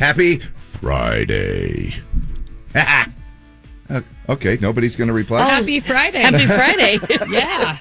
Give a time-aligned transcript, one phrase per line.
[0.00, 1.92] Happy Friday.
[3.92, 5.40] Uh, okay, nobody's going to reply.
[5.40, 6.20] Happy Friday.
[6.20, 6.96] Happy Friday.
[7.28, 7.76] yeah.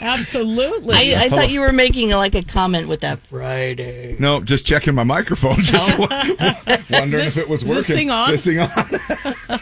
[0.00, 0.94] Absolutely.
[0.94, 4.16] I, I thought you were making like a comment with that Friday.
[4.18, 5.56] No, just checking my microphone.
[5.60, 7.76] Just wondering this- if it was is working.
[7.76, 8.30] this thing on?
[8.30, 8.70] This thing on.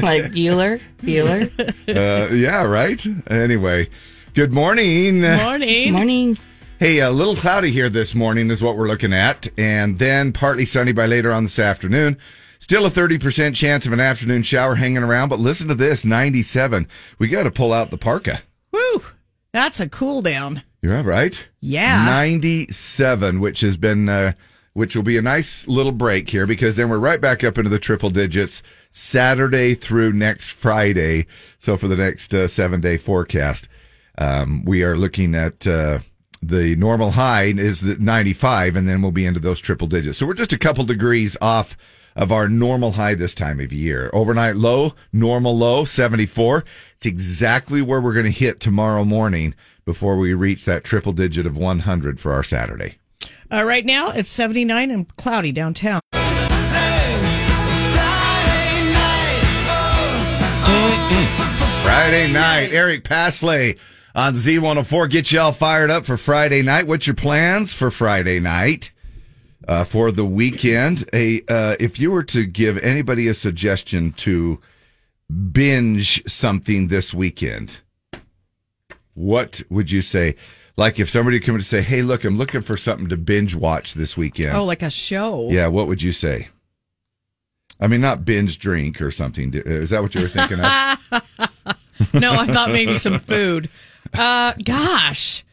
[0.00, 1.50] Like Bueller, Bueller.
[1.94, 3.04] Uh, yeah, right.
[3.26, 3.90] Anyway,
[4.32, 5.20] good morning.
[5.20, 5.92] Morning.
[5.92, 6.38] Morning.
[6.80, 10.64] Hey, a little cloudy here this morning is what we're looking at, and then partly
[10.64, 12.16] sunny by later on this afternoon.
[12.60, 16.86] Still a 30% chance of an afternoon shower hanging around, but listen to this 97.
[17.18, 18.42] We got to pull out the parka.
[18.70, 19.02] Woo.
[19.52, 20.62] That's a cool down.
[20.80, 21.48] You're right.
[21.58, 22.04] Yeah.
[22.06, 24.34] 97, which has been, uh,
[24.74, 27.70] which will be a nice little break here because then we're right back up into
[27.70, 31.26] the triple digits Saturday through next Friday.
[31.58, 33.68] So for the next uh, seven day forecast,
[34.16, 35.98] um, we are looking at, uh,
[36.42, 40.18] the normal high is the 95 and then we'll be into those triple digits.
[40.18, 41.76] So we're just a couple degrees off
[42.16, 44.10] of our normal high this time of year.
[44.12, 46.64] Overnight low, normal low, 74.
[46.96, 51.46] It's exactly where we're going to hit tomorrow morning before we reach that triple digit
[51.46, 52.98] of 100 for our Saturday.
[53.50, 56.00] Uh, right now, it's 79 and cloudy downtown.
[61.82, 63.78] Friday night, Eric Paslay
[64.18, 65.08] on Z104.
[65.08, 66.88] Get you all fired up for Friday night.
[66.88, 68.90] What's your plans for Friday night?
[69.66, 74.60] Uh, for the weekend, a uh, if you were to give anybody a suggestion to
[75.52, 77.80] binge something this weekend,
[79.14, 80.34] what would you say?
[80.76, 83.94] Like if somebody come to say, "Hey, look, I'm looking for something to binge watch
[83.94, 85.50] this weekend." Oh, like a show.
[85.50, 86.48] Yeah, what would you say?
[87.78, 89.52] I mean, not binge drink or something.
[89.54, 90.98] Is that what you were thinking of?
[92.14, 93.68] no, I thought maybe some food.
[94.14, 95.44] Uh, gosh.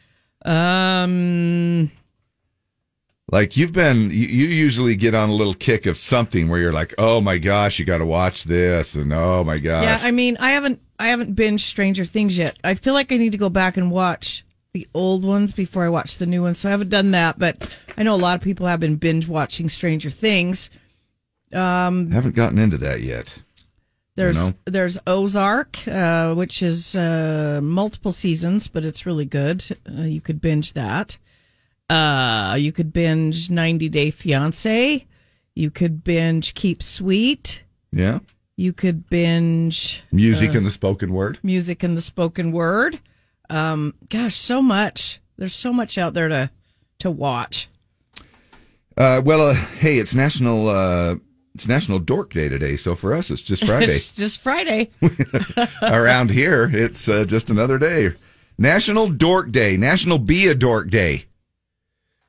[0.44, 1.92] Um,
[3.32, 6.72] Like you've been, you, you usually get on a little kick of something where you're
[6.74, 9.84] like, oh my gosh, you got to watch this, and oh my gosh.
[9.84, 12.58] yeah, I mean, I haven't, I haven't binged Stranger Things yet.
[12.64, 15.90] I feel like I need to go back and watch the old ones before I
[15.90, 16.60] watch the new ones.
[16.60, 19.28] So I haven't done that, but I know a lot of people have been binge
[19.28, 20.70] watching Stranger Things.
[21.52, 23.40] Um, haven't gotten into that yet.
[24.16, 24.54] There's know?
[24.66, 29.66] there's Ozark, uh, which is uh, multiple seasons, but it's really good.
[29.90, 31.18] Uh, you could binge that.
[31.90, 35.06] Uh, you could binge 90 Day Fiance.
[35.54, 37.62] You could binge Keep Sweet.
[37.92, 38.20] Yeah,
[38.58, 41.40] You could binge music Uh, and the spoken word.
[41.44, 43.00] music and the spoken word.
[43.50, 45.20] Um, gosh, so much.
[45.38, 46.50] There's so much out there to
[47.00, 47.68] to watch.
[48.98, 51.20] Uh, well, uh, hey, it's national.
[51.56, 53.94] It's National Dork Day today, so for us, it's just Friday.
[53.94, 54.92] It's just Friday.
[55.82, 58.14] Around here, it's uh, just another day.
[58.58, 61.26] National Dork Day, National Be a Dork Day.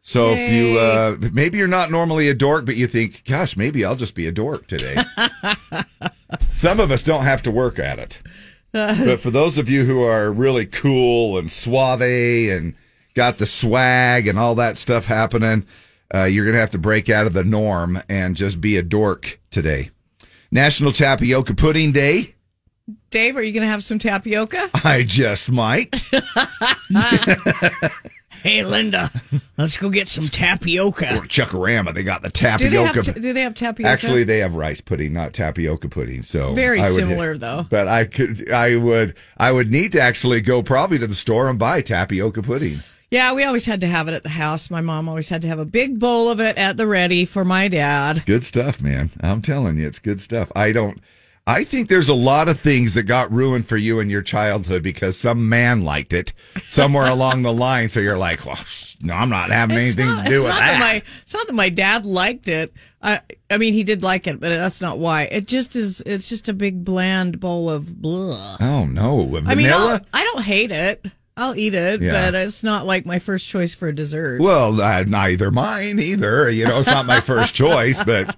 [0.03, 3.85] So if you uh, maybe you're not normally a dork, but you think, gosh, maybe
[3.85, 5.03] I'll just be a dork today.
[6.53, 8.23] Some of us don't have to work at it,
[8.71, 12.77] but for those of you who are really cool and suave and
[13.15, 15.67] got the swag and all that stuff happening,
[16.15, 19.41] uh, you're gonna have to break out of the norm and just be a dork
[19.51, 19.91] today.
[20.51, 22.35] National Tapioca Pudding Day.
[23.11, 24.71] Dave, are you going to have some tapioca?
[24.85, 26.01] I just might.
[28.43, 29.11] Hey, Linda,
[29.57, 31.17] let's go get some tapioca.
[31.17, 31.93] or Chuckarama.
[31.93, 32.93] They got the Do they tapioca.
[32.95, 33.91] have, ta- do they have tapioca?
[33.91, 36.23] Actually, they have rice pudding, not tapioca pudding.
[36.23, 37.67] So Very I would- similar, though.
[37.69, 41.49] But I could, I would, I would need to actually go probably to the store
[41.49, 42.79] and buy tapioca pudding.
[43.11, 44.69] Yeah, we always had to have it at the house.
[44.71, 47.45] My mom always had to have a big bowl of it at the ready for
[47.45, 48.25] my dad.
[48.27, 49.11] Good stuff, man.
[49.21, 50.51] I'm telling you, it's good stuff.
[50.57, 50.99] I don't.
[51.49, 54.83] I think there's a lot of things that got ruined for you in your childhood
[54.83, 56.33] because some man liked it
[56.69, 57.89] somewhere along the line.
[57.89, 58.59] So you're like, well,
[59.01, 60.81] no, I'm not having It's anything not- to do with not that.
[60.81, 62.73] my, it's not that my dad liked it.
[63.01, 65.25] I, I mean, he did like it, but that's not why.
[65.25, 66.01] It just is.
[66.01, 68.57] It's just a big bland bowl of blah.
[68.59, 69.45] oh no, vanilla.
[69.47, 71.07] I mean, I'll, I don't hate it.
[71.37, 72.13] I'll eat it, Yeah.
[72.31, 74.41] but it's not like my first choice for a dessert.
[74.41, 76.51] Well, uh, neither mine either.
[76.51, 78.35] You know, it's not my first choice, but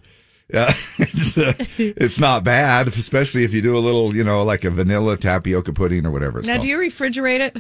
[0.53, 4.65] uh, it's uh, it's not bad, especially if you do a little, you know, like
[4.65, 6.63] a vanilla tapioca pudding or whatever now, called.
[6.63, 7.57] do you refrigerate it?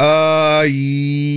[0.00, 0.64] uh,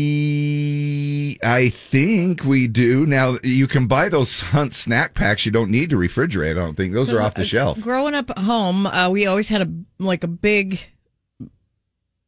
[0.06, 3.06] ye- I think we do.
[3.06, 5.46] Now you can buy those Hunt snack packs.
[5.46, 6.52] You don't need to refrigerate.
[6.52, 7.80] I don't think those are off the uh, shelf.
[7.82, 10.80] Growing up at home, uh, we always had a like a big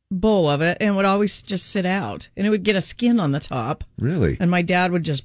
[0.09, 3.19] bowl of it, and would always just sit out, and it would get a skin
[3.19, 3.83] on the top.
[3.99, 4.37] Really?
[4.39, 5.23] And my dad would just,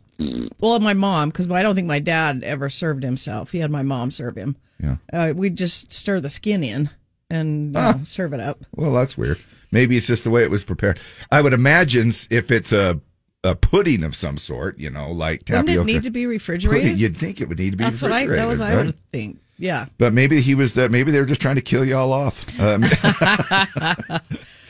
[0.61, 3.53] well, my mom, because I don't think my dad ever served himself.
[3.53, 4.57] He had my mom serve him.
[4.83, 4.97] Yeah.
[5.13, 6.91] Uh, we'd just stir the skin in
[7.31, 8.01] and you Ah.
[8.05, 8.65] serve it up.
[8.75, 9.39] Well, that's weird.
[9.71, 10.99] Maybe it's just the way it was prepared.
[11.31, 13.01] I would imagine if it's a
[13.45, 15.81] a pudding of some sort, you know, like Wouldn't tapioca.
[15.81, 16.29] it need to be pudding.
[16.29, 17.01] refrigerated?
[17.01, 18.25] You'd think it would need to be That's what I.
[18.27, 19.39] That was refrigerated, I would think.
[19.59, 19.87] Yeah.
[19.99, 20.91] But maybe he was that.
[20.93, 22.45] Maybe they were just trying to kill you all off.
[22.61, 22.83] Um,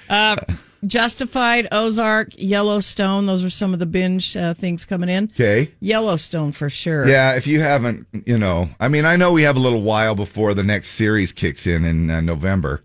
[0.85, 3.27] Justified, Ozark, Yellowstone.
[3.27, 5.31] Those are some of the binge uh, things coming in.
[5.35, 5.71] okay.
[5.81, 7.07] Yellowstone for sure.
[7.09, 10.17] Yeah, if you haven't, you know, I mean, I know we have a little while
[10.17, 12.83] before the next series kicks in in uh, November,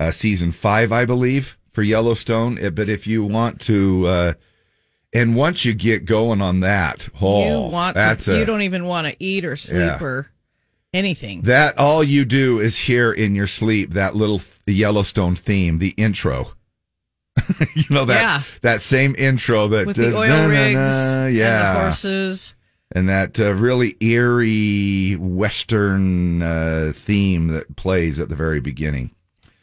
[0.00, 2.64] uh, season five, I believe, for Yellowstone.
[2.64, 4.32] Uh, But if you want to, uh,
[5.12, 8.34] and once you get going on that, oh, you want that's to.
[8.36, 9.98] a, you don't even want to eat or sleep Yeah.
[10.02, 10.30] or
[10.94, 11.42] anything.
[11.42, 16.52] that all you do is hear in your sleep that little Yellowstone theme, the intro.
[17.74, 18.42] you know that Yeah.
[18.62, 21.80] that same intro that With the uh, oil na, na, rigs na, and yeah, the
[21.80, 22.54] horses.
[22.92, 29.10] and that uh, really eerie western uh, theme that plays at the very beginning.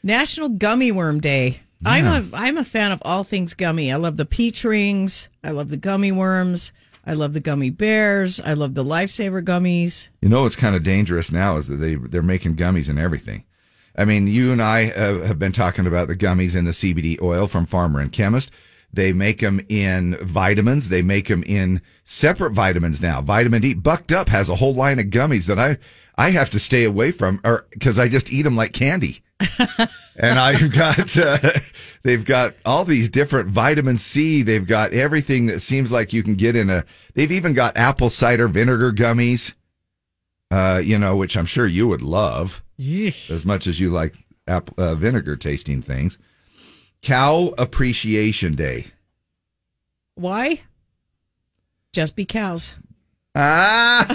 [0.04, 1.62] National Gummy Worm Day.
[1.86, 3.92] I'm a I'm a fan of all things gummy.
[3.92, 5.28] I love the peach rings.
[5.44, 6.72] I love the gummy worms.
[7.06, 8.40] I love the gummy bears.
[8.40, 10.08] I love the lifesaver gummies.
[10.22, 13.44] You know what's kind of dangerous now is that they they're making gummies and everything.
[13.95, 17.22] I mean, you and I uh, have been talking about the gummies and the CBD
[17.22, 18.51] oil from Farmer and Chemist.
[18.92, 20.90] They make them in vitamins.
[20.90, 23.22] They make them in separate vitamins now.
[23.22, 23.74] Vitamin D.
[23.74, 25.78] Bucked Up has a whole line of gummies that I
[26.16, 29.24] I have to stay away from, or because I just eat them like candy.
[30.16, 31.39] and I've got uh,
[32.04, 34.44] they've got all these different vitamin C.
[34.44, 36.86] They've got everything that seems like you can get in a.
[37.16, 39.54] They've even got apple cider vinegar gummies.
[40.54, 44.14] Uh, you know, which I'm sure you would love as much as you like
[44.48, 46.20] apple, uh, vinegar tasting things.
[47.02, 48.86] Cow Appreciation Day.
[50.14, 50.62] Why?
[51.92, 52.76] Just be cows.
[53.36, 54.06] Ah,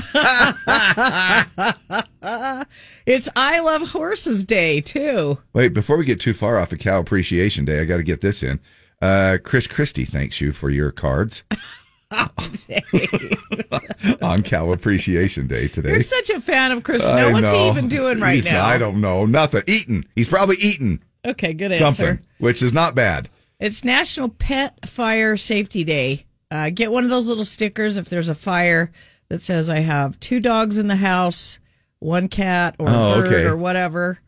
[3.06, 5.38] It's I Love Horses Day too.
[5.55, 5.75] wait!
[5.75, 8.44] Before we get too far off of Cow Appreciation Day, I got to get this
[8.44, 8.61] in.
[9.02, 11.43] Uh, Chris Christie thanks you for your cards
[14.22, 15.90] on Cow Appreciation Day today.
[15.93, 17.05] You're such a fan of Chris.
[17.05, 18.64] I Now, what's he even doing right He's- now?
[18.66, 19.26] I don't know.
[19.26, 19.62] Nothing.
[19.66, 20.05] Eating.
[20.14, 22.22] He's probably eating Okay, good something, answer.
[22.38, 23.28] which is not bad.
[23.60, 26.25] It's National Pet Fire Safety Day.
[26.50, 28.90] Uh, get one of those little stickers if there's a fire
[29.28, 31.58] that says I have two dogs in the house,
[31.99, 33.44] one cat or Oh, a bird okay.
[33.44, 34.19] or whatever.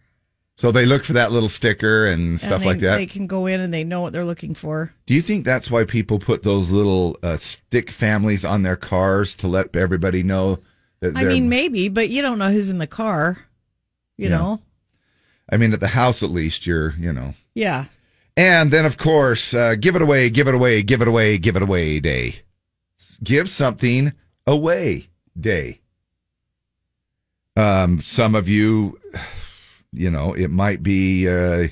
[0.61, 2.97] So they look for that little sticker and stuff and they, like that.
[2.99, 4.93] They can go in and they know what they're looking for.
[5.07, 9.35] Do you think that's why people put those little uh, stick families on their cars
[9.37, 10.59] to let everybody know
[11.01, 13.39] that I mean, maybe, but you don't know who's in the car.
[14.19, 14.37] You Yeah.
[14.37, 14.61] know?
[15.51, 17.33] I mean, at the house at least, you're, you know.
[17.55, 17.87] Yeah.
[18.37, 21.57] And then, of course, uh, give it away, give it away, give it away, give
[21.57, 22.43] it away day.
[23.25, 24.13] Give something
[24.47, 25.09] away
[25.41, 25.81] day.
[27.57, 29.01] Um, some of you,
[29.93, 31.69] you know, it might be uh,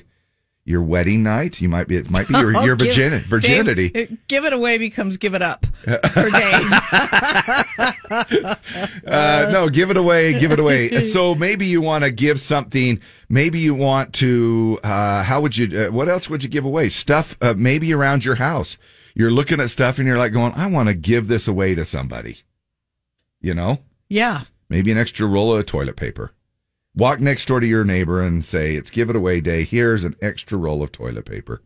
[0.65, 1.61] your wedding night.
[1.61, 3.89] You might be, it might be your, your virgin- virginity.
[3.89, 6.71] Dave, give it away becomes give it up for Dave.
[9.05, 11.03] Uh, no, give it away, give it away.
[11.05, 12.99] So maybe you want to give something.
[13.27, 14.79] Maybe you want to.
[14.83, 15.79] Uh, how would you?
[15.79, 16.89] Uh, what else would you give away?
[16.89, 17.35] Stuff.
[17.41, 18.77] Uh, maybe around your house.
[19.15, 21.85] You're looking at stuff and you're like going, I want to give this away to
[21.85, 22.37] somebody.
[23.41, 23.79] You know,
[24.09, 24.43] yeah.
[24.69, 26.31] maybe an extra roll of toilet paper.
[26.95, 29.63] Walk next door to your neighbor and say, "It's give it away day.
[29.63, 31.61] Here's an extra roll of toilet paper,"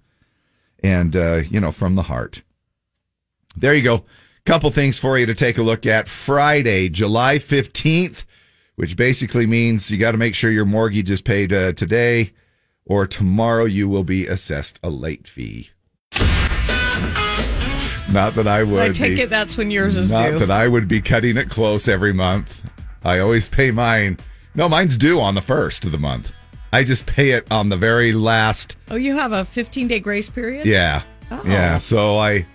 [0.84, 2.44] and uh, you know, from the heart.
[3.56, 4.06] There you go.
[4.46, 6.10] Couple things for you to take a look at.
[6.10, 8.26] Friday, July 15th,
[8.76, 12.34] which basically means you got to make sure your mortgage is paid uh, today
[12.86, 15.70] or tomorrow you will be assessed a late fee.
[18.12, 19.22] Not that I would I take be.
[19.22, 20.32] it that's when yours is Not due.
[20.34, 22.64] Not that I would be cutting it close every month.
[23.04, 24.18] I always pay mine.
[24.56, 26.32] No, mine's due on the first of the month.
[26.72, 28.78] I just pay it on the very last.
[28.90, 30.66] oh, you have a 15 day grace period?
[30.66, 31.42] Yeah, Oh.
[31.46, 31.78] yeah.
[31.78, 32.46] So I,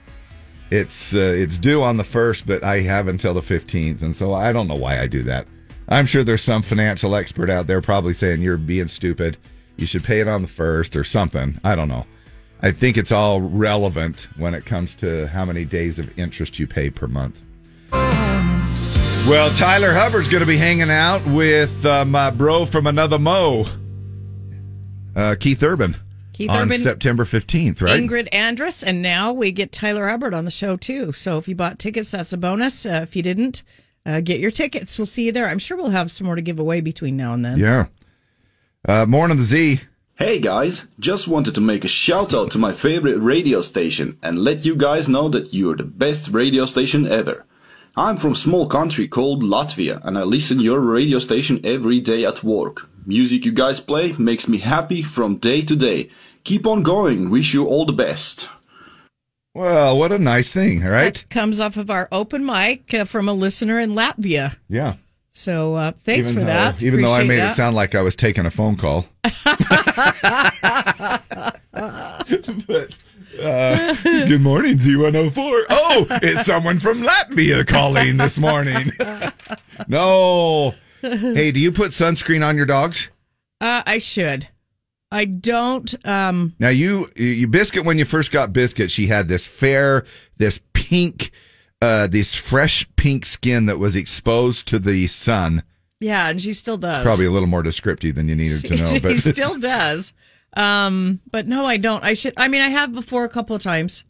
[0.71, 4.35] it's uh, it's due on the first, but I have until the fifteenth, and so
[4.35, 5.47] I don't know why I do that.
[5.89, 9.39] I'm sure there's some financial expert out there probably saying you're being stupid.
[9.77, 11.59] You should pay it on the first or something.
[11.65, 12.05] I don't know.
[12.61, 16.67] I think it's all relevant when it comes to how many days of interest you
[16.67, 17.41] pay per month.
[19.29, 23.67] Well, Tyler Hubbard's going to be hanging out with uh, my bro from another Mo,
[25.15, 25.99] uh, Keith Urban,
[26.33, 28.03] Keith on Urban, September 15th, right?
[28.03, 31.13] Ingrid Andress, and now we get Tyler Hubbard on the show too.
[31.13, 32.87] So if you bought tickets, that's a bonus.
[32.87, 33.65] Uh, if you didn't,
[34.07, 34.99] uh, get your tickets.
[34.99, 35.47] We'll see you there.
[35.47, 37.59] I'm sure we'll have some more to give away between now and then.
[37.59, 37.87] Yeah.
[38.89, 39.83] Uh, morning, the Z.
[40.15, 44.39] Hey guys, just wanted to make a shout out to my favorite radio station and
[44.39, 47.45] let you guys know that you're the best radio station ever.
[47.99, 52.45] I'm from small country called Latvia and I listen your radio station every day at
[52.45, 52.89] work.
[53.05, 56.09] Music you guys play makes me happy from day to day.
[56.45, 57.29] Keep on going.
[57.29, 58.51] Wish you all the best.
[59.53, 61.15] Well, what a nice thing, all right?
[61.15, 64.55] That comes off of our open mic uh, from a listener in Latvia.
[64.69, 64.95] Yeah.
[65.33, 66.81] So uh, thanks even for though, that.
[66.81, 67.51] Even though I made that.
[67.51, 69.07] it sound like I was taking a phone call.
[72.69, 72.95] but
[73.39, 75.65] uh, good morning, Z104.
[75.71, 78.93] Oh, it's someone from Latvia calling this morning.
[79.89, 80.75] no.
[81.01, 83.09] Hey, do you put sunscreen on your dogs?
[83.61, 84.49] Uh, I should.
[85.11, 85.95] I don't.
[86.07, 90.05] Um, Now you you biscuit when you first got biscuit, she had this fair,
[90.37, 91.31] this pink,
[91.81, 95.63] uh, this fresh pink skin that was exposed to the sun.
[96.01, 97.05] yeah, and she still does.
[97.05, 100.13] Probably a little more descriptive than you needed to know, she but still does.
[100.55, 102.03] Um, but no, I don't.
[102.05, 102.35] I should.
[102.37, 104.05] I mean, I have before a couple of times,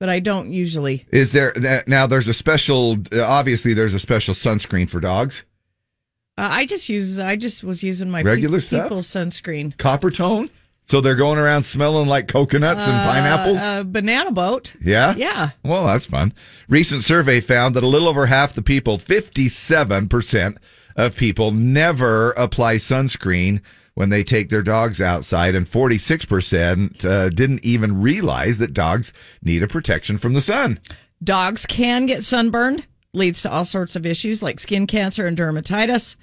[0.00, 1.06] but I don't usually.
[1.10, 1.52] Is there
[1.86, 2.06] now?
[2.06, 2.96] There's a special.
[3.12, 5.44] uh, Obviously, there's a special sunscreen for dogs.
[6.36, 7.18] Uh, I just use.
[7.18, 8.90] I just was using my Regular pe- stuff?
[8.92, 9.76] sunscreen.
[9.78, 10.50] Copper tone.
[10.86, 13.58] So they're going around smelling like coconuts and pineapples.
[13.58, 14.72] Uh, banana boat.
[14.80, 15.14] yeah.
[15.16, 15.50] Yeah.
[15.62, 16.32] Well, that's fun.
[16.66, 20.56] Recent survey found that a little over half the people, 57%
[20.96, 23.60] of people, never apply sunscreen
[23.98, 29.12] when they take their dogs outside, and 46% uh, didn't even realize that dogs
[29.42, 30.78] need a protection from the sun.
[31.24, 36.14] Dogs can get sunburned, leads to all sorts of issues like skin cancer and dermatitis.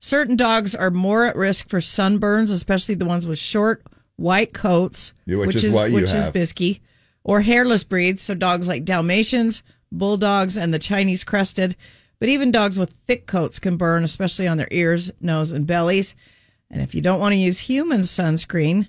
[0.00, 3.84] Certain dogs are more at risk for sunburns, especially the ones with short
[4.16, 6.34] white coats, Yeah, which is what you which have.
[6.34, 6.80] is Bisky,
[7.22, 8.22] or hairless breeds.
[8.22, 11.76] So dogs like Dalmatians, bulldogs, and the Chinese crested.
[12.18, 16.16] But even dogs with thick coats can burn, especially on their ears, nose, and bellies.
[16.70, 18.88] And if you don't want to use human sunscreen,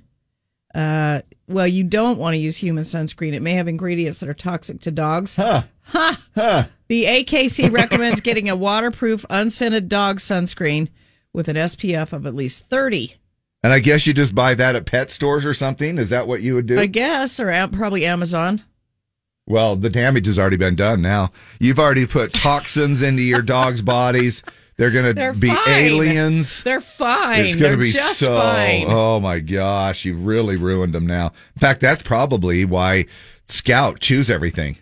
[0.75, 3.33] uh, well, you don't want to use human sunscreen.
[3.33, 5.35] It may have ingredients that are toxic to dogs.
[5.35, 5.63] Huh.
[5.83, 6.65] Huh.
[6.87, 10.89] The AKC recommends getting a waterproof, unscented dog sunscreen
[11.33, 13.15] with an SPF of at least 30.
[13.63, 15.97] And I guess you just buy that at pet stores or something.
[15.97, 16.79] Is that what you would do?
[16.79, 18.63] I guess, or am- probably Amazon.
[19.47, 21.31] Well, the damage has already been done now.
[21.59, 24.43] You've already put toxins into your dog's bodies.
[24.77, 25.67] They're going to be fine.
[25.67, 26.63] aliens.
[26.63, 27.45] They're fine.
[27.45, 28.37] It's going to be just so.
[28.37, 28.85] fine.
[28.87, 31.33] Oh my gosh, you've really ruined them now.
[31.55, 33.05] In fact, that's probably why
[33.47, 34.77] Scout chews everything.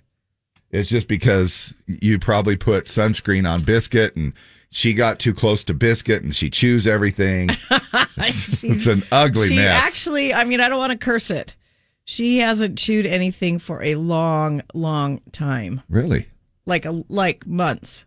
[0.72, 4.34] It's just because you probably put sunscreen on Biscuit and
[4.70, 7.50] she got too close to Biscuit and she chews everything.
[8.18, 9.84] it's an ugly she mess.
[9.84, 11.56] actually, I mean, I don't want to curse it.
[12.06, 16.28] She hasn't chewed anything for a long, long time, really?
[16.70, 18.06] like a like months.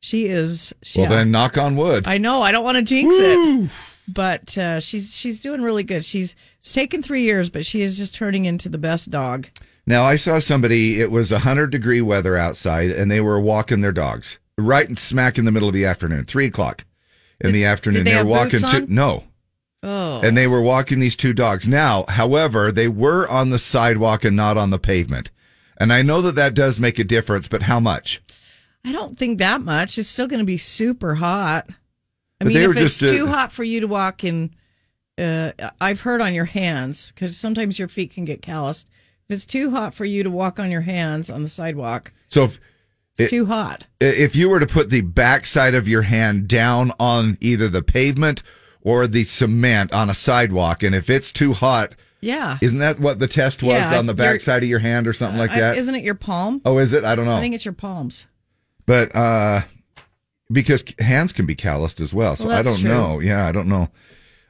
[0.00, 0.72] She is.
[0.82, 2.06] She, Well, then knock on wood.
[2.08, 2.42] I know.
[2.42, 3.70] I don't want to jinx it,
[4.08, 6.04] but uh, she's she's doing really good.
[6.04, 9.48] She's it's taken three years, but she is just turning into the best dog.
[9.86, 11.00] Now I saw somebody.
[11.00, 15.38] It was hundred degree weather outside, and they were walking their dogs right in smack
[15.38, 16.84] in the middle of the afternoon, three o'clock
[17.40, 18.04] in the afternoon.
[18.04, 19.24] they were have walking to no,
[19.82, 21.66] Oh, and they were walking these two dogs.
[21.66, 25.30] Now, however, they were on the sidewalk and not on the pavement,
[25.78, 27.48] and I know that that does make a difference.
[27.48, 28.22] But how much?
[28.84, 29.98] I don't think that much.
[29.98, 31.66] It's still going to be super hot.
[31.68, 31.74] I
[32.44, 34.54] But mean, if it's uh, too hot for you to walk in,
[35.18, 38.88] uh, I've heard on your hands because sometimes your feet can get calloused.
[39.28, 42.44] If it's too hot for you to walk on your hands on the sidewalk, So
[42.44, 42.60] if
[43.18, 43.84] it's It- too hot.
[44.00, 48.42] if you were to put the backside of your hand down on either the pavement
[48.80, 52.56] or the cement on a sidewalk, and if it's too hot, Yeah.
[52.62, 55.38] isn't that what the test was Yeah, on the backside of your hand or something
[55.38, 55.76] like that?
[55.76, 56.62] isn't it your palm?
[56.64, 57.04] oh, is it?
[57.04, 57.36] I don't know.
[57.36, 58.26] I think it's your palms.
[58.90, 59.62] But uh
[60.50, 62.88] because hands can be calloused as well so Well, i don't true.
[62.90, 63.88] know yeah i don't know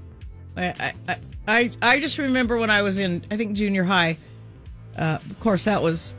[0.58, 1.16] I, I- I,
[1.50, 4.18] I, I just remember when I was in, I think junior high.
[4.98, 6.14] Uh, of course, that was,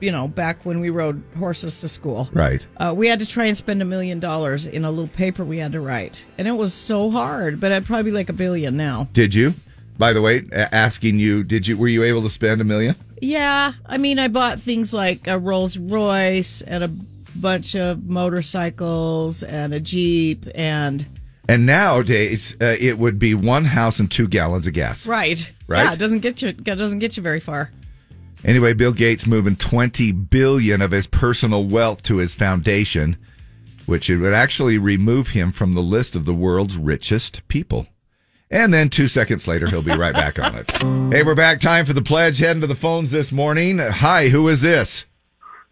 [0.00, 2.28] you know, back when we rode horses to school.
[2.32, 5.44] right Uh, we had to try and spend a million dollars in a little paper
[5.44, 7.60] we had to write, and it was so hard.
[7.60, 9.08] But I'd probably be like a billion now.
[9.12, 9.54] did you
[9.96, 13.72] by the way asking you did you were you able to spend a million Yeah,
[13.86, 16.90] I mean, I bought things like a Rolls Royce and a
[17.36, 18.04] bunch of
[18.54, 21.06] motorcycles and a Jeep and
[21.48, 25.06] And nowadays, uh, it would be one house and two gallons of gas.
[25.06, 25.84] right, Right.
[25.84, 26.48] Yeah, it doesn't get you.
[26.48, 27.70] It doesn't get you very far.
[28.44, 33.16] Anyway, Bill Gates moving 20 billion of his personal wealth to his foundation,
[33.86, 37.86] which it would actually remove him from the list of the world's richest people.
[38.50, 40.70] And then two seconds later, he'll be right back on it.
[41.14, 41.60] Hey, we're back.
[41.60, 42.38] Time for the pledge.
[42.38, 43.78] Heading to the phones this morning.
[43.78, 45.04] Hi, who is this?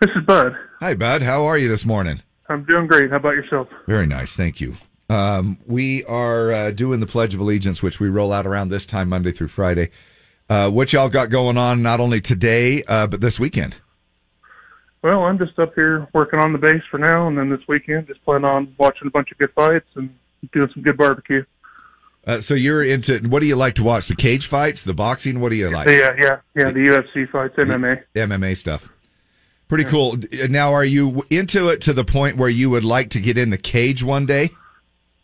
[0.01, 0.55] This is Bud.
[0.79, 1.23] Hi, Bud.
[1.23, 2.23] How are you this morning?
[2.49, 3.11] I'm doing great.
[3.11, 3.67] How about yourself?
[3.89, 4.37] Very nice.
[4.37, 4.77] Thank you.
[5.09, 8.87] Um, we are uh, doing the Pledge of Allegiance, which we roll out around this
[8.87, 9.91] time, Monday through Friday.
[10.53, 13.81] Uh, what y'all got going on not only today, uh, but this weekend?
[15.03, 18.07] Well, I'm just up here working on the base for now, and then this weekend
[18.07, 20.15] just plan on watching a bunch of good fights and
[20.53, 21.43] doing some good barbecue.
[22.27, 24.09] Uh, so you're into what do you like to watch?
[24.09, 25.41] The cage fights, the boxing?
[25.41, 25.89] What do you like?
[25.89, 26.71] Yeah, yeah, yeah.
[26.71, 28.03] The UFC fights, MMA.
[28.15, 28.93] MMA stuff.
[29.69, 30.19] Pretty cool.
[30.51, 33.49] Now, are you into it to the point where you would like to get in
[33.49, 34.51] the cage one day?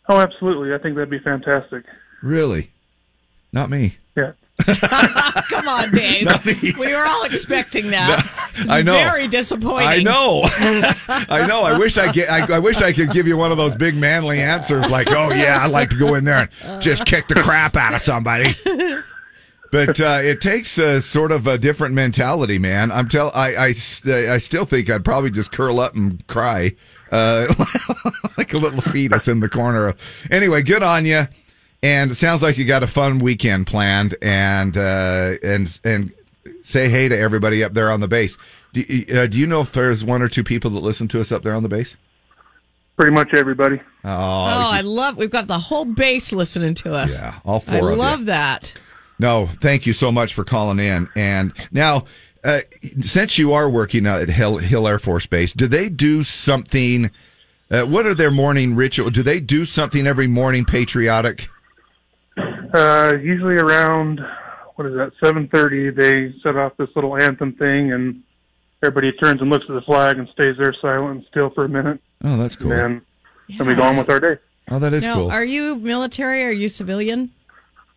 [0.09, 0.73] Oh, absolutely.
[0.73, 1.85] I think that'd be fantastic.
[2.23, 2.71] Really?
[3.53, 3.97] Not me.
[5.49, 6.27] Come on, Dave.
[6.77, 8.25] we were all expecting that.
[8.55, 8.93] It's I know.
[8.93, 9.87] Very disappointing.
[9.87, 10.41] I know.
[11.07, 11.63] I know.
[11.63, 12.29] I wish I get.
[12.29, 15.31] I, I wish I could give you one of those big manly answers, like, "Oh
[15.33, 18.55] yeah, I'd like to go in there and just kick the crap out of somebody."
[19.71, 22.91] But uh, it takes a sort of a different mentality, man.
[22.91, 23.31] I'm tell.
[23.33, 26.75] I, I I still think I'd probably just curl up and cry,
[27.11, 27.53] uh,
[28.37, 29.95] like a little fetus in the corner.
[30.31, 31.27] Anyway, good on you.
[31.81, 36.11] And it sounds like you got a fun weekend planned, and uh, and and
[36.63, 38.37] say hey to everybody up there on the base.
[38.73, 38.83] Do,
[39.13, 41.41] uh, do you know if there's one or two people that listen to us up
[41.43, 41.95] there on the base?
[42.97, 43.77] Pretty much everybody.
[44.03, 45.15] Oh, Oh, I love.
[45.15, 47.17] We've got the whole base listening to us.
[47.17, 47.95] Yeah, all four I of you.
[47.95, 48.73] love that.
[49.17, 51.07] No, thank you so much for calling in.
[51.15, 52.05] And now,
[52.43, 52.59] uh,
[53.01, 57.09] since you are working at Hill, Hill Air Force Base, do they do something?
[57.71, 59.09] Uh, what are their morning ritual?
[59.09, 61.47] Do they do something every morning patriotic?
[62.73, 64.19] Uh, usually around
[64.75, 65.11] what is that?
[65.23, 65.89] Seven thirty.
[65.89, 68.23] They set off this little anthem thing, and
[68.81, 71.69] everybody turns and looks at the flag and stays there silent and still for a
[71.69, 71.99] minute.
[72.23, 72.71] Oh, that's cool.
[72.71, 73.01] And
[73.49, 74.37] then, then we go on with our day.
[74.69, 75.31] Oh, that is now, cool.
[75.31, 76.43] are you military?
[76.43, 77.31] Are you civilian?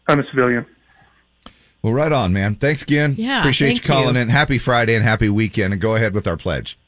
[0.08, 0.66] I'm a civilian.
[1.82, 2.54] Well, right on, man.
[2.54, 3.16] Thanks again.
[3.18, 4.22] Yeah, Appreciate thank you calling you.
[4.22, 4.28] in.
[4.28, 5.72] Happy Friday and happy weekend.
[5.72, 6.78] And go ahead with our pledge.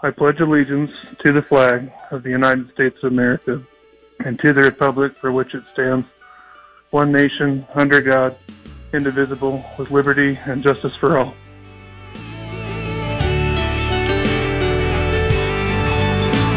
[0.00, 3.62] I pledge allegiance to the flag of the United States of America
[4.24, 6.06] and to the republic for which it stands,
[6.94, 8.36] one nation, under God,
[8.92, 11.34] indivisible, with liberty and justice for all.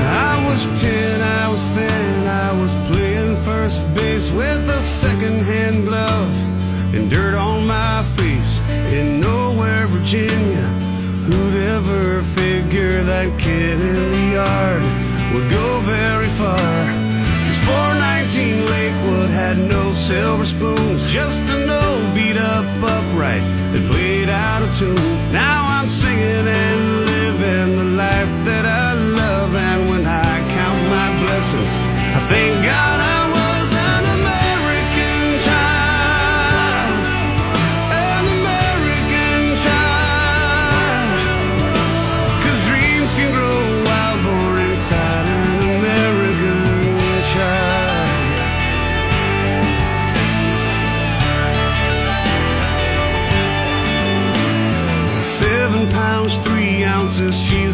[0.05, 6.93] I was ten, I was thin, I was playing first base with a second-hand glove
[6.93, 8.61] and dirt on my face
[8.93, 10.67] in nowhere, Virginia.
[11.25, 14.83] Who'd ever figure that kid in the yard
[15.33, 17.06] would go very far?
[17.67, 24.29] Cause 419 Lakewood had no silver spoons, just an old beat up upright that played
[24.29, 24.95] out of tune.
[25.31, 31.09] Now I'm singing and living the life that I love, and when I count my
[31.23, 31.73] blessings,
[32.15, 32.96] I thank God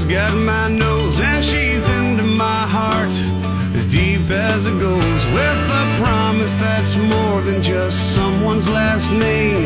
[0.05, 3.13] got my nose and she's into my heart.
[3.75, 9.65] As deep as it goes with a promise that's more than just someone's last name,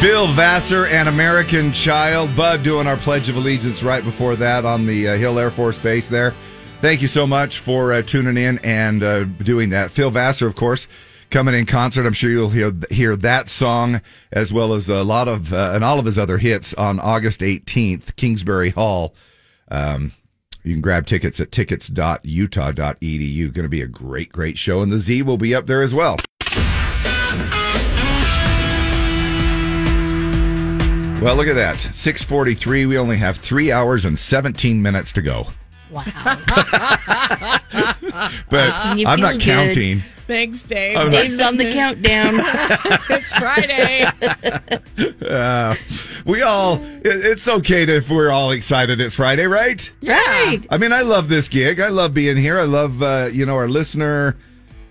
[0.00, 2.36] Phil Vassar and American Child.
[2.36, 5.78] Bud doing our Pledge of Allegiance right before that on the uh, Hill Air Force
[5.78, 6.32] Base there.
[6.82, 9.90] Thank you so much for uh, tuning in and uh, doing that.
[9.90, 10.86] Phil Vassar, of course,
[11.30, 12.04] coming in concert.
[12.04, 15.82] I'm sure you'll hear hear that song as well as a lot of uh, and
[15.82, 19.14] all of his other hits on August 18th, Kingsbury Hall.
[19.70, 20.12] Um,
[20.62, 23.52] you can grab tickets at tickets.utah.edu.
[23.52, 25.94] Going to be a great, great show, and the Z will be up there as
[25.94, 26.18] well.
[31.22, 31.78] Well, look at that.
[31.94, 32.86] 643.
[32.86, 35.46] We only have three hours and 17 minutes to go.
[35.90, 36.04] Wow.
[38.48, 39.40] But You I'm not good.
[39.42, 40.02] counting.
[40.26, 40.96] Thanks, Dave.
[40.96, 42.34] I'm not- Dave's on the countdown.
[43.10, 44.06] it's Friday.
[45.26, 45.74] Uh,
[46.24, 49.90] we all, it- it's okay to, if we're all excited it's Friday, right?
[50.02, 50.60] Right.
[50.70, 51.80] I mean, I love this gig.
[51.80, 52.58] I love being here.
[52.58, 54.36] I love, uh, you know, our listener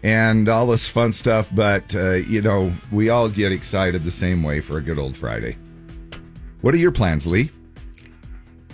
[0.03, 1.49] and all this fun stuff.
[1.53, 5.15] But, uh, you know, we all get excited the same way for a good old
[5.17, 5.57] Friday.
[6.61, 7.51] What are your plans, Lee?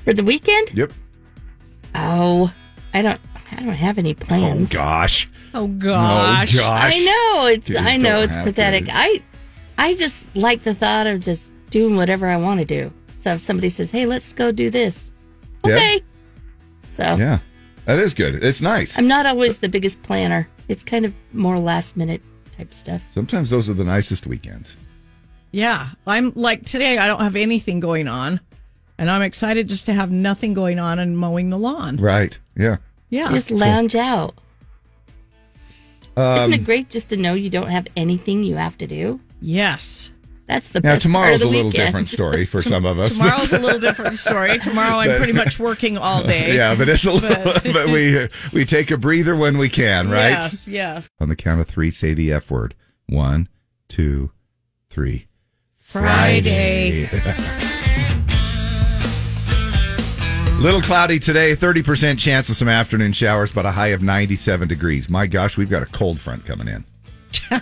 [0.04, 0.72] For the weekend?
[0.74, 0.94] Yep.
[1.96, 2.54] Oh,
[2.94, 3.20] I don't.
[3.52, 4.70] I don't have any plans.
[4.72, 5.30] Oh Gosh.
[5.54, 6.56] Oh, oh gosh.
[6.56, 6.96] Oh, gosh.
[6.96, 7.70] I know it's.
[7.70, 8.86] You I know it's pathetic.
[8.86, 8.92] to.
[8.96, 9.22] I,
[9.78, 12.94] I just like the thought of just doing whatever I want to do.
[13.20, 15.12] So if somebody says, "Hey, let's go do this,"
[15.66, 15.74] Yeah.
[15.76, 16.02] okay.
[16.90, 17.40] So Yeah.
[17.86, 18.44] That is good.
[18.44, 18.98] It's nice.
[18.98, 20.48] I'm not always the biggest planner.
[20.70, 22.22] It's kind of more last minute
[22.58, 23.02] type stuff.
[23.12, 24.78] Sometimes those are the nicest weekends.
[25.52, 26.98] Yeah, I'm like today.
[26.98, 28.40] I don't have anything going on,
[28.98, 31.98] and I'm excited just to have nothing going on and mowing the lawn.
[31.98, 32.38] Right.
[32.56, 32.78] Yeah.
[33.10, 34.36] Yeah, Just lounge out.
[36.16, 39.20] Um, Isn't it great just to know you don't have anything you have to do?
[39.42, 40.12] yes.
[40.48, 41.88] That's the now, best part of tomorrow's the a little weekend.
[41.88, 43.14] different story for some of us.
[43.16, 44.60] Tomorrow's a little different story.
[44.60, 46.54] Tomorrow I'm pretty much working all day.
[46.58, 50.10] yeah, but it's a little, But- but we we take a breather when we can,
[50.10, 50.32] right?
[50.32, 51.10] Yes, yes.
[51.22, 52.76] On the count of three, say the F word.
[53.08, 53.48] One,
[53.88, 54.32] two,
[54.90, 55.28] three.
[55.92, 57.02] Friday.
[60.62, 65.10] Little cloudy today, 30% chance of some afternoon showers, but a high of 97 degrees.
[65.10, 66.86] My gosh, we've got a cold front coming in.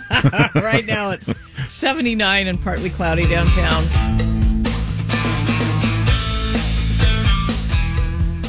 [0.54, 1.32] right now it's
[1.66, 3.82] 79 and partly cloudy downtown.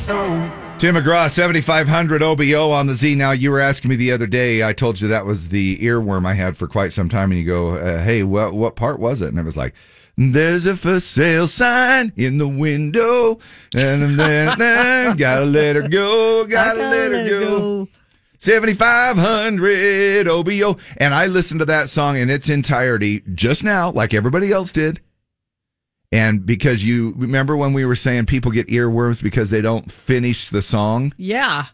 [0.07, 0.60] Oh.
[0.81, 3.13] Tim McGraw, 7500 OBO on the Z.
[3.13, 6.25] Now, you were asking me the other day, I told you that was the earworm
[6.25, 9.21] I had for quite some time, and you go, uh, hey, what, what part was
[9.21, 9.27] it?
[9.27, 9.75] And it was like,
[10.17, 13.37] there's a for sale sign in the window,
[13.75, 14.57] and then
[15.17, 17.87] gotta let her go, gotta, let, her go.
[18.39, 20.77] 7500 OBO.
[20.97, 24.99] And I listened to that song in its entirety just now, like everybody else did.
[26.11, 30.49] And because you remember when we were saying people get earworms because they don't finish
[30.49, 31.13] the song.
[31.17, 31.67] Yeah.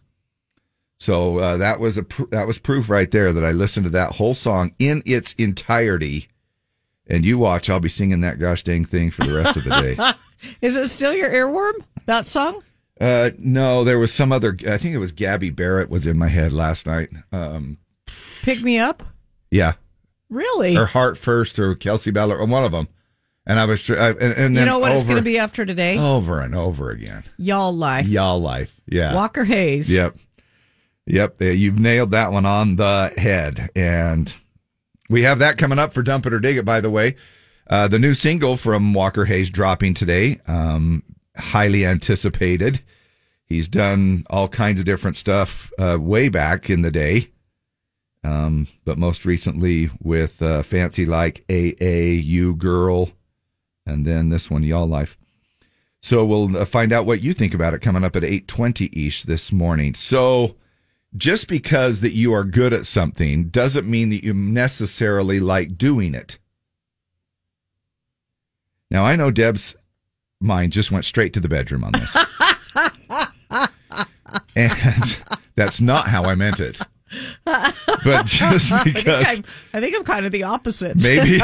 [1.00, 3.90] So uh, that was a pr- that was proof right there that I listened to
[3.92, 6.28] that whole song in its entirety.
[7.08, 9.70] And you watch, I'll be singing that gosh dang thing for the rest of the
[9.70, 10.14] day.
[10.62, 11.74] Is it still your earworm?
[12.06, 12.62] That song?
[13.00, 14.58] Uh, no, there was some other.
[14.68, 17.10] I think it was Gabby Barrett was in my head last night.
[17.32, 17.78] Um,
[18.42, 19.04] Pick me up?
[19.52, 19.74] yeah,
[20.30, 20.76] Really?
[20.76, 22.88] or Heart First or Kelsey Ballard or one of them.
[23.50, 25.98] And I was, I, and, and you know what it's going to be after today?
[25.98, 27.24] over and over again.
[27.38, 28.06] Y'all life.
[28.06, 29.16] Y'all life, yeah.
[29.16, 29.94] Walker Hayes.
[29.94, 30.18] Yep.
[31.06, 31.42] Yep.
[31.42, 33.70] You've nailed that one on the head.
[33.74, 34.34] And
[35.10, 37.16] we have that coming up for Dump It or Dig It, by the way.
[37.70, 40.42] Uh, the new single from Walker Hayes dropping today.
[40.46, 41.04] Um,
[41.38, 42.82] highly anticipated.
[43.46, 47.32] He's done all kinds of different stuff uh, way back in the day.
[48.26, 53.10] Um, but most recently with uh, Fancy Like AA, You Girl,
[53.88, 55.18] and then this one, Y'all Life.
[56.02, 59.24] So we'll uh, find out what you think about it coming up at 8:20 ish
[59.24, 59.96] this morning.
[59.96, 60.56] So
[61.16, 66.14] just because that you are good at something doesn't mean that you necessarily like doing
[66.14, 66.38] it.
[68.92, 69.76] Now I know Deb's
[70.40, 72.16] mind just went straight to the bedroom on this.
[74.56, 75.24] and
[75.56, 76.80] that's not how I meant it.
[77.46, 80.98] But just I think, because I'm, I think I'm kind of the opposite.
[80.98, 81.40] Maybe.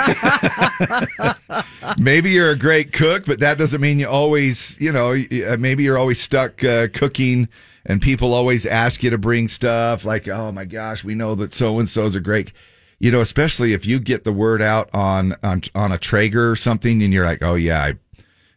[1.97, 5.83] maybe you're a great cook, but that doesn't mean you always, you know, uh, maybe
[5.83, 7.47] you're always stuck uh, cooking
[7.85, 11.53] and people always ask you to bring stuff like, oh my gosh, we know that
[11.53, 12.51] so and so's a great,
[12.99, 16.55] you know, especially if you get the word out on, on, on a Traeger or
[16.55, 17.93] something and you're like, oh yeah, I,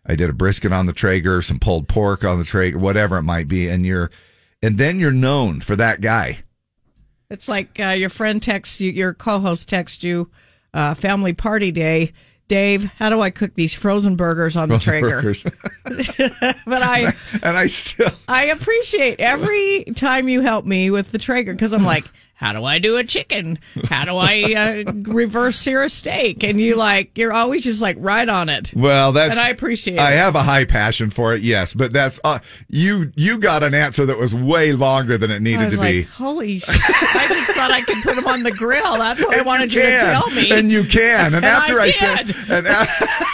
[0.09, 3.23] I did a brisket on the Traeger, some pulled pork on the Traeger, whatever it
[3.23, 3.69] might be.
[3.69, 4.11] And you're,
[4.63, 6.45] and then you're known for that guy.
[7.31, 10.31] It's like uh, your friend texts you, your co-host texts you,
[10.75, 12.13] uh, family party day.
[12.49, 15.21] Dave, how do I cook these frozen burgers on the Traeger?
[15.21, 15.43] Burgers.
[16.65, 17.13] but I,
[17.43, 21.85] and I still, I appreciate every time you help me with the Traeger because I'm
[21.85, 22.05] like,
[22.39, 23.59] how do I do a chicken?
[23.89, 26.45] How do I uh, reverse sear a steak?
[26.45, 28.73] And you like, you're always just like right on it.
[28.77, 30.17] Well, that's And I appreciate I it.
[30.19, 33.11] have a high passion for it, yes, but that's uh, you.
[33.17, 36.03] You got an answer that was way longer than it needed was to like, be.
[36.03, 36.69] holy shit.
[36.77, 38.99] I just thought I could put them on the grill.
[38.99, 40.51] That's what I wanted you, to tell me.
[40.53, 41.27] and you can.
[41.27, 42.87] And, And after I I, said, and a-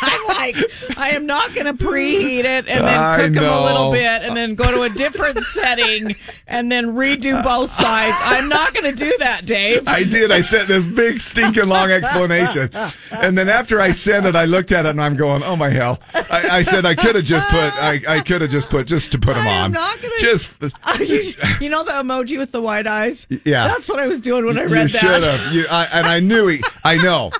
[0.03, 0.57] I'm like,
[0.97, 4.37] I am not going to preheat it and then cook them a little bit and
[4.37, 6.15] then go to a different setting
[6.47, 8.17] and then redo both sides.
[8.23, 9.87] I'm not going to do that, Dave.
[9.89, 10.31] I did.
[10.31, 12.71] I sent this big stinking long explanation,
[13.11, 15.71] and then after I sent it, I looked at it and I'm going, "Oh my
[15.71, 17.83] hell!" I, I said I could have just put.
[17.83, 19.73] I, I could have just put just to put them on.
[19.73, 20.51] not gonna- just.
[21.03, 23.27] You, you know the emoji with the wide eyes?
[23.45, 23.67] Yeah.
[23.67, 25.23] That's what I was doing when I you read should that.
[25.41, 25.53] have.
[25.55, 26.63] You, I, and I knew he.
[26.85, 27.33] I know.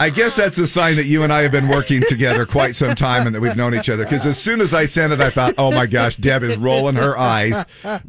[0.00, 2.94] I guess that's a sign that you and I have been working together quite some
[2.96, 4.02] time and that we've known each other.
[4.04, 6.96] Because as soon as I sent it, I thought, "Oh my gosh, Deb is rolling
[6.96, 7.64] her eyes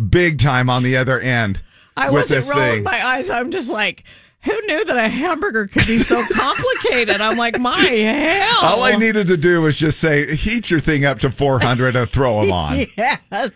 [0.09, 1.61] big time on the other end
[1.97, 3.29] I with wasn't this rolling thing." my eyes.
[3.29, 4.03] I'm just like,
[4.41, 7.21] who knew that a hamburger could be so complicated?
[7.21, 8.59] I'm like, my hell.
[8.61, 12.09] All I needed to do was just say, "Heat your thing up to 400 and
[12.09, 13.51] throw them on." Yes.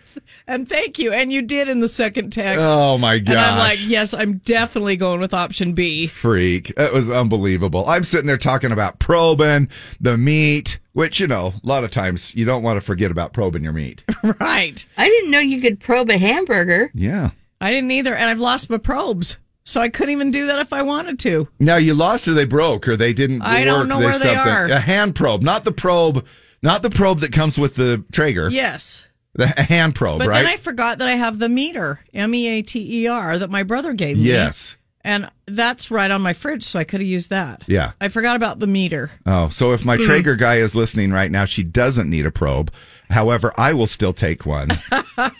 [0.46, 1.12] And thank you.
[1.12, 2.64] And you did in the second text.
[2.66, 3.32] Oh, my God.
[3.32, 6.06] And I'm like, yes, I'm definitely going with option B.
[6.06, 6.70] freak.
[6.70, 7.86] It was unbelievable.
[7.86, 9.68] I'm sitting there talking about probing
[10.00, 13.34] the meat, which, you know, a lot of times you don't want to forget about
[13.34, 14.04] probing your meat.
[14.40, 14.84] Right.
[14.96, 16.90] I didn't know you could probe a hamburger.
[16.94, 17.30] Yeah.
[17.60, 18.14] I didn't either.
[18.14, 19.36] And I've lost my probes.
[19.64, 21.46] So I couldn't even do that if I wanted to.
[21.58, 23.64] Now you lost or they broke or they didn't I work.
[23.66, 24.52] don't know There's where they something.
[24.52, 24.66] are.
[24.66, 26.24] A hand probe, not the probe,
[26.62, 28.48] not the probe that comes with the Traeger.
[28.48, 29.04] Yes.
[29.34, 30.42] The hand probe, But right?
[30.42, 33.50] then I forgot that I have the Meater, M E A T E R, that
[33.50, 34.22] my brother gave me.
[34.24, 34.76] yes.
[35.04, 37.62] And that's right on my fridge, so I could have used that.
[37.66, 37.92] Yeah.
[38.00, 39.10] I forgot about the Meater.
[39.26, 40.04] Oh, so if my mm.
[40.04, 42.72] Traeger guy is listening right now, she doesn't need a probe.
[43.10, 44.68] However, I will still take one.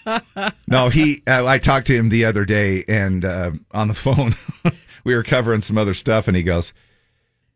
[0.66, 1.22] no, he.
[1.26, 4.34] Uh, I talked to him the other day, and uh, on the phone,
[5.04, 6.72] we were covering some other stuff, and he goes,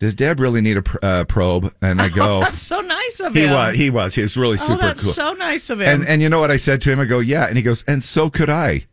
[0.01, 3.35] "Does Deb really need a pr- uh, probe?" And I go, That's so nice of
[3.35, 3.77] him." "He was.
[3.77, 4.15] He was.
[4.15, 5.89] He was really super oh, that's cool." so nice of him.
[5.89, 7.01] and and you know what I said to him?
[7.01, 8.87] I go, "Yeah," and he goes, "And so could I."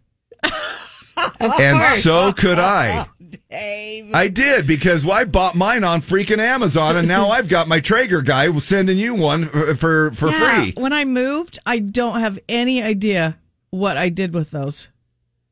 [1.40, 3.08] and so could I.
[3.50, 4.14] Dave.
[4.14, 7.80] I did because well, I bought mine on freaking Amazon, and now I've got my
[7.80, 10.74] Traeger guy sending you one for for, for Yeah, free.
[10.78, 13.38] When I moved, I don't have any idea
[13.72, 14.88] what I did with those.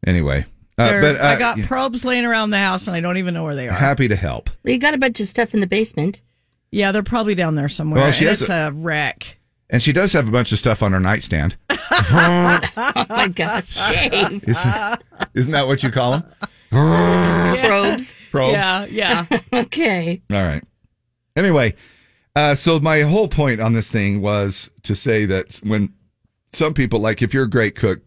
[0.05, 0.45] Anyway,
[0.77, 3.33] uh, but uh, I got yeah, probes laying around the house, and I don't even
[3.33, 3.71] know where they are.
[3.73, 4.49] happy to help.
[4.63, 6.21] You got a bunch of stuff in the basement.
[6.71, 8.01] yeah, they're probably down there somewhere.
[8.03, 9.37] Well, she and has it's a wreck.
[9.69, 11.57] And she does have a bunch of stuff on her nightstand.
[12.09, 12.59] Oh
[13.09, 14.43] my gosh, Dave.
[14.47, 16.23] Isn't, isn't that what you call them?
[16.69, 18.13] Probes.
[18.31, 18.53] Probes.
[18.53, 19.25] Yeah, yeah.
[19.53, 20.21] Okay.
[20.31, 20.63] All right.
[21.35, 21.75] Anyway,
[22.35, 25.93] uh, so my whole point on this thing was to say that when
[26.53, 28.01] some people, like if you're a great cook,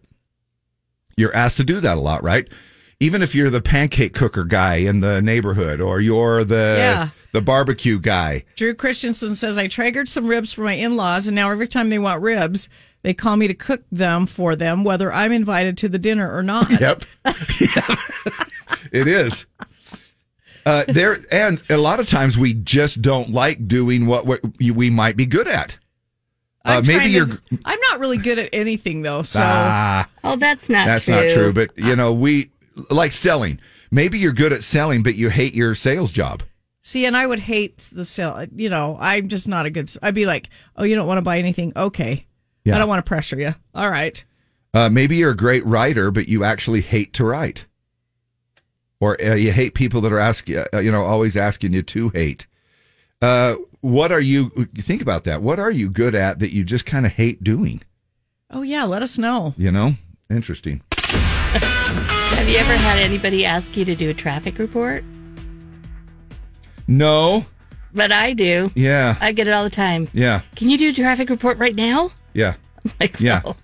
[1.16, 2.48] you're asked to do that a lot, right?
[3.00, 7.08] Even if you're the pancake cooker guy in the neighborhood or you're the Yeah.
[7.32, 8.44] the barbecue guy.
[8.56, 11.98] Drew Christensen says I Traegered some ribs for my in-laws, and now every time they
[11.98, 12.68] want ribs,
[13.02, 16.42] they call me to cook them for them, whether I'm invited to the dinner or
[16.42, 16.68] not.
[16.80, 17.04] Yep.
[18.92, 19.46] it is.
[20.66, 24.90] Uh, there and a lot of times we just don't like doing what, what we
[24.90, 25.78] might be good at.
[26.66, 30.36] Uh, I'm maybe you're to- I'm not really good at anything though, so ah, Oh,
[30.36, 31.14] that's not that's true.
[31.14, 31.52] not true.
[31.54, 32.50] But you know, we
[32.90, 33.58] like selling.
[33.90, 36.42] Maybe you're good at selling, but you hate your sales job.
[36.82, 38.44] see, and I would hate the sale.
[38.54, 39.90] You know, I'm just not a good.
[40.02, 41.72] I'd be like, oh, you don't want to buy anything?
[41.74, 42.26] Okay,
[42.64, 42.74] Yeah.
[42.74, 43.54] I don't want to pressure you.
[43.74, 44.22] All right.
[44.72, 47.66] Uh, maybe you're a great writer, but you actually hate to write,
[49.00, 52.08] or uh, you hate people that are asking, uh, you know, always asking you to
[52.10, 52.46] hate.
[53.20, 54.50] Uh, what are you?
[54.78, 55.42] Think about that.
[55.42, 57.82] What are you good at that you just kind of hate doing?
[58.50, 59.54] Oh yeah, let us know.
[59.56, 59.94] You know,
[60.28, 60.82] interesting.
[60.92, 65.04] Have you ever had anybody ask you to do a traffic report?
[66.86, 67.44] No.
[67.92, 68.70] But I do.
[68.74, 69.16] Yeah.
[69.20, 70.08] I get it all the time.
[70.12, 70.42] Yeah.
[70.54, 72.10] Can you do a traffic report right now?
[72.34, 72.54] Yeah.
[72.98, 73.42] Like, Yeah.
[73.44, 73.56] well,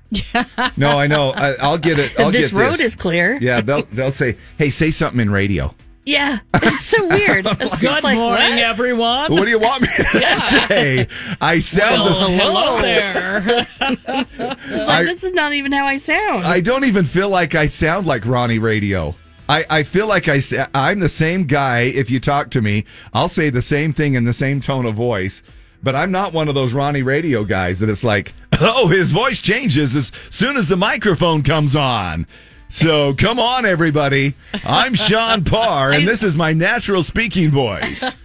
[0.76, 1.31] No, I know.
[1.31, 2.18] I, I'll get it.
[2.20, 3.38] I'll this get road is clear.
[3.40, 5.74] Yeah, they'll they'll say, "Hey, say something in radio."
[6.05, 7.46] Yeah, it's so weird.
[7.61, 8.59] It's Good like, morning, what?
[8.59, 9.33] everyone.
[9.33, 11.09] What do you want me to say?
[11.40, 12.81] I sound Well, the hello.
[12.81, 13.66] there.
[13.81, 16.44] It's like, I- this is not even how I sound.
[16.44, 19.14] I don't even feel like I sound like Ronnie Radio.
[19.48, 20.40] I, I feel like I,
[20.74, 21.81] I'm the same guy.
[21.83, 24.94] If you talk to me, I'll say the same thing in the same tone of
[24.94, 25.42] voice.
[25.83, 29.40] But I'm not one of those Ronnie Radio guys that it's like, oh, his voice
[29.42, 32.27] changes as soon as the microphone comes on.
[32.69, 34.35] So come on, everybody.
[34.64, 38.05] I'm Sean Parr, and this is my natural speaking voice.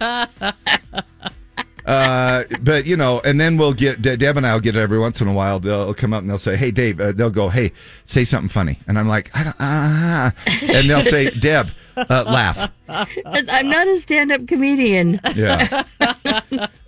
[1.84, 5.00] Uh, but you know, and then we'll get De- Deb and I'll get it every
[5.00, 5.58] once in a while.
[5.58, 7.72] They'll come up and they'll say, "Hey, Dave," uh, they'll go, "Hey,
[8.04, 12.70] say something funny," and I'm like, "I don't," ah, and they'll say, "Deb, Uh, laugh.
[12.88, 15.20] I'm not a stand-up comedian.
[15.34, 15.84] Yeah.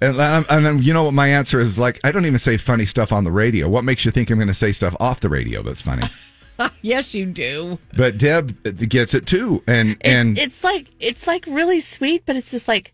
[0.01, 2.01] and, um, and then, you know what my answer is like?
[2.05, 3.69] I don't even say funny stuff on the radio.
[3.69, 6.09] What makes you think I'm going to say stuff off the radio that's funny?
[6.83, 7.79] yes, you do.
[7.97, 12.37] But Deb gets it too, and It- and it's like it's like really sweet, but
[12.37, 12.93] it's just like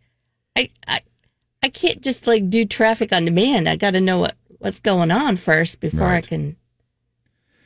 [0.56, 1.00] I I
[1.62, 3.68] I can't just like do traffic on demand.
[3.68, 6.24] I got to know what what's going on first before Right.
[6.24, 6.56] I can.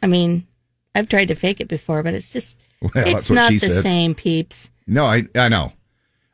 [0.03, 0.47] I mean,
[0.95, 2.59] I've tried to fake it before, but it's just
[2.95, 3.83] Well, that's it's what not she the said.
[3.83, 4.71] same, peeps.
[4.87, 5.73] no, I I know.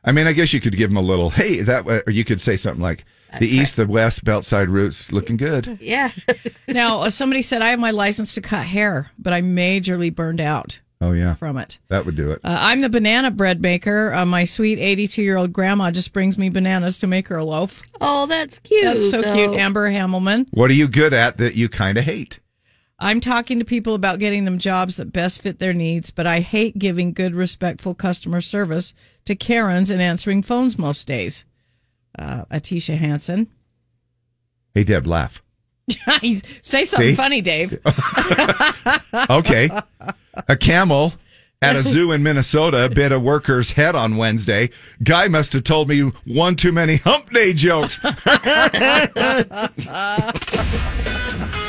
[0.03, 2.25] I mean, I guess you could give them a little, hey, that, way- or you
[2.25, 3.05] could say something like,
[3.39, 5.77] the east, the west, belt side routes looking good.
[5.79, 6.09] Yeah.
[6.67, 10.41] now, uh, somebody said I have my license to cut hair, but I'm majorly burned
[10.41, 11.77] out Oh yeah, from it.
[11.89, 12.41] that would do it.
[12.43, 14.11] Uh, I'm the banana bread maker.
[14.13, 17.45] Uh, my sweet 82 year old grandma just brings me bananas to make her a
[17.45, 17.81] loaf.
[18.01, 18.83] Oh, that's cute.
[18.83, 19.33] That's so though.
[19.33, 20.47] cute, Amber Hammelman.
[20.51, 22.39] What are you good at that you kind of hate?
[23.01, 26.39] I'm talking to people about getting them jobs that best fit their needs, but I
[26.39, 28.93] hate giving good, respectful customer service
[29.25, 31.43] to Karens and answering phones most days.
[32.17, 33.47] Uh, Atisha Hansen.
[34.75, 35.41] Hey, Deb, laugh.
[36.61, 37.15] Say something See?
[37.15, 37.79] funny, Dave.
[39.29, 39.69] Okay.
[40.47, 41.13] a camel
[41.61, 44.69] at a zoo in Minnesota bit a worker's head on Wednesday.
[45.03, 47.99] Guy must have told me one too many hump day jokes.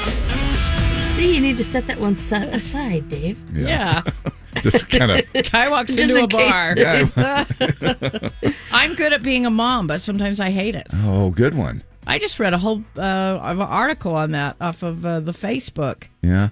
[1.23, 3.39] See, you need to set that one si- aside, Dave.
[3.57, 4.03] Yeah.
[4.57, 5.21] Just kind of.
[5.53, 6.51] Guy walks Just into a in case.
[6.51, 6.75] bar.
[6.77, 8.51] Yeah.
[8.73, 10.89] I'm good at being a mom, but sometimes I hate it.
[11.05, 11.85] Oh, good one.
[12.09, 13.01] I just read a whole uh,
[13.41, 16.09] of an article on that off of uh, the Facebook.
[16.23, 16.49] Yeah.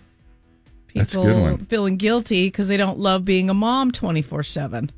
[0.87, 1.59] People That's a good one.
[1.67, 4.93] feeling guilty because they don't love being a mom 24 7.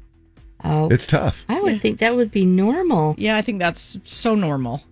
[0.64, 1.46] Oh, It's tough.
[1.48, 3.14] I would think that would be normal.
[3.16, 4.82] Yeah, I think that's so normal.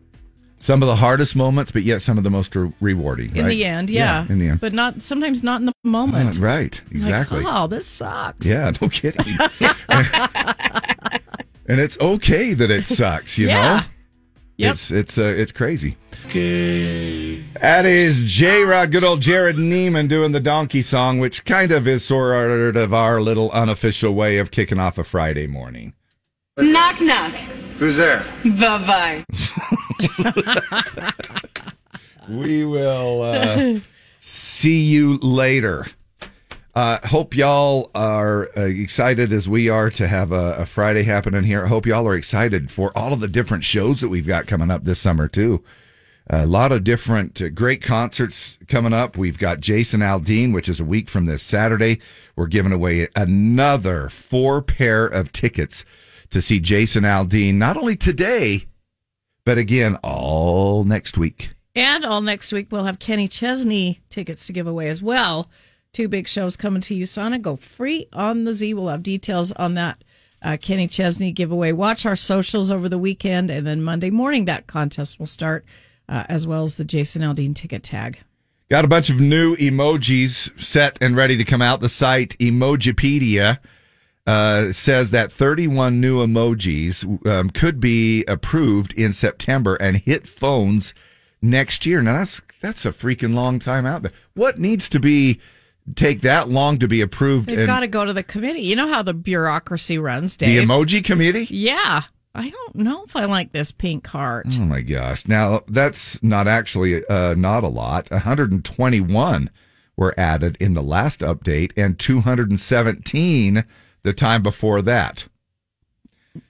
[0.62, 3.35] Some of the hardest moments, but yet some of the most re- rewarding.
[3.35, 3.49] In right?
[3.51, 4.27] the end, yeah.
[4.29, 4.61] In the end.
[4.61, 6.37] But not sometimes not in the moment.
[6.38, 6.81] Oh, right.
[6.87, 7.44] Like, Exactly.
[7.46, 8.44] oh, this sucks.
[8.44, 9.25] Yeah, no kidding.
[11.66, 13.77] and it's okay that it sucks, you Yeah.
[13.79, 13.83] know?
[14.59, 14.73] Yep.
[14.75, 15.96] It's it's uh, it's crazy.
[16.27, 17.40] Okay.
[17.62, 21.88] That is J Rod, good old Jared Neiman doing the donkey song, which kind of
[21.88, 25.94] is sort of our little unofficial way of kicking off a Friday morning.
[26.59, 27.33] Knock knock.
[27.81, 28.25] Who's there?
[28.45, 29.25] Bye
[30.27, 31.12] bye.
[32.29, 33.81] We will uh,
[34.21, 35.87] see you later.
[36.75, 41.43] Uh, hope y'all are uh, excited as we are to have a, a Friday happening
[41.43, 41.64] here.
[41.64, 44.71] I hope y'all are excited for all of the different shows that we've got coming
[44.71, 45.64] up this summer too.
[46.29, 49.16] A lot of different uh, great concerts coming up.
[49.16, 51.99] We've got Jason Aldean, which is a week from this Saturday.
[52.37, 55.85] We're giving away another four pair of tickets
[56.31, 58.66] to see Jason Aldean, not only today,
[59.45, 61.53] but again all next week.
[61.75, 65.49] And all next week, we'll have Kenny Chesney tickets to give away as well.
[65.93, 67.43] Two big shows coming to USANA.
[67.43, 68.75] Go free on the Z.
[68.75, 70.03] We'll have details on that
[70.43, 71.73] uh, Kenny Chesney giveaway.
[71.73, 75.64] Watch our socials over the weekend, and then Monday morning, that contest will start,
[76.09, 78.19] uh, as well as the Jason Aldean ticket tag.
[78.69, 81.81] Got a bunch of new emojis set and ready to come out.
[81.81, 83.59] The site Emojipedia
[84.26, 90.94] uh, says that 31 new emojis um, could be approved in September and hit phones
[91.42, 92.02] next year.
[92.02, 94.12] Now that's that's a freaking long time out there.
[94.35, 95.40] What needs to be
[95.96, 97.48] take that long to be approved?
[97.48, 98.61] They've got to go to the committee.
[98.61, 100.48] You know how the bureaucracy runs, Dave.
[100.56, 101.46] the emoji committee?
[101.50, 102.02] yeah.
[102.33, 104.46] I don't know if I like this pink heart.
[104.56, 105.26] Oh my gosh!
[105.26, 108.09] Now that's not actually uh, not a lot.
[108.12, 109.50] 121
[109.96, 113.64] were added in the last update, and 217
[114.02, 115.26] the time before that.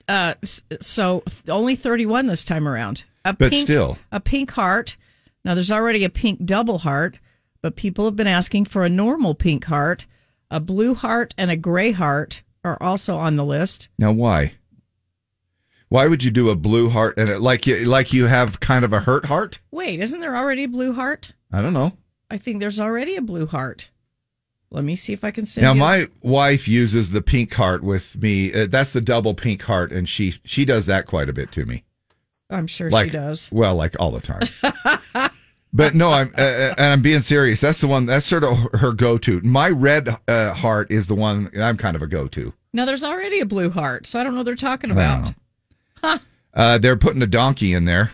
[0.07, 0.35] Uh,
[0.81, 3.03] so only 31 this time around.
[3.25, 3.97] A But pink, still.
[4.11, 4.97] a pink heart.
[5.43, 7.17] Now there's already a pink double heart,
[7.61, 10.05] but people have been asking for a normal pink heart.
[10.49, 13.89] A blue heart and a gray heart are also on the list.
[13.97, 14.53] Now, why?
[15.89, 18.85] Why would you do a blue heart and it, like you like you have kind
[18.85, 19.59] of a hurt heart?
[19.71, 21.33] Wait, isn't there already a blue heart?
[21.51, 21.93] I don't know.
[22.29, 23.89] I think there's already a blue heart.
[24.73, 25.79] Let me see if I can send Now, you.
[25.79, 28.53] my wife uses the pink heart with me.
[28.53, 31.65] Uh, that's the double pink heart, and she she does that quite a bit to
[31.65, 31.83] me.
[32.49, 33.49] I'm sure like, she does.
[33.51, 34.43] Well, like all the time.
[35.73, 37.61] but no, I'm uh, uh, and I'm being serious.
[37.61, 38.05] That's the one.
[38.05, 39.41] That's sort of her go to.
[39.41, 42.53] My red uh, heart is the one I'm kind of a go to.
[42.73, 45.33] Now there's already a blue heart, so I don't know what they're talking about.
[46.03, 46.19] Huh.
[46.53, 48.11] Uh, they're putting a donkey in there.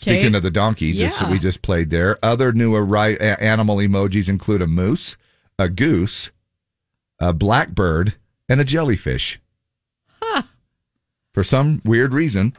[0.00, 0.14] Okay.
[0.18, 1.28] Speaking of the donkey, just Yeah.
[1.28, 2.16] we just played there.
[2.24, 5.16] Other new arri- animal emojis include a moose,
[5.62, 6.30] a goose,
[7.18, 8.16] a blackbird,
[8.48, 9.40] and a jellyfish.
[10.20, 10.42] Huh.
[11.32, 12.56] For some weird reason.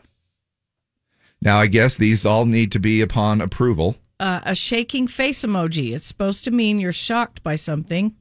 [1.42, 3.98] Now, I guess these all need to be upon approval.
[4.20, 5.94] Uh, a shaking face emoji.
[5.94, 8.16] It's supposed to mean you're shocked by something.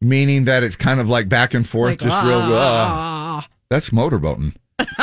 [0.00, 2.38] Meaning that it's kind of like back and forth, Like, just real.
[2.38, 3.48] Uh, ah.
[3.70, 4.54] that's motorboating.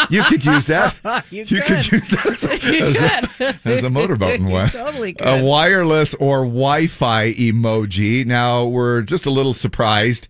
[0.09, 0.95] You could use that.
[1.29, 1.63] You could.
[1.63, 1.91] could.
[1.91, 3.59] use that as a, You as a, could.
[3.65, 4.69] as a motorboating one.
[4.69, 8.25] Totally A wireless or Wi-Fi emoji.
[8.25, 10.27] Now we're just a little surprised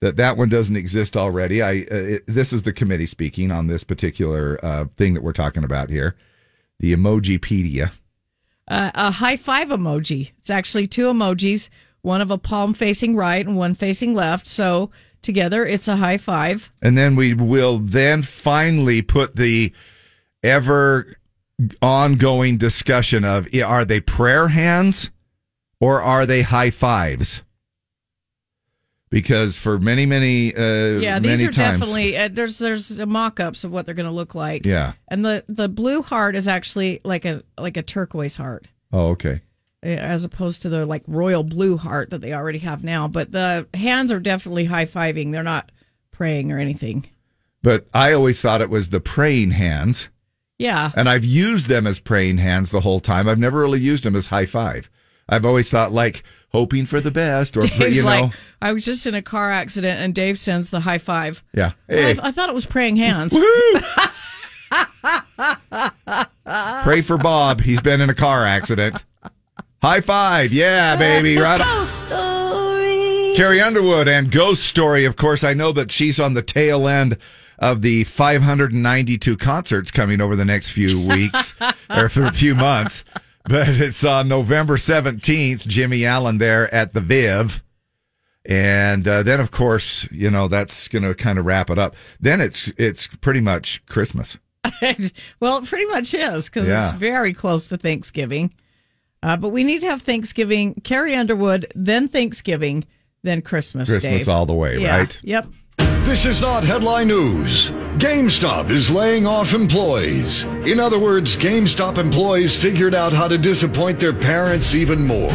[0.00, 1.62] that that one doesn't exist already.
[1.62, 5.32] I uh, it, this is the committee speaking on this particular uh, thing that we're
[5.32, 6.16] talking about here,
[6.80, 7.90] the Emojipedia.
[8.68, 10.30] uh, a high five emoji.
[10.38, 11.68] It's actually two emojis,
[12.02, 14.46] one of a palm facing right and one facing left.
[14.46, 14.90] So
[15.22, 16.70] together, it's a high five.
[16.80, 19.72] And then we will then finally put the
[20.42, 21.16] ever
[21.80, 25.10] ongoing discussion of are they prayer hands
[25.80, 27.42] or are they high fives?
[29.10, 33.62] Because for many, many, uh, yeah, these many are times, definitely uh, there's there's mock-ups
[33.62, 34.64] of what they're going to look like.
[34.64, 34.94] Yeah.
[35.08, 38.68] and the the blue heart is actually like a like a turquoise heart.
[38.90, 39.42] Oh, okay.
[39.84, 43.32] Uh, As opposed to the like royal blue heart that they already have now, but
[43.32, 45.32] the hands are definitely high fiving.
[45.32, 45.70] They're not
[46.10, 47.06] praying or anything.
[47.62, 50.08] But I always thought it was the praying hands,
[50.58, 53.28] Yeah, and I've used them as praying hands the whole time.
[53.28, 54.90] I've never really used them as high five.
[55.28, 58.84] I've always thought like hoping for the best, or Dave's you know, like, I was
[58.84, 61.42] just in a car accident, and Dave sends the high five.
[61.54, 61.72] yeah.
[61.88, 63.38] I, Hey, I thought it was praying hands.
[66.82, 67.60] pray for Bob.
[67.60, 69.02] He's been in a car accident.
[69.82, 71.60] High five, yeah, baby, right.
[71.60, 73.36] on.
[73.36, 75.04] Carrie Underwood and Ghost Story.
[75.06, 77.16] Of course, I know that she's on the tail end
[77.58, 81.54] of the 592 concerts coming over the next few weeks
[81.90, 83.04] or for a few months.
[83.44, 87.62] But it's on November 17th, Jimmy Allen there at the Viv.
[88.44, 91.96] And uh, then, of course, you know, that's going to kind of wrap it up.
[92.20, 94.36] Then it's it's pretty much Christmas.
[95.40, 96.84] well, it pretty much is because Yeah.
[96.88, 98.52] it's very close to Thanksgiving.
[99.22, 102.84] Uh, but we need to have Thanksgiving, Carrie Underwood, then Thanksgiving,
[103.22, 103.88] then Christmas.
[103.88, 104.28] Christmas Dave.
[104.28, 104.96] all the way, Yeah.
[104.98, 105.20] right?
[105.22, 105.46] Yep.
[106.04, 107.70] This is not headline news.
[107.98, 110.42] GameStop is laying off employees.
[110.66, 115.30] In other words, GameStop employees figured out how to disappoint their parents even more.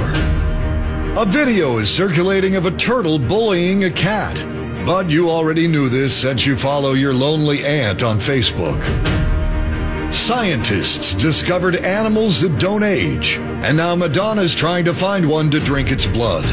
[1.19, 4.45] A video is circulating of a turtle bullying a cat.
[4.85, 8.81] But you already knew this since you follow your lonely aunt on Facebook.
[10.11, 15.91] Scientists discovered animals that don't age, and now Madonna's trying to find one to drink
[15.91, 16.45] its blood.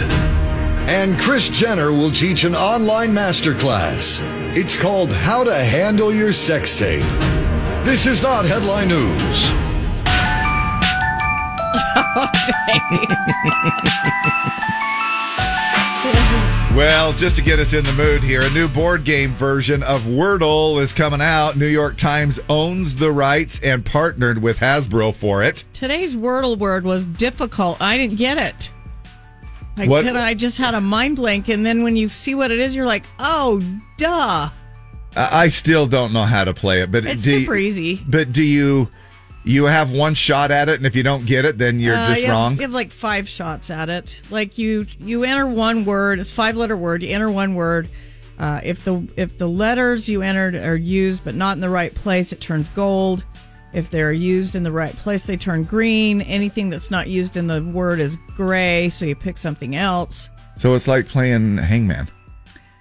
[0.88, 4.20] And Kris Jenner will teach an online masterclass.
[4.56, 7.02] It's called How to Handle Your Sex Tape.
[7.84, 9.50] This is not headline news.
[16.74, 20.02] Well, just to get us in the mood here, a new board game version of
[20.02, 21.56] Wordle is coming out.
[21.56, 25.62] New York Times owns the rights and partnered with Hasbro for it.
[25.72, 27.80] Today's Wordle word was difficult.
[27.80, 28.72] I didn't get it.
[29.76, 32.50] I, What- could, I just had a mind blank, and then when you see what
[32.50, 33.62] it is, you're like, oh,
[33.96, 34.50] duh.
[35.16, 38.02] I still don't know how to play it, but It's do you- super easy.
[38.04, 38.88] But do you
[39.44, 42.08] you have one shot at it, and if you don't get it, then you're Uh,
[42.08, 42.54] just you have- wrong?
[42.56, 44.20] you have like five shots at it.
[44.30, 46.18] Like you, you enter one word.
[46.18, 47.02] It's five letter word.
[47.02, 47.88] You enter one word.
[48.38, 51.94] Uh, if the if the letters you entered are used but not in the right
[51.94, 53.22] place, it turns gold.
[53.72, 56.20] If they're used in the right place, they turn green.
[56.22, 58.88] Anything that's not used in the word is gray.
[58.88, 60.28] So you pick something else.
[60.56, 62.06] So it's like playing Hangman,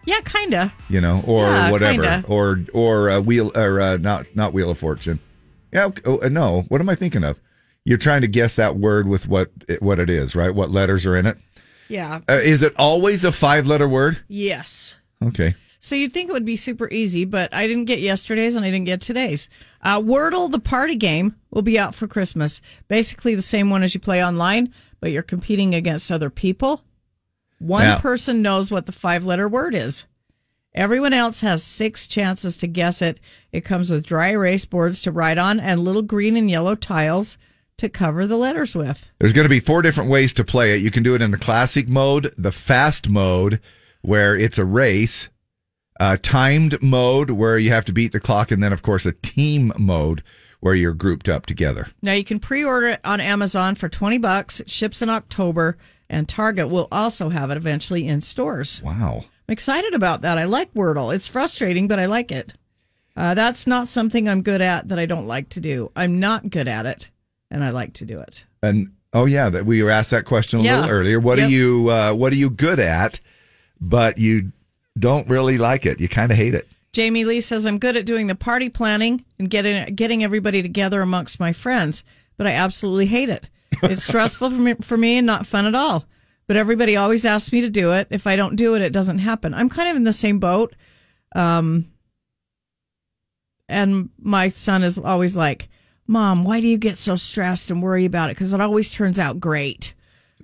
[0.05, 0.71] Yeah, kinda.
[0.89, 2.23] you know, or Yeah, whatever, kinda.
[2.27, 5.19] or or uh, wheel or uh, not not Wheel of Fortune.
[5.73, 6.61] Yeah, oh, uh, no.
[6.69, 7.39] What am I thinking of?
[7.85, 10.53] You're trying to guess that word with what it, what it is, right?
[10.53, 11.37] What letters are in it?
[11.89, 12.21] Yeah.
[12.29, 14.19] Uh, is it always a five letter word?
[14.27, 14.95] Yes.
[15.23, 15.55] Okay.
[15.79, 18.71] So you'd think it would be super easy, but I didn't get yesterday's and I
[18.71, 19.49] didn't get today's.
[19.81, 22.61] Uh, Wordle, the party game, will be out for Christmas.
[22.87, 26.85] Basically the same one as you play online, but you're competing against other people.
[27.59, 30.05] One Now- person knows what the five letter word is.
[30.75, 33.19] Everyone else has six chances to guess it.
[33.51, 37.37] It comes with dry erase boards to write on and little green and yellow tiles
[37.77, 39.05] to cover the letters with.
[39.19, 40.81] There's going to be four different ways to play it.
[40.81, 43.61] You can do it in the classic mode, the fast mode,
[44.01, 45.29] where it's a race,
[45.99, 49.11] uh, timed mode, where you have to beat the clock, and then, of course, a
[49.11, 50.23] team mode,
[50.59, 51.89] where you're grouped up together.
[52.01, 54.59] Now you can pre-order it on Amazon for 20 bucks.
[54.59, 55.77] It ships in October
[56.09, 58.81] and Target will also have it eventually in stores.
[58.83, 59.25] Wow.
[59.47, 60.37] I'm excited about that.
[60.37, 61.13] I like Wordle.
[61.13, 62.53] It's frustrating, but I like it.
[63.15, 65.91] Uh, that's not something I'm good at that I don't like to do.
[65.95, 67.09] I'm not good at it,
[67.51, 68.43] and I like to do it.
[68.63, 70.79] And oh yeah, that we were asked that question a Yeah.
[70.81, 71.19] little earlier.
[71.19, 71.47] What Yep.
[71.47, 73.19] are you uh, What are you good at,
[73.79, 74.51] but you
[74.97, 75.99] don't really like it?
[75.99, 76.67] You kind of hate it.
[76.93, 81.01] Jamie Lee says I'm good at doing the party planning and getting getting everybody together
[81.01, 82.03] amongst my friends,
[82.37, 83.47] but I absolutely hate it.
[83.83, 86.05] It's stressful for me, for me and not fun at all.
[86.53, 88.05] But everybody always asks me to do it.
[88.11, 89.55] If I don't do it, it doesn't happen.
[89.55, 90.75] I'm kind of in the same boat.
[91.35, 91.87] Um,
[93.67, 95.67] and my son is always like,
[96.05, 98.35] "Mom, why do you get so stressed and worry about it?
[98.35, 99.95] Because it always turns out great."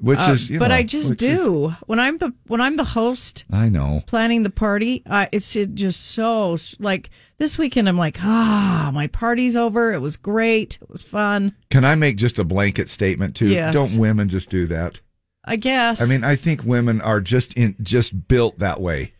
[0.01, 2.60] Which Uh, is, you but know, I just which is- do when I'm the when
[2.60, 4.01] I'm the host I know.
[4.07, 5.03] planning the party.
[5.05, 7.88] Uh, it's it just so like this weekend.
[7.88, 9.93] I'm like, ah, my party's over.
[9.93, 10.80] It was great.
[10.82, 11.53] It was fun.
[11.70, 13.49] Can I make just a blanket statement too?
[13.49, 13.76] Yes.
[13.76, 15.01] Don't women just do that?
[15.50, 16.02] I guess.
[16.02, 19.14] I mean, I think women are just in just built that way.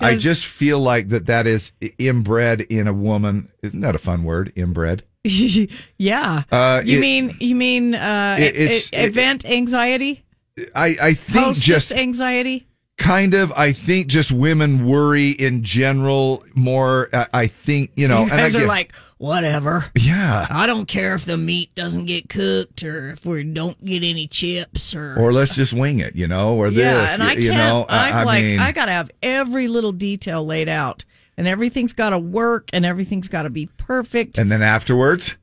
[0.00, 3.48] I just feel like that that is inbred in a woman.
[3.62, 4.52] Isn't that a fun word?
[4.56, 5.04] Inbred.
[5.24, 6.42] yeah.
[6.50, 10.24] Uh, you it- mean you mean uh, It- it's- event anxiety,
[10.74, 12.66] I I think hostess just anxiety.
[12.98, 13.52] Kind of.
[13.52, 17.08] I think just women worry in general more.
[17.12, 18.24] I, I think you know.
[18.24, 19.86] you and I guys are like, whatever.
[19.96, 20.46] yeah.
[20.50, 24.26] I don't care if the meat doesn't get cooked or if we don't get any
[24.26, 25.18] chips or.
[25.18, 27.56] Or let's just wing it, you know, or yeah, this, and I you can't.
[27.58, 27.86] know.
[27.88, 31.04] I, I'm I like, mean, I gotta have every little detail laid out,
[31.36, 34.38] and everything's got to work, and everything's got to be perfect.
[34.38, 35.36] and then afterwards,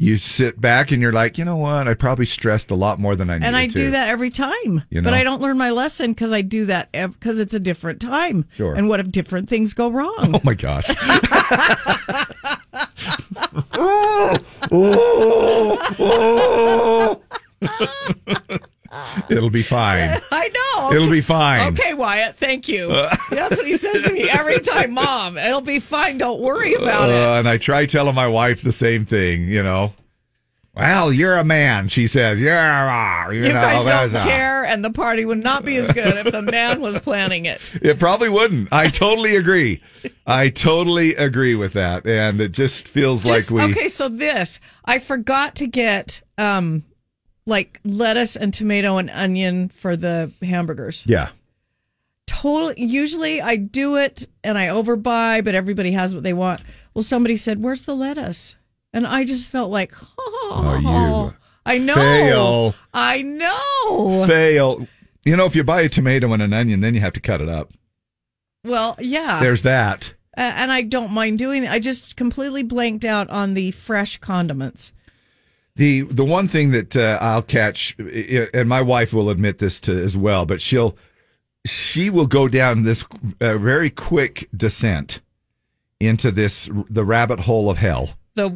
[0.00, 1.88] you sit back and you're like, you know what?
[1.88, 3.74] I probably stressed a lot more than I needed And I to.
[3.74, 5.12] do that every time, You but?
[5.12, 8.44] I don't learn my lesson because I do that because it's a different time.
[8.52, 8.74] Sure.
[8.76, 10.34] And what if different things go wrong?
[10.34, 10.88] Oh my gosh.
[19.30, 20.20] It'll be fine.
[20.32, 20.92] I know.
[20.96, 21.72] It'll be fine.
[21.74, 22.36] Okay, Wyatt.
[22.38, 22.88] Thank you.
[23.30, 25.36] That's what he says to me every time, Mom.
[25.36, 26.18] It'll be fine.
[26.18, 27.26] Don't worry about it.
[27.28, 29.92] Uh, and I try telling my wife the same thing, you know.
[30.74, 32.40] Well, you're a man, she says.
[32.40, 35.76] Yeah, you, You know, guys that's don't a- care, and the party would not be
[35.76, 37.72] as good if the man was planning it.
[37.82, 38.72] It probably wouldn't.
[38.72, 39.82] I totally agree.
[40.24, 42.06] I totally agree with that.
[42.06, 43.72] And it just feels Just- like we.
[43.72, 46.84] okay, so this I forgot to get um
[47.48, 51.04] like lettuce and tomato and onion for the hamburgers.
[51.08, 51.30] Yeah.
[52.26, 52.72] Total.
[52.76, 56.60] Usually I do it and I overbuy, but everybody has what they want.
[56.94, 58.54] Well, somebody said, "Where's the lettuce?"
[58.92, 61.34] And I just felt like, oh, oh, you
[61.64, 62.74] I know, fail.
[62.94, 64.26] I know.
[64.26, 64.86] Fail.
[65.24, 67.40] You know, if you buy a tomato and an onion, then you have to cut
[67.40, 67.72] it up.
[68.64, 69.40] Well, yeah.
[69.40, 70.14] There's that.
[70.34, 71.70] And I don't mind doing it.
[71.70, 74.92] I just completely blanked out on the fresh condiments.
[75.78, 79.92] The the one thing that uh, I'll catch, and my wife will admit this to
[79.96, 80.96] as well, but she'll
[81.66, 83.04] she will go down this
[83.40, 85.20] uh, very quick descent
[86.00, 88.10] into this the rabbit hole of hell.
[88.34, 88.50] The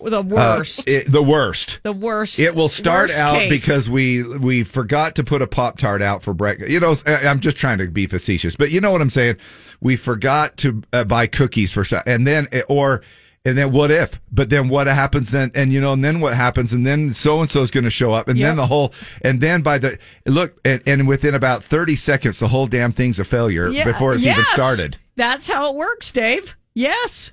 [0.00, 0.88] the Uh, worst.
[0.88, 1.80] it- the worst.
[1.82, 2.38] the worst.
[2.38, 3.50] It will start out case.
[3.66, 6.70] because we we forgot to put a pop tart out for breakfast.
[6.70, 9.36] You know, I'm just trying to be facetious, but you know what I'm saying.
[9.80, 13.02] We forgot to uh, buy cookies for some, and then or
[13.44, 14.20] and then what if?
[14.30, 15.50] But then what happens then?
[15.54, 16.72] And you know, and then what happens?
[16.72, 19.40] And then so and so is going to show up, and then the whole, and
[19.40, 23.24] then by the look, and, and within about 30 seconds, the whole damn thing's a
[23.24, 24.98] failure Yeah, before it's even started.
[25.16, 26.56] That's how it works, Dave.
[26.74, 27.32] Yes.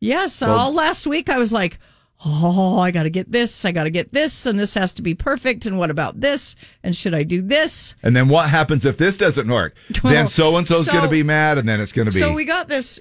[0.00, 0.40] Yes.
[0.40, 1.78] Well- all last week I was like,
[2.24, 3.64] oh, I got to get this.
[3.64, 4.46] I got to get this.
[4.46, 5.66] And this has to be perfect.
[5.66, 6.56] And what about this?
[6.82, 7.94] And should I do this?
[8.02, 9.76] And then what happens if this doesn't work?
[10.02, 12.20] then so and so's so- going to be mad, and then it's going to be.
[12.20, 13.00] So we got this.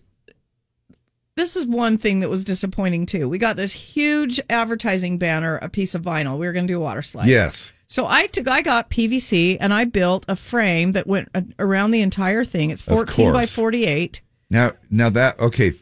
[1.35, 3.27] This is one thing that was disappointing too.
[3.27, 6.37] We got this huge advertising banner, a piece of vinyl.
[6.37, 7.27] We were going to do a water slide.
[7.27, 7.73] yes.
[7.87, 11.29] So I took, I got PVC and I built a frame that went
[11.59, 12.71] around the entire thing.
[12.71, 14.21] It's 14 by 48.
[14.49, 15.73] Now, now that okay,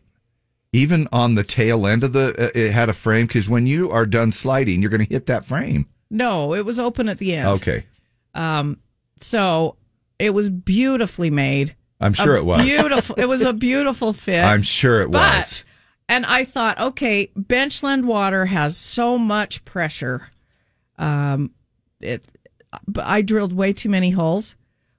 [0.74, 3.90] even on the tail end of the, uh, it had a frame because when you
[3.90, 5.88] are done sliding, you're going to hit that frame.
[6.10, 7.48] No, it was open at the end.
[7.50, 7.86] Okay,
[8.36, 8.80] Um,
[9.20, 9.78] so
[10.20, 11.76] it was beautifully made.
[12.04, 12.64] I'm sure it was.
[12.64, 13.16] beautiful.
[13.18, 14.44] it was a beautiful fit.
[14.44, 15.64] I'm sure it but, was.
[16.10, 20.30] And I thought, okay, Benchland water has so much pressure.
[20.98, 21.52] Um,
[22.02, 22.26] it,
[22.88, 24.56] but I drilled way too many holes.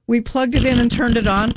[0.07, 1.53] We plugged it in and turned it on.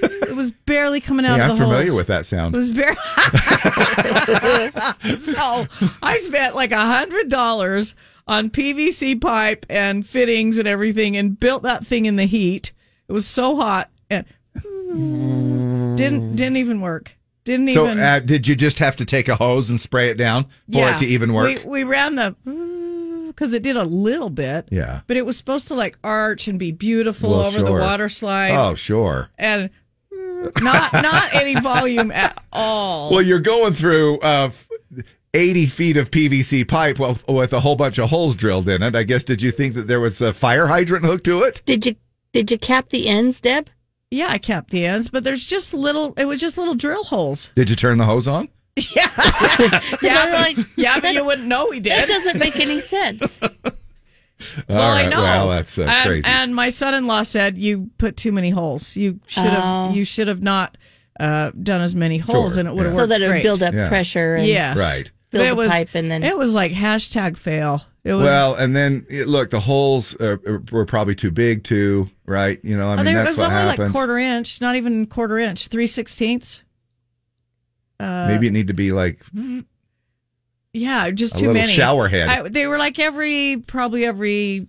[0.00, 2.54] It was barely coming out Hey, of I'm the familiar with that sound.
[2.54, 2.94] It was very.
[5.18, 5.66] so
[6.02, 7.94] I spent like a hundred dollars
[8.28, 12.72] on PVC pipe and fittings and everything, and built that thing in the heat.
[13.08, 14.24] It was so hot and
[15.96, 17.12] didn't didn't even work.
[17.44, 17.98] Didn't So, even.
[17.98, 20.96] uh, did you just have to take a hose and spray it down for yeah.
[20.96, 21.64] it to even work?
[21.64, 22.36] We, we ran the
[23.28, 24.68] because it did a little bit.
[24.70, 25.00] Yeah.
[25.06, 27.80] But it was supposed to like arch and be beautiful Well, over the sure.
[27.80, 28.50] water slide.
[28.50, 29.30] oh, sure.
[29.38, 29.70] And
[30.60, 33.10] not not any volume at all.
[33.12, 34.50] Well, you're going through uh,
[35.34, 38.94] 80 feet of PVC pipe with, with a whole bunch of holes drilled in it.
[38.96, 39.24] I guess.
[39.24, 41.62] Did you think that there was a fire hydrant hooked to it?
[41.64, 41.96] Did you
[42.32, 43.70] did you cap the ends, Deb?
[44.10, 46.14] Yeah, I capped the ends, but there's just little.
[46.16, 47.50] It was just little drill holes.
[47.54, 48.48] Did you turn the hose on?
[48.94, 51.92] Yeah, I'm but, like, yeah, but you wouldn't know we did.
[51.94, 53.40] That doesn't make any sense.
[53.42, 53.52] All
[54.68, 55.20] well, I know.
[55.20, 56.28] Well, that's uh, and, crazy.
[56.28, 58.94] And my son-in-law said you put too many holes.
[58.96, 59.62] You should have.
[59.64, 59.94] Oh.
[59.94, 60.78] You should have not
[61.18, 63.00] uh, done as many holes, Sure, and it would have yeah.
[63.00, 63.88] so that it would build up Yeah.
[63.88, 65.10] pressure and Yes, Right.
[65.30, 67.82] Build it the was, pipe and then it was like hashtag fail.
[68.04, 70.36] It was well, and then it- look, the holes uh,
[70.72, 72.58] were probably too big too, right?
[72.64, 73.78] You know, I Oh, mean, they- it was what only happens.
[73.88, 76.62] like quarter inch, not even quarter inch, three sixteenths.
[78.00, 79.20] Uh, Maybe it need to be like
[80.72, 81.72] yeah, just a too many.
[81.72, 82.28] shower head.
[82.28, 84.68] I, they were like every probably every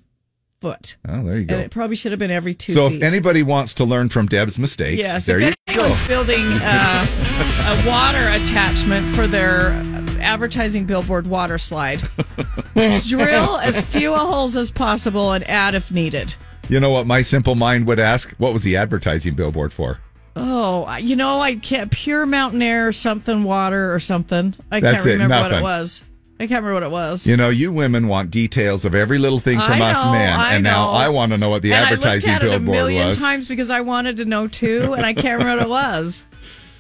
[0.61, 1.59] foot, oh, there you and go.
[1.59, 2.73] it probably should have been every two.
[2.73, 2.97] So feet.
[2.97, 5.81] if anybody wants to learn from Deb's mistakes, Yes, there if you go.
[5.83, 9.69] anyone's building uh, a water attachment for their
[10.19, 12.01] advertising billboard water slide,
[12.73, 16.35] drill as few holes as possible and add if needed.
[16.69, 18.29] You know what my simple mind would ask?
[18.37, 19.99] What was the advertising billboard for?
[20.35, 24.55] Oh, you know, I can't pure mountain air or something, water or something.
[24.71, 26.03] I That's can't it, remember what it was.
[26.41, 27.27] I can't remember what it was.
[27.27, 30.39] You know, you women want details of every little thing from I us know, men,
[30.39, 30.91] I and now.
[30.91, 33.07] I want to know what the and advertising I looked at it a billboard million
[33.07, 33.17] was.
[33.17, 36.23] times because I wanted to know too, and I can't remember what it was.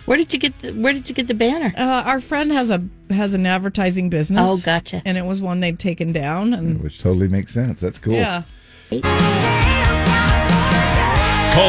[0.09, 1.71] where did you get the where did you get the banner?
[1.77, 2.81] Uh, our friend has a
[3.11, 4.41] has an advertising business.
[4.43, 5.03] Oh, gotcha.
[5.05, 7.79] And it was one they'd taken down, and Which totally makes sense.
[7.79, 8.15] That's cool.
[8.15, 8.41] yeah.
[8.89, 9.01] Cole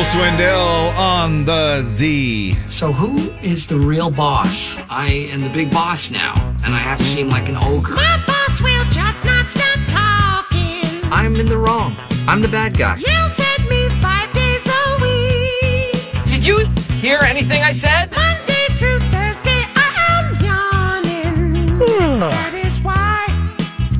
[0.04, 2.56] Swindell on the Z.
[2.66, 4.74] So who is the real boss?
[4.88, 6.32] I am the big boss now,
[6.64, 7.92] and I have to seem like an ogre.
[7.94, 10.98] My boss will just not stop talking.
[11.12, 11.94] I'm in the wrong.
[12.26, 12.96] I'm the bad guy.
[12.96, 16.24] Yells at me five days a week.
[16.26, 16.66] Did you
[17.00, 18.10] hear anything I said?
[18.10, 21.68] Monday through Thursday, I am yawning.
[21.80, 22.20] Hmm.
[22.20, 23.24] that is why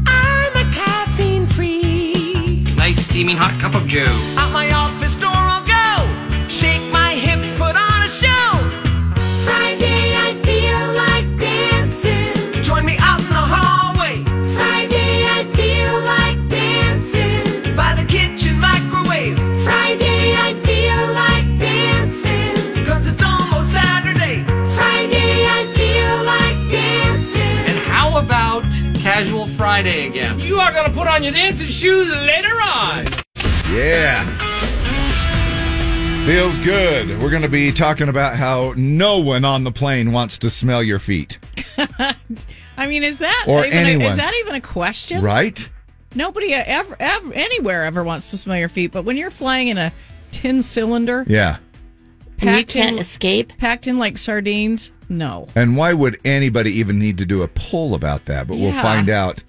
[0.07, 2.77] I'm a caffeine freak.
[2.77, 4.13] Nice steaming hot cup of joe.
[4.37, 4.71] Out my
[30.21, 30.47] Friday again?
[30.47, 33.07] You are gonna put on your dancing shoes later on.
[33.73, 34.25] Yeah.
[36.27, 37.21] Feels good.
[37.23, 40.83] We're going to be talking about how no one on the plane wants to smell
[40.83, 41.39] your feet,
[42.77, 45.23] I mean, is that Or even a, is that even a question?
[45.23, 45.69] right?
[46.15, 49.79] Nobody ever, ever anywhere ever wants to smell your feet, but when you're flying in
[49.79, 49.93] a
[50.31, 51.57] tin cylinder, Yeah.
[52.41, 53.53] And you can't in, escape.
[53.59, 55.49] packed in like sardines, no.
[55.57, 58.47] And why would anybody even need to do a poll about that?
[58.47, 59.43] But we'll find out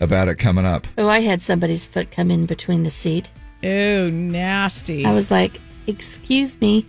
[0.00, 0.86] about it coming up.
[0.98, 3.30] Oh, I had somebody's foot come in between the seat.
[3.62, 5.04] Oh, nasty.
[5.04, 6.86] I was like, "Excuse me."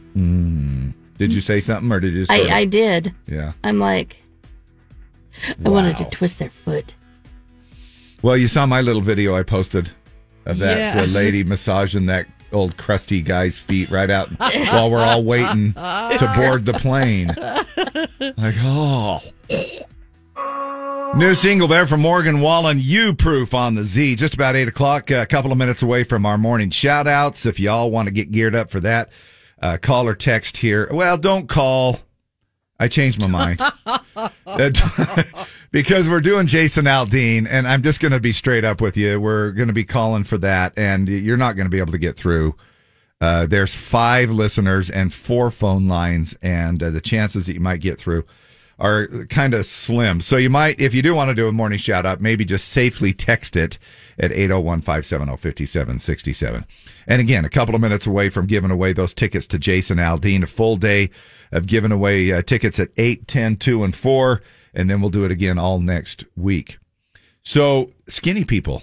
[1.18, 3.14] Did you say something or did you just I, I did.
[3.28, 3.53] Yeah.
[3.64, 4.24] I'm like,
[5.64, 6.95] I wanted to twist their foot.
[8.24, 9.91] Well, you saw my little video I posted
[10.45, 11.14] of that uh, Yes.
[11.14, 16.66] lady massaging that old crusty guy's feet right out while we're all waiting to board
[16.66, 17.28] the plane.
[18.38, 19.22] Like, oh.
[21.16, 24.16] New single there from Morgan Wallen, You Proof on the Z.
[24.16, 27.45] Just about 8 o'clock, a couple of minutes away from our morning shout outs.
[27.45, 29.09] If y'all want to get geared up for that,
[29.62, 30.89] uh, call or text here.
[30.91, 31.99] Well, don't call.
[32.80, 33.62] I changed my mind.
[35.72, 39.22] Because we're doing Jason Aldean, and I'm just going to be straight up with you.
[39.22, 41.97] We're going to be calling for that, and you're not going to be able to
[41.97, 42.57] get through.
[43.22, 47.80] Uh, there's five listeners and four phone lines, and uh, the chances that you might
[47.80, 48.26] get through
[48.82, 50.19] are kind of slim.
[50.21, 52.69] So you might, if you do want to do a morning shout out, maybe just
[52.69, 53.77] safely text it
[54.17, 56.65] at 801 570 5767.
[57.05, 60.41] And again, a couple of minutes away from giving away those tickets to Jason Aldean,
[60.41, 61.11] a full day
[61.51, 64.41] of giving away uh, tickets at 8, 10, 2, and 4.
[64.73, 66.79] And then we'll do it again all next week.
[67.43, 68.82] So, skinny people,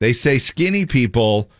[0.00, 1.50] they say skinny people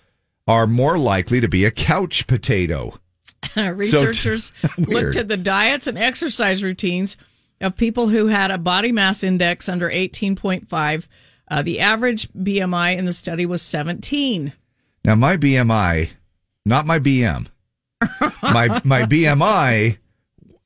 [0.46, 2.98] are more likely to be a couch potato.
[3.56, 4.88] Researchers Weird.
[4.88, 7.16] looked at the diets and exercise routines
[7.60, 11.06] of people who had a body mass index under 18.5.
[11.48, 14.52] Uh, the average BMI in the study was 17.
[15.04, 16.10] Now, my BMI,
[16.64, 17.48] not my BM,
[18.42, 19.98] my my BMI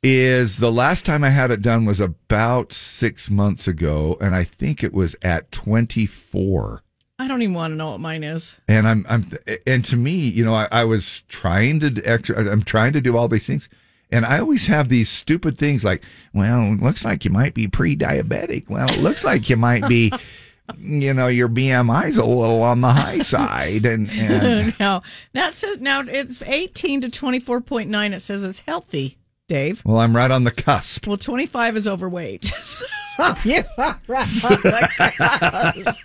[0.03, 4.45] is the last time I had it done was about six months ago, and I
[4.45, 6.83] think it was at 24.
[7.19, 8.57] I don't even want to know what mine is.
[8.69, 9.31] And I'm I'm
[9.67, 13.17] and to me, you know, I, I was trying to extra, I'm trying to do
[13.17, 13.69] all these things.
[14.15, 17.67] And I always have these stupid things like, well, it looks like you might be
[17.67, 18.69] pre-diabetic.
[18.69, 20.13] Well, it looks like you might be,
[20.79, 23.85] you know, your BMI's a little on the high side.
[23.85, 25.03] And, and now
[25.33, 28.13] that says now it's 18 to 24.9.
[28.15, 29.19] It says it's healthy.
[29.49, 29.83] Dave.
[29.85, 31.07] Well, I'm right on the cusp.
[31.07, 32.51] Well, 25 is overweight.
[33.45, 35.97] you are right on the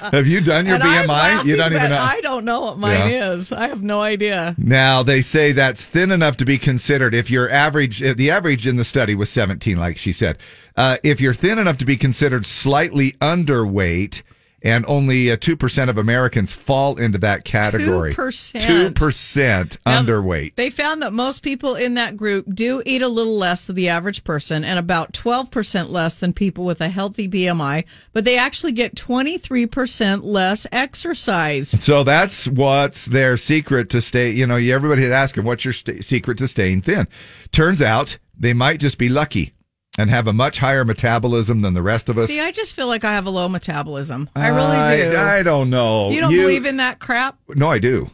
[0.10, 1.44] Have you done your And BMI?
[1.44, 1.98] You don't even know.
[2.00, 3.34] I don't know what mine Yeah.
[3.34, 3.52] is.
[3.52, 4.56] I have no idea.
[4.58, 7.14] Now they say that's thin enough to be considered.
[7.14, 10.38] If your average, the average in the study was 17, like she said.
[10.74, 14.22] Uh, if you're thin enough to be considered slightly underweight,
[14.62, 18.14] and only uh, two percent of Americans fall into that category.
[18.14, 18.60] 2%.
[18.60, 20.54] Two percent Now, underweight.
[20.56, 23.88] They found that most people in that group do eat a little less than the
[23.88, 28.72] average person and about 12% less than people with a healthy BMI, but they actually
[28.72, 31.70] get 23% less exercise.
[31.82, 34.30] So that's what's their secret to stay.
[34.30, 37.08] You know, everybody had asked them, "What's your st- secret to staying thin?"
[37.50, 39.52] Turns out they might just be lucky
[39.98, 42.28] and have a much higher metabolism than the rest of us.
[42.28, 44.30] See, I just feel like I have a low metabolism.
[44.34, 45.16] I really do.
[45.16, 46.10] I, don't know.
[46.10, 47.38] you don't believe in that crap?
[47.48, 48.10] No, I do.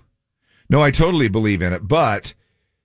[0.69, 1.87] No, I totally believe in it.
[1.87, 2.35] But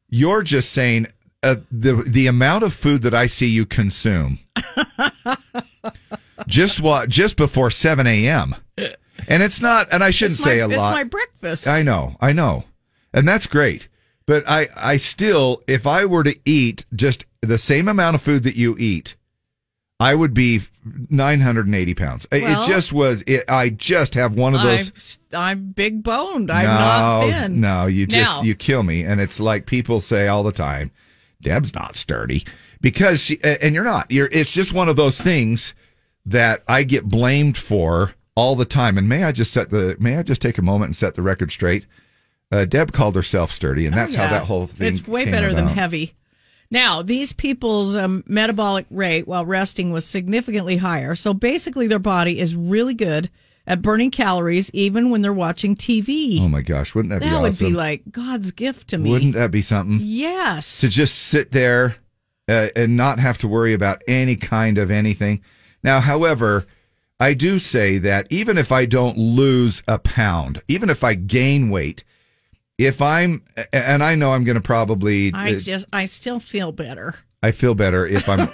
[0.09, 1.07] you're just saying
[1.41, 4.39] uh, the the amount of food that I see you consume
[6.47, 8.55] just what just before seven a.m.
[9.27, 9.87] And it's not.
[9.91, 10.93] And I shouldn't It's say my- a it's lot.
[10.93, 11.67] my breakfast.
[11.67, 12.15] I know.
[12.21, 12.65] I know.
[13.13, 13.87] And that's great.
[14.25, 18.43] But I I still, if I were to eat just the same amount of food
[18.43, 19.15] that you eat.
[19.99, 20.59] I would be
[21.09, 22.27] 980 pounds.
[22.31, 23.23] It- Well- it just was.
[23.27, 25.17] It, I just have one of those.
[25.31, 26.51] I'm, I'm big boned.
[26.51, 27.61] I'm not thin.
[27.61, 30.91] No, you just Now- you kill me, and it's like people say all the time,
[31.41, 32.43] Deb's not sturdy
[32.81, 34.09] because she and you're not.
[34.11, 34.29] You're.
[34.31, 35.73] It's just one of those things
[36.25, 38.97] that I get blamed for all the time.
[38.97, 41.21] And may I just set the may I just take a moment and set the
[41.21, 41.85] record straight?
[42.53, 44.31] Uh, Deb called herself sturdy, and that's how Oh, Yeah.
[44.33, 44.87] that whole thing.
[44.87, 46.13] It's way better than heavy.
[46.69, 51.15] Now, these people's um, metabolic rate while resting was significantly higher.
[51.15, 53.29] So basically, their body is really good
[53.65, 56.39] at burning calories even when they're watching TV.
[56.41, 57.43] Oh my gosh, wouldn't that, that be awesome?
[57.43, 59.09] That would be like God's gift to me.
[59.09, 59.99] Wouldn't that be something?
[60.01, 60.81] Yes.
[60.81, 61.95] to just sit there
[62.47, 65.41] uh, and not have to worry about any kind of anything.
[65.83, 66.65] Now, however,
[67.19, 71.69] I do say that even if I don't lose a pound, even if I gain
[71.69, 72.03] weight,
[72.77, 76.71] if I'm, and I know I'm going to probably, I uh, just, I still feel
[76.71, 77.15] better.
[77.41, 78.47] I feel better if I'm,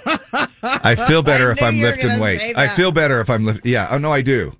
[0.62, 2.44] I feel better I if I'm lifting weights.
[2.56, 3.70] I feel better if I'm lifting.
[3.72, 3.88] Yeah.
[3.90, 4.52] Oh no, I do.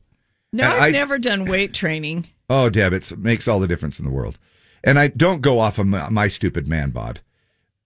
[0.52, 2.28] No, And I've I- never done weight training.
[2.48, 4.38] Oh, Deb, it makes all the difference in the world.
[4.82, 7.20] And I don't go off of my, my stupid man bod,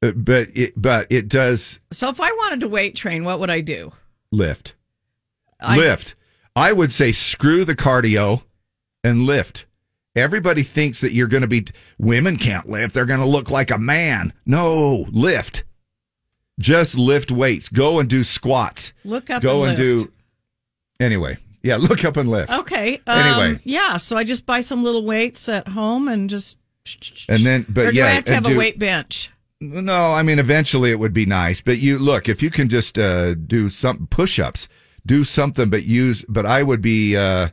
[0.03, 3.51] Uh, but it, but it does So if I wanted to weight train, what would
[3.51, 3.93] I do?
[4.31, 4.75] lift.
[5.61, 6.15] I- lift.
[6.57, 8.43] I would say screw the cardio
[9.03, 9.65] and lift.
[10.17, 11.67] Everybody thinks that you're going to be
[11.99, 12.95] women can't lift.
[12.95, 14.33] They're going to look like a man.
[14.47, 15.65] No, lift.
[16.59, 17.69] Just lift weights.
[17.69, 18.93] Go and do squats.
[19.05, 20.07] Look up Go and and, lift.
[20.07, 20.13] do
[21.01, 22.53] Anyway, yeah, look up and lift.
[22.53, 23.01] Okay.
[23.07, 23.61] Um, Anyway.
[23.65, 23.97] yeah.
[23.97, 26.57] So I just buy some little weights at home and just.
[27.29, 29.31] And then but or do yeah, I have to have a weight bench?
[29.61, 32.99] No, I mean eventually it would be nice, but you look if you can just
[32.99, 34.69] uh, do some push-ups,
[35.07, 36.25] do something, but use.
[36.29, 37.49] But I would be, uh,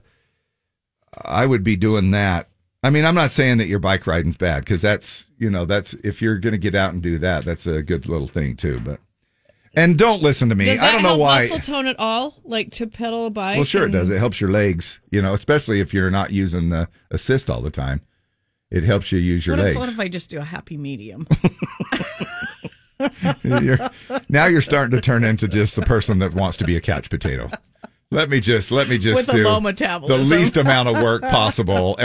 [1.24, 2.50] I would be doing that.
[2.84, 5.94] I mean, I'm not saying that your bike riding's bad because that's you know that's
[5.96, 8.80] if you're going to get out and do that, that's a good little thing too.
[8.80, 9.00] But
[9.76, 10.66] and don't listen to me.
[10.66, 11.40] Does I that don't know help why.
[11.48, 12.40] muscle tone at all?
[12.44, 13.58] Like to pedal a bike?
[13.58, 14.10] Well, sure it does.
[14.10, 17.70] It helps your legs, you know, especially if you're not using the assist all the
[17.70, 18.02] time.
[18.72, 19.76] It helps you use your what legs.
[19.76, 21.28] If, what if I just do a happy medium?
[23.44, 23.90] You're-
[24.30, 27.10] now you're starting to turn into just the person that wants to be a couch
[27.10, 27.50] potato.
[28.14, 31.22] Let me just let me just With a do low the least amount of work
[31.22, 31.96] possible.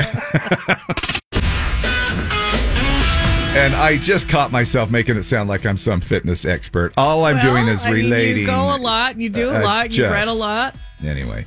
[3.57, 6.93] and I just caught myself making it sound like I'm some fitness expert.
[6.97, 8.43] All I'm Well, doing is I mean, relating.
[8.43, 9.19] you go a lot.
[9.19, 9.93] You do a uh, lot.
[9.93, 10.77] You read a lot.
[11.05, 11.45] Anyway,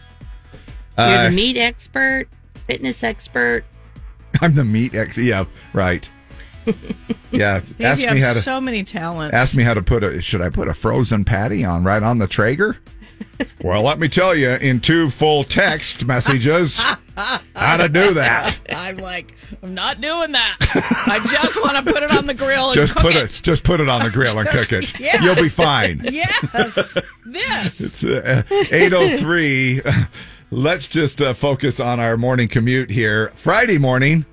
[0.98, 2.28] You're Uh, the meat expert,
[2.68, 3.64] fitness expert.
[4.42, 5.18] I'm the meat ex.
[5.18, 6.10] Yeah, right.
[7.32, 9.34] Yeah, ask you me have how to so many talents.
[9.36, 10.20] ask me how to put a.
[10.20, 12.78] Should I put a frozen patty on right on the Traeger?
[13.64, 16.82] well, let me tell you in two full text messages
[17.56, 18.58] how to do that.
[18.76, 20.58] I'm like, I'm not doing that.
[21.08, 23.40] I just want to put it on the grill and Just cook put it.
[23.44, 25.00] Just put it on the grill and cook it.
[25.00, 25.24] yes.
[25.24, 26.02] You'll be fine.
[26.04, 27.82] Yes, this.
[27.82, 29.82] It's uh, 803.
[30.52, 33.32] Let's just uh, focus on our morning commute here.
[33.36, 34.26] Friday morning.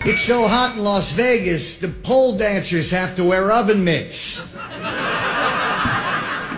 [0.00, 4.54] It's so hot in Las Vegas, the pole dancers have to wear oven mitts.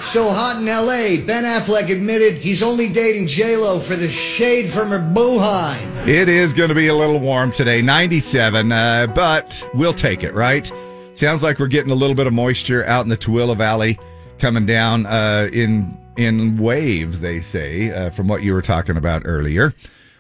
[0.03, 4.69] It's so hot in LA, Ben Affleck admitted he's only dating J-Lo for the shade
[4.69, 6.09] from her boohive.
[6.09, 10.35] It is going to be a little warm today, 97, uh, but we'll take it,
[10.35, 10.71] right?
[11.15, 13.97] Sounds like we're getting a little bit of moisture out in the Tooele Valley
[14.41, 19.23] coming down uh, in in waves, they say, uh, from what you were talking about
[19.25, 19.73] earlier.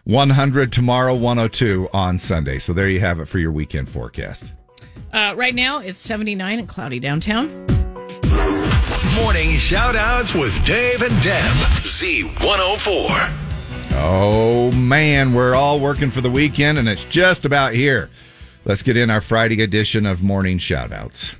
[0.04, 2.60] 100 tomorrow, 102 on Sunday.
[2.60, 4.44] So there you have it for your weekend forecast.
[5.12, 7.81] Uh, right now, it's 79 and cloudy downtown.
[9.16, 11.52] Morning shout outs with Dave and Deb.
[11.82, 13.38] Z104.
[13.94, 18.08] Oh man, we're all working for the weekend and it's just about here.
[18.64, 21.34] Let's get in our Friday edition of morning shoutouts.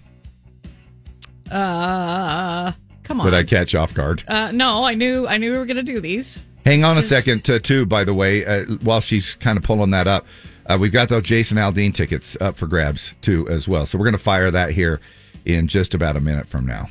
[1.51, 2.73] Uh,
[3.05, 3.27] come on.
[3.27, 4.23] Did I catch off guard?
[4.29, 6.43] Uh, no, I knew I knew we were going to do these.
[6.67, 9.91] Hang on a second, uh, too, by the way, uh, while she's kind of pulling
[9.91, 10.27] that up.
[10.67, 13.85] Uh, we've got those Jason Aldean tickets up for grabs, too, as well.
[13.85, 15.01] So we're going to fire that here
[15.45, 16.89] in just about a minute from now.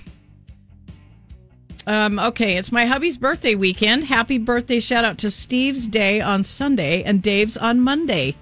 [1.92, 4.06] Um, okay, it's my hubby's birthday weekend.
[4.06, 8.34] Happy birthday shout out to Steve's day on Sunday and Dave's on Monday.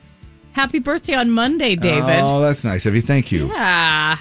[0.52, 2.20] Happy birthday on Monday, David.
[2.24, 3.02] Oh, that's nice of you.
[3.02, 3.48] Thank you.
[3.48, 4.20] Yeah.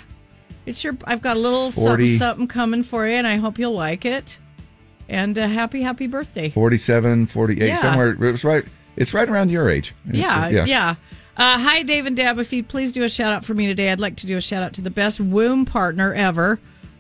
[0.64, 2.08] It's your I've got a little 40.
[2.08, 4.38] something something coming for you and I hope you'll like it.
[5.10, 6.48] And uh, happy happy birthday.
[6.48, 7.76] 47, 48, Yeah.
[7.76, 8.12] somewhere.
[8.12, 8.64] It was right.
[8.96, 9.94] It's right around your age.
[10.06, 10.94] It's, Yeah, uh, yeah.
[11.36, 12.38] Uh, hi, Dave and Deb.
[12.38, 14.40] If you'd please do a shout out for me today, I'd like to do a
[14.40, 16.58] shout out to the best womb partner ever,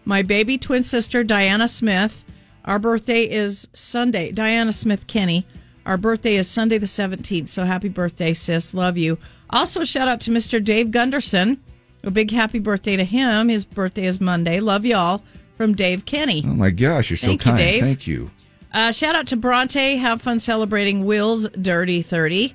[0.08, 2.24] my baby twin sister, Diana Smith.
[2.64, 4.32] Our birthday is Sunday.
[4.32, 5.46] Diana Smith Kenny.
[5.84, 7.48] Our birthday is Sunday the 17th.
[7.48, 8.72] So happy birthday, sis.
[8.72, 9.18] Love you.
[9.50, 10.64] Also, shout out to Mr.
[10.64, 11.62] Dave Gunderson.
[12.04, 13.48] A big happy birthday to him.
[13.48, 14.60] His birthday is Monday.
[14.60, 15.22] Love y'all
[15.58, 16.42] from Dave Kenny.
[16.46, 17.10] Oh, my gosh.
[17.10, 17.58] You're so Thank you, kind.
[17.58, 17.82] Dave.
[17.82, 18.30] Thank you.
[18.72, 19.96] Uh, shout out to Bronte.
[19.96, 22.54] Have fun celebrating Will's Dirty 30.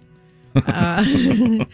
[0.55, 1.05] Uh,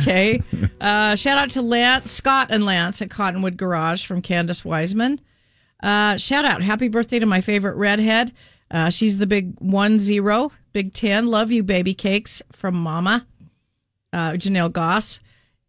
[0.00, 0.40] okay.
[0.80, 5.20] Uh, shout out to Lance, Scott and Lance at Cottonwood Garage from Candace Wiseman.
[5.82, 6.62] Uh, shout out.
[6.62, 8.32] Happy birthday to my favorite redhead.
[8.70, 11.26] Uh, she's the big one zero, big 10.
[11.26, 13.26] Love you, baby cakes from Mama,
[14.12, 15.20] uh, Janelle Goss.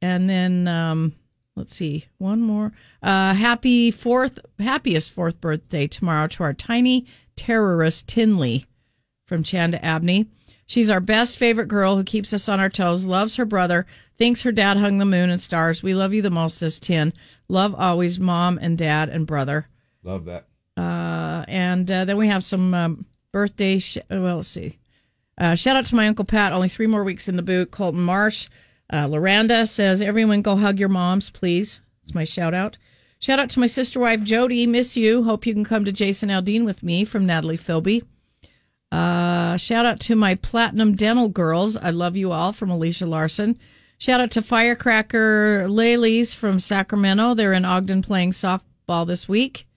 [0.01, 1.13] And then, um,
[1.55, 2.71] let's see, one more.
[3.03, 8.65] Happy fourth, happiest fourth birthday tomorrow to our tiny terrorist Tinley
[9.25, 10.27] from Chanda Abney.
[10.67, 13.85] She's our best favorite girl who keeps us on our toes, loves her brother,
[14.17, 15.83] thinks her dad hung the moon and stars.
[15.83, 17.13] We love you the most as Tin.
[17.47, 19.67] Love always mom and dad and brother.
[20.03, 20.47] Love that.
[20.75, 23.79] Uh, and uh, then we have some um, birthday.
[23.79, 24.79] Sh- well, let's see.
[25.37, 26.53] Uh, shout out to my uncle Pat.
[26.53, 27.71] Only three more weeks in the boot.
[27.71, 28.47] Colton Marsh.
[28.89, 32.77] Uh, Loranda says, "Everyone, go hug your moms, please." It's my shout out.
[33.19, 34.67] Shout out to my sister wife Jody.
[34.67, 35.23] Miss you.
[35.23, 38.03] Hope you can come to Jason Aldean with me from Natalie Philby.
[38.95, 41.75] Uh, shout out to my platinum dental girls.
[41.75, 43.59] I love you all from Alicia Larson.
[43.97, 47.33] Shout out to Firecracker Lalies from Sacramento.
[47.33, 49.67] They're in Ogden playing softball this week.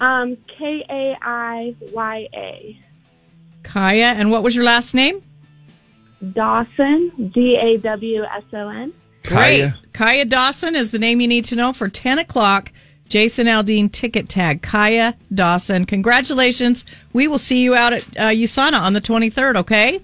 [0.00, 2.80] Um, K A I Y A.
[3.62, 5.22] Kaiya, and what was your last name?
[6.32, 8.92] Dawson, D A W S O N.
[9.24, 9.72] Great.
[9.92, 12.72] Kaiya Dawson is the name you need to know for 10 o'clock.
[13.08, 14.62] Jason Aldean ticket tag.
[14.62, 15.84] Kaiya Dawson.
[15.84, 16.84] Congratulations.
[17.12, 20.00] We will see you out at uh, USANA on the 23rd, okay?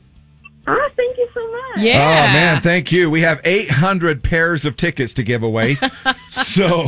[0.67, 1.85] Ah, thank you so much.
[1.85, 1.99] Yeah.
[1.99, 3.09] Oh, man, thank you.
[3.09, 5.77] We have 800 pairs of tickets to give away.
[6.31, 6.87] so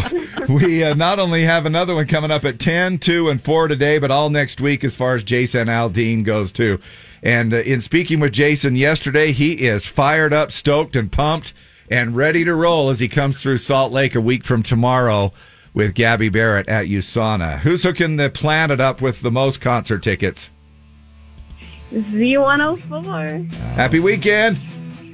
[0.49, 4.01] we uh, not only have another one coming up at 10, 2, and 4 today,
[4.01, 6.81] but all next week as far as Jason Aldean goes, too.
[7.23, 11.53] And uh, in speaking with Jason yesterday, he is fired up, stoked, and pumped
[11.91, 15.33] and ready to roll as he comes through Salt Lake a week from tomorrow.
[15.75, 17.61] with Gabby Barrett at USANA.
[17.61, 20.51] Who's hooking the planet up with the most concert tickets?
[21.93, 23.55] Z104.
[23.55, 24.61] Happy weekend.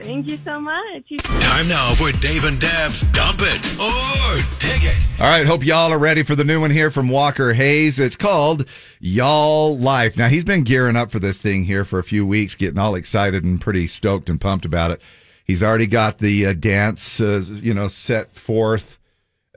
[0.04, 1.08] Thank you so much.
[1.40, 5.20] Time now for Dave and Dab's Dump It or Dig It.
[5.20, 7.98] All right, hope y'all are ready for the new one here from Walker Hayes.
[7.98, 8.68] It's called
[9.00, 10.18] Y'all Life.
[10.18, 12.94] Now, he's been gearing up for this thing here for a few weeks, getting all
[12.94, 15.00] excited and pretty stoked and pumped about it.
[15.46, 18.98] He's already got the uh, dance, uh, you know, set forth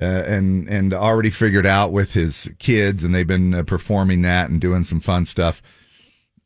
[0.01, 4.49] uh, and and already figured out with his kids, and they've been uh, performing that
[4.49, 5.61] and doing some fun stuff.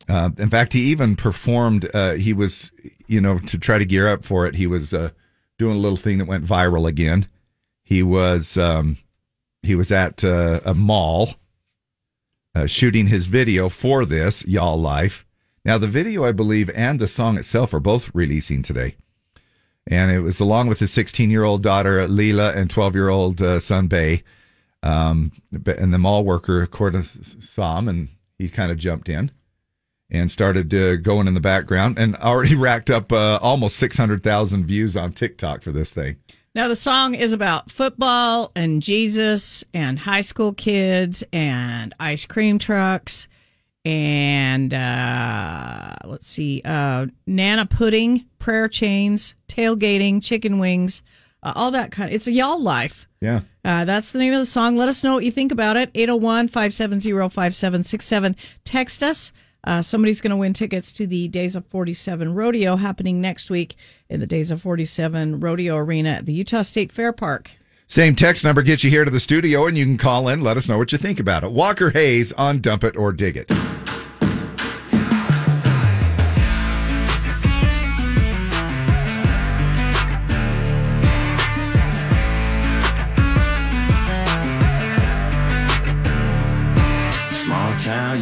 [0.08, 1.88] Uh, in fact, he even performed.
[1.94, 2.72] Uh, he was,
[3.06, 4.54] you know, to try to gear up for it.
[4.54, 5.10] He was uh,
[5.58, 7.26] doing a little thing that went viral again.
[7.84, 8.98] He was um,
[9.62, 11.34] he was at uh, a mall
[12.54, 15.24] uh, shooting his video for this y'all life.
[15.64, 18.96] Now, the video, I believe, and the song itself are both releasing today,
[19.86, 23.40] and it was along with his 16 year old daughter Lela and 12 year old
[23.40, 24.24] uh, son Bay.
[24.84, 29.30] Um, and the mall worker, course, saw him, and he kind of jumped in
[30.12, 34.96] and started uh, going in the background and already racked up uh, almost 600,000 views
[34.96, 36.16] on TikTok for this thing.
[36.54, 42.58] Now, the song is about football and Jesus and high school kids and ice cream
[42.58, 43.26] trucks
[43.84, 51.02] and uh, let's see, uh, Nana pudding, prayer chains, tailgating, chicken wings,
[51.42, 52.14] uh, all that kind of.
[52.14, 53.08] It's a y'all life.
[53.20, 53.40] Yeah.
[53.64, 54.76] Uh, that's the name of the song.
[54.76, 55.90] Let us know what you think about it.
[55.94, 58.36] 801 570 5767.
[58.64, 59.32] Text us.
[59.64, 63.76] Uh, somebody's going to win tickets to the Days of 47 rodeo happening next week
[64.08, 67.50] in the Days of 47 rodeo arena at the Utah State Fair Park.
[67.86, 70.40] Same text number gets you here to the studio, and you can call in.
[70.40, 71.52] Let us know what you think about it.
[71.52, 73.50] Walker Hayes on Dump It or Dig It.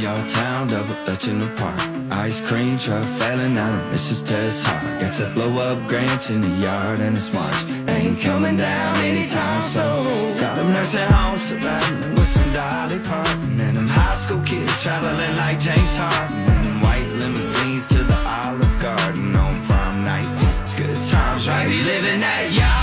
[0.01, 1.79] Your town, double dutching apart.
[2.11, 4.27] Ice cream truck failing out of Mrs.
[4.27, 4.99] Tess Hart.
[4.99, 7.55] Got to blow up Grants in the yard and it's March.
[7.87, 10.39] Ain't coming down anytime soon.
[10.39, 13.61] Got them nursing homes to battling with some Dolly Parton.
[13.61, 16.35] And them high school kids traveling like James Harden.
[16.49, 20.33] And them white limousines to the Olive Garden on prom night.
[20.63, 21.69] It's good times, right?
[21.69, 22.80] We living that y'all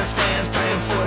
[0.00, 0.99] the stands praying for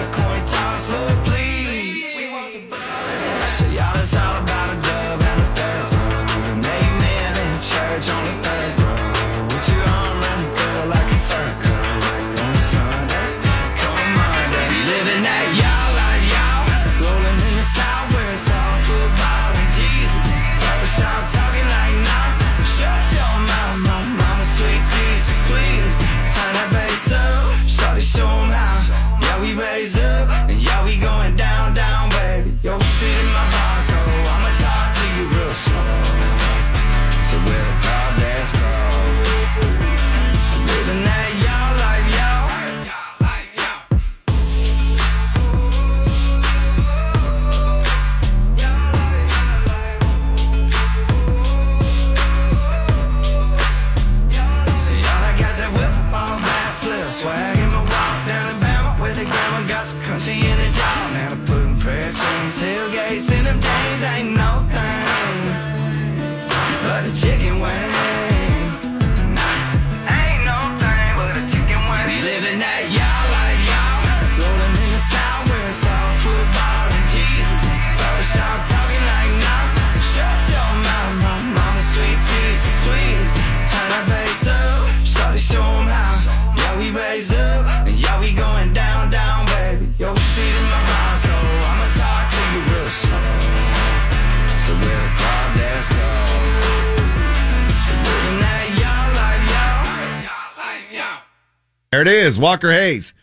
[102.34, 103.14] is, Walker Hayes.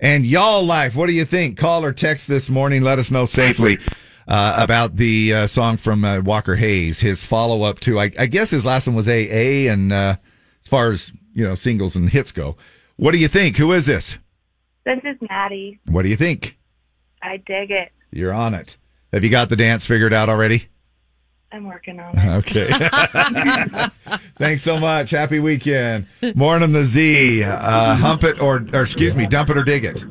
[0.00, 1.56] And y'all life, what do you think?
[1.56, 2.82] Call or text this morning.
[2.82, 3.78] Let us know safely
[4.28, 8.26] uh, about the uh, song from uh, Walker Hayes, his follow up to, I, I
[8.26, 9.70] guess his last one was AA.
[9.70, 10.16] And uh,
[10.62, 12.56] as far as, you know, singles and hits go,
[12.96, 13.56] what do you think?
[13.56, 14.18] Who is this?
[14.84, 15.78] This is Maddie.
[15.86, 16.58] What do you think?
[17.22, 17.90] I dig it.
[18.10, 18.76] You're on it.
[19.12, 20.68] Have you got the dance figured out already?
[21.56, 22.36] I'm working on it.
[22.36, 22.68] Okay.
[24.38, 25.08] Thanks so much.
[25.08, 26.06] Happy weekend.
[26.34, 27.44] Morning the Z.
[27.44, 30.04] Uh, hump it or, or excuse me, dump it or dig it.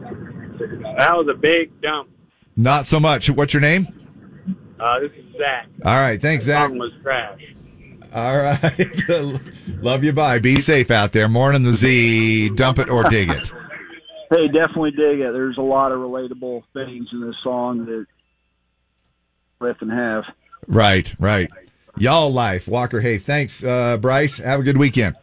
[0.97, 2.09] That was a big dump.
[2.55, 3.29] Not so much.
[3.29, 3.87] What's your name?
[4.79, 5.67] Uh, this is Zach.
[5.85, 6.19] All right.
[6.19, 6.69] Thanks, Zach.
[6.69, 7.39] Song was trash.
[8.11, 8.89] All right.
[9.83, 10.13] Love you.
[10.13, 10.39] Bye.
[10.39, 11.29] Be safe out there.
[11.29, 12.49] Morning the Z.
[12.55, 13.51] Dump it or dig it.
[14.31, 15.31] Hey, definitely dig it.
[15.31, 18.07] There's a lot of relatable things in this song that
[19.59, 20.23] riff and have.
[20.68, 21.13] Right.
[21.20, 21.49] Right.
[21.97, 22.68] Y'all life.
[22.68, 23.24] Walker Hayes.
[23.24, 24.38] Thanks, uh, Bryce.
[24.38, 25.16] Have a good weekend.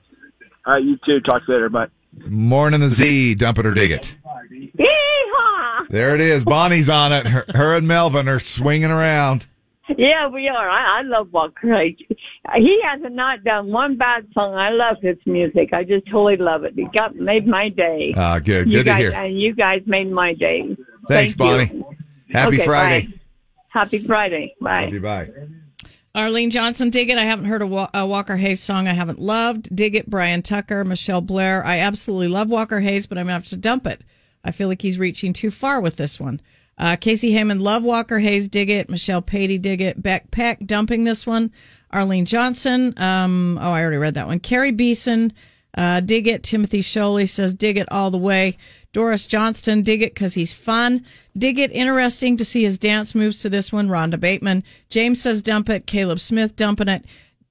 [0.66, 1.20] All right, you too.
[1.20, 1.68] Talk later.
[1.68, 1.86] Bye.
[2.28, 3.34] Morning the Z.
[3.36, 4.14] Dump it or dig it.
[4.52, 5.88] Yeehaw!
[5.90, 6.44] There it is.
[6.44, 7.26] Bonnie's on it.
[7.26, 9.46] Her, her and Melvin are swinging around.
[9.98, 10.70] Yeah, we are.
[10.70, 11.96] I, I love Walker Hayes.
[12.08, 14.54] He has not not done one bad song.
[14.54, 15.70] I love his music.
[15.72, 16.74] I just totally love it.
[16.74, 18.14] He got made my day.
[18.16, 18.66] Ah, good.
[18.66, 19.10] you Good to guys, hear.
[19.12, 20.76] And you guys made my day.
[21.08, 21.70] Thanks, Thank Bonnie.
[21.74, 21.84] you.
[22.30, 23.06] Happy Okay, Friday.
[23.08, 23.12] bye.
[23.72, 24.54] Happy Friday.
[24.60, 24.84] Bye.
[24.84, 25.00] Love you.
[25.00, 25.30] Bye.
[26.14, 27.16] Arlene Johnson, dig it.
[27.16, 29.74] I haven't heard a, Wa- a Walker Hayes song I haven't loved.
[29.74, 30.10] Dig it.
[30.10, 31.64] Brian Tucker, Michelle Blair.
[31.64, 34.02] I absolutely love Walker Hayes, but I'm going to have to dump it.
[34.44, 36.40] I feel like he's reaching too far with this one.
[36.76, 38.90] Uh, Casey Heyman, love Walker Hayes, dig it.
[38.90, 40.02] Michelle Patey, dig it.
[40.02, 41.50] Beck Peck, dumping this one.
[41.90, 44.40] Arlene Johnson, um, oh, I already read that one.
[44.40, 45.32] Carrie Beeson,
[45.76, 46.42] uh, dig it.
[46.42, 48.58] Timothy Sholey says, dig it all the way.
[48.92, 51.04] Doris Johnston, dig it because he's fun.
[51.36, 53.88] Dig it, interesting to see his dance moves to this one.
[53.88, 54.64] Rhonda Bateman.
[54.90, 55.86] James says, dump it.
[55.86, 57.04] Caleb Smith, dumping it.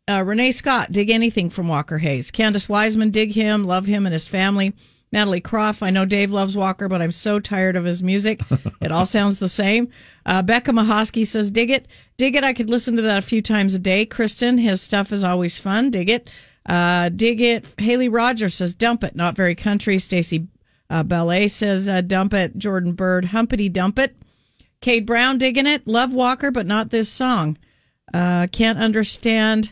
[0.08, 2.32] Uh, Renee Scott, dig anything from Walker Hayes.
[2.32, 4.74] Candace Wiseman, dig him, love him and his family.
[5.12, 8.42] Natalie Croft, I know Dave loves Walker, but I'm so tired of his music.
[8.82, 9.90] it all sounds the same.
[10.26, 11.88] Uh, Becca Mahosky says, dig it.
[12.18, 12.44] Dig it.
[12.44, 14.06] I could listen to that a few times a day.
[14.06, 15.90] Kristen, his stuff is always fun.
[15.90, 16.30] Dig it.
[16.66, 17.66] Uh, dig it.
[17.78, 19.16] Haley Rogers says, dump it.
[19.16, 20.00] Not very country.
[20.00, 20.48] Stacy
[20.92, 22.58] uh, Ballet says, uh, dump it.
[22.58, 24.16] Jordan Bird, humpity dump it.
[24.82, 25.88] Cade Brown digging it.
[25.88, 27.58] Love Walker, but not this song.
[28.14, 29.72] Uh, can't understand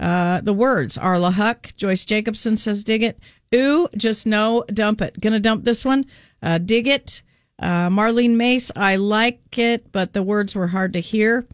[0.00, 0.96] uh, the words.
[0.96, 3.18] Arla Huck, Joyce Jacobson says, dig it.
[3.54, 5.20] Ooh, just no, dump it.
[5.20, 6.06] Gonna dump this one.
[6.42, 7.22] Uh, dig it.
[7.58, 11.46] Uh, Marlene Mace, I like it, but the words were hard to hear.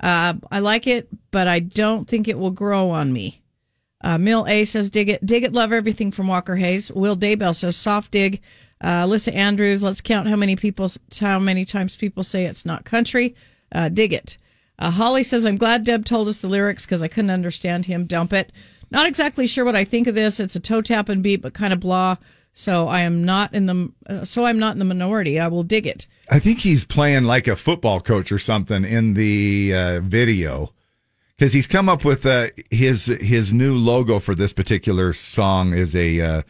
[0.00, 3.42] Uh, I like it, but I don't think it will grow on me.
[4.06, 5.26] Uh, Mill A says, dig it.
[5.26, 6.92] Dig it, love everything from Walker Hayes.
[6.92, 8.40] Will Daybell says, soft dig.
[8.80, 10.88] Uh, Alyssa Andrews, let's count how many people,
[11.18, 13.34] how many times people say it's not country.
[13.72, 14.38] Uh, dig it.
[14.78, 18.06] Uh, Holly says, I'm glad Deb told us the lyrics because I couldn't understand him.
[18.06, 18.52] Dump it.
[18.92, 20.38] Not exactly sure what I think of this.
[20.38, 22.16] It's a toe tapping beat, but kind of blah.
[22.52, 25.40] So I am not in the, uh, so I'm not in the minority.
[25.40, 26.06] I will dig it.
[26.30, 30.72] I think he's playing like a football coach or something in the uh, video
[31.38, 35.94] because he's come up with uh, his his new logo for this particular song is
[35.94, 36.42] a uh,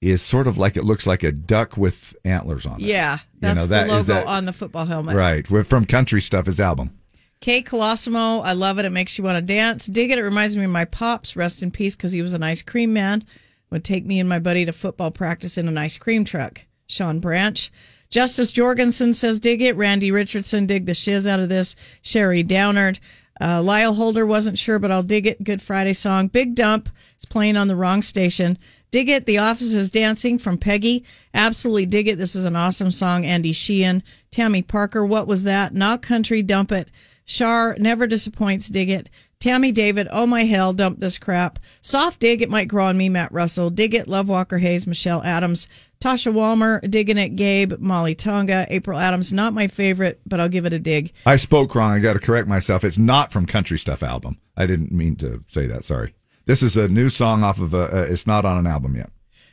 [0.00, 2.86] is sort of like it looks like a duck with antlers on it.
[2.86, 5.14] Yeah, You that's know, that the logo that- on the football helmet.
[5.16, 6.98] Right, from Country Stuff, his album.
[7.40, 8.84] Kay Colosimo, I love it.
[8.84, 9.86] It makes you want to dance.
[9.86, 10.18] Dig it.
[10.18, 11.34] It reminds me of my pops.
[11.34, 13.24] Rest in peace, because he was an ice cream man.
[13.70, 16.60] Would take me and my buddy to football practice in an ice cream truck.
[16.86, 17.72] Sean Branch.
[18.10, 19.74] Justice Jorgensen says, dig it.
[19.74, 21.74] Randy Richardson, dig the shiz out of this.
[22.02, 23.00] Sherry Downard.
[23.42, 25.42] Uh, Lyle Holder wasn't sure, but I'll dig it.
[25.42, 26.28] Good Friday song.
[26.28, 26.88] Big Dump
[27.18, 28.56] is playing on the wrong station.
[28.92, 29.26] Dig it.
[29.26, 31.04] The Office is Dancing from Peggy.
[31.34, 32.18] Absolutely dig it.
[32.18, 33.24] This is an awesome song.
[33.24, 34.02] Andy Sheehan.
[34.30, 35.04] Tammy Parker.
[35.04, 35.74] What was that?
[35.74, 36.42] Not country.
[36.42, 36.88] Dump it.
[37.24, 38.68] Shar never disappoints.
[38.68, 39.08] Dig it.
[39.40, 40.06] Tammy David.
[40.12, 40.72] Oh my hell.
[40.72, 41.58] Dump this crap.
[41.80, 42.42] Soft dig.
[42.42, 43.08] It might grow on me.
[43.08, 43.70] Matt Russell.
[43.70, 44.06] Dig it.
[44.06, 44.86] Love Walker Hayes.
[44.86, 45.66] Michelle Adams.
[46.02, 46.80] Tasha Walmer.
[46.90, 47.36] Digging it.
[47.36, 47.78] Gabe.
[47.78, 48.66] Molly Tonga.
[48.70, 49.32] April Adams.
[49.32, 51.12] Not my favorite, but I'll give it a dig.
[51.24, 51.92] I spoke wrong.
[51.92, 52.82] I got to correct myself.
[52.82, 54.38] It's not from Country Stuff album.
[54.56, 55.84] I didn't mean to say that.
[55.84, 56.14] Sorry.
[56.44, 58.00] This is a new song off of a.
[58.00, 59.10] Uh, it's not on an album yet.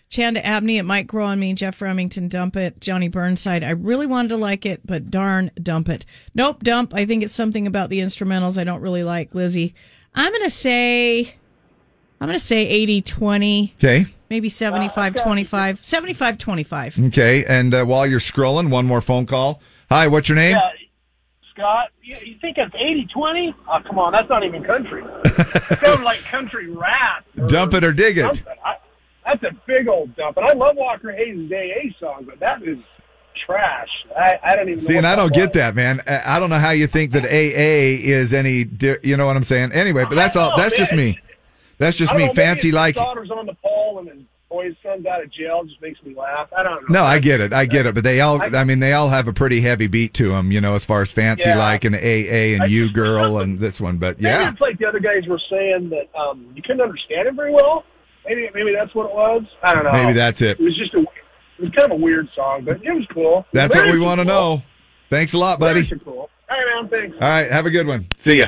[0.09, 1.53] Chanda Abney, it might grow on me.
[1.53, 2.81] Jeff Remington, dump it.
[2.81, 6.03] Johnny Burnside, I really wanted to like it, but darn, dump it.
[6.33, 6.95] Nope, dump.
[6.95, 9.35] I think it's something about the instrumentals I don't really like.
[9.35, 9.75] Lizzie,
[10.15, 11.35] I'm going to say,
[12.19, 14.05] I'm going to say 80 20, Okay.
[14.29, 15.83] Maybe 75 25.
[15.83, 16.99] 75 25.
[17.07, 17.45] Okay.
[17.45, 19.61] And uh, while you're scrolling, one more phone call.
[19.89, 20.07] Hi.
[20.07, 20.55] What's your name?
[20.55, 20.69] Yeah,
[21.53, 23.53] Scott, you, you think it's 80-20?
[23.67, 25.03] Oh, come on, that's not even country.
[25.25, 27.25] it sounds like country rap.
[27.47, 28.43] Dump it or dig it.
[28.65, 28.75] I,
[29.25, 30.37] that's a big old dump.
[30.37, 32.77] And I love Walker Hayes' AA song, but that is
[33.45, 33.89] trash.
[34.17, 36.01] I, I don't even See, know and I don't that get that, man.
[36.07, 39.35] I I don't know how you think that AA is any, di- you know what
[39.35, 39.71] I'm saying?
[39.73, 40.51] Anyway, but that's all.
[40.51, 40.97] I know, That's just man.
[40.97, 41.19] me.
[41.79, 42.27] That's just me.
[42.27, 42.95] know, Fancy his like.
[42.95, 44.19] daughter's on the pole and his
[44.49, 46.49] boy's son's out of jail just makes me laugh.
[46.55, 46.99] I don't know.
[46.99, 47.53] No, I get it.
[47.53, 47.95] I get it.
[47.95, 50.59] But they all, I mean, they all have a pretty heavy beat to them, you
[50.61, 51.57] know, as far as fancy Yeah.
[51.57, 53.97] like and AA and you girl and this one.
[53.97, 57.27] But Maybe yeah, it's like the other guys were saying that um, you couldn't understand
[57.27, 57.83] him very well.
[58.25, 59.43] Maybe maybe that's what it was.
[59.63, 59.91] I don't know.
[59.93, 60.59] Maybe that's it.
[60.59, 63.45] It was just a it was kind of a weird song, but it was cool.
[63.53, 64.33] that's what we want to cool.
[64.57, 64.61] know.
[65.09, 65.85] Thanks a lot, buddy.
[66.03, 66.13] Cool.
[66.17, 66.89] All right, man.
[66.89, 67.15] Thanks.
[67.21, 67.51] All right.
[67.51, 68.07] Have a good one.
[68.17, 68.47] See ya.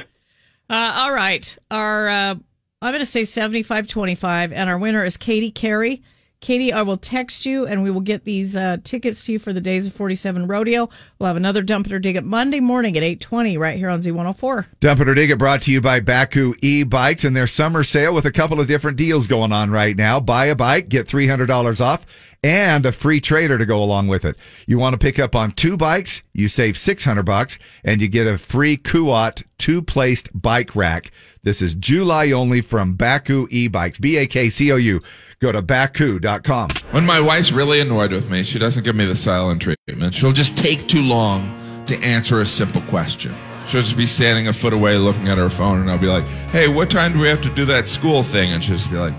[0.70, 1.58] Uh, all right.
[1.72, 2.36] Our uh,
[2.84, 6.02] I'm going to say 7525, and our winner is Katie Carey.
[6.40, 9.54] Katie, I will text you, and we will get these uh, tickets to you for
[9.54, 10.90] the Days of 47 Rodeo.
[11.20, 14.02] We'll have another Dump It or Dig It Monday morning at 820 right here on
[14.02, 14.66] Z104.
[14.80, 18.16] Dump It or Dig It brought to you by Bakcou e-bikes and their summer sale
[18.16, 20.20] with a couple of different deals going on right now.
[20.20, 22.04] Buy a bike, get $300 off
[22.44, 24.38] and a free trailer to go along with it.
[24.66, 28.28] You want to pick up on two bikes, you save 600 bucks and you get
[28.28, 31.12] a free Kuat two-placed bike rack.
[31.44, 35.02] This is July only from Bakcou e-bikes, B-A-K-C-O-U.
[35.40, 36.70] Go to bakcou.com.
[36.92, 40.14] When my wife's really annoyed with me, she doesn't give me the silent treatment.
[40.14, 41.58] She'll just take too long
[41.88, 43.34] to answer a simple question.
[43.68, 46.26] She'll just be standing a foot away looking at her phone, and I'll be like,
[46.50, 48.52] hey, what time do we have to do that school thing?
[48.52, 49.14] And she'll just be like,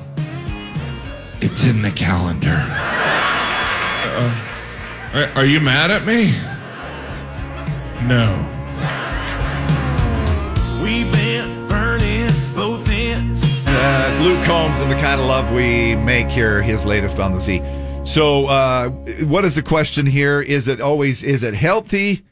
[1.42, 2.56] it's in the calendar.
[4.14, 4.44] Uh,
[5.12, 6.30] are, are you mad at me?
[8.06, 8.48] No.
[10.84, 13.42] We've been burning both ends.
[13.66, 17.34] Uh, it's Luke Combs and the kind of love we make here, his latest on
[17.34, 17.60] the Z.
[18.04, 18.90] So, uh,
[19.24, 20.40] what is the question here?
[20.40, 22.24] Is it always, is it healthy?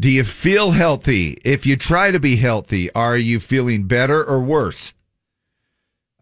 [0.00, 1.38] Do you feel healthy?
[1.44, 4.94] If you try to be healthy, are you feeling better or worse?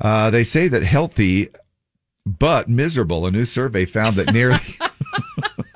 [0.00, 1.50] Uh, they say that healthy
[2.26, 3.26] but miserable.
[3.26, 4.58] A new survey found that nearly,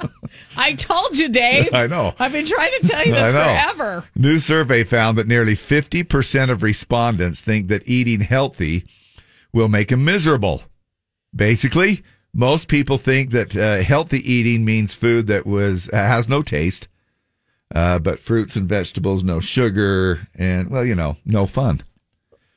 [0.56, 1.74] I told you, Dave.
[1.74, 2.14] I know.
[2.18, 4.04] I've been trying to tell you this forever.
[4.14, 8.84] New survey found that nearly 50% of respondents think that eating healthy
[9.52, 10.62] will make them miserable.
[11.34, 12.02] Basically,
[12.32, 16.88] most people think that uh, healthy eating means food that was uh, has no taste,
[17.74, 21.80] uh, but fruits and vegetables, no sugar, and well, you know, no fun.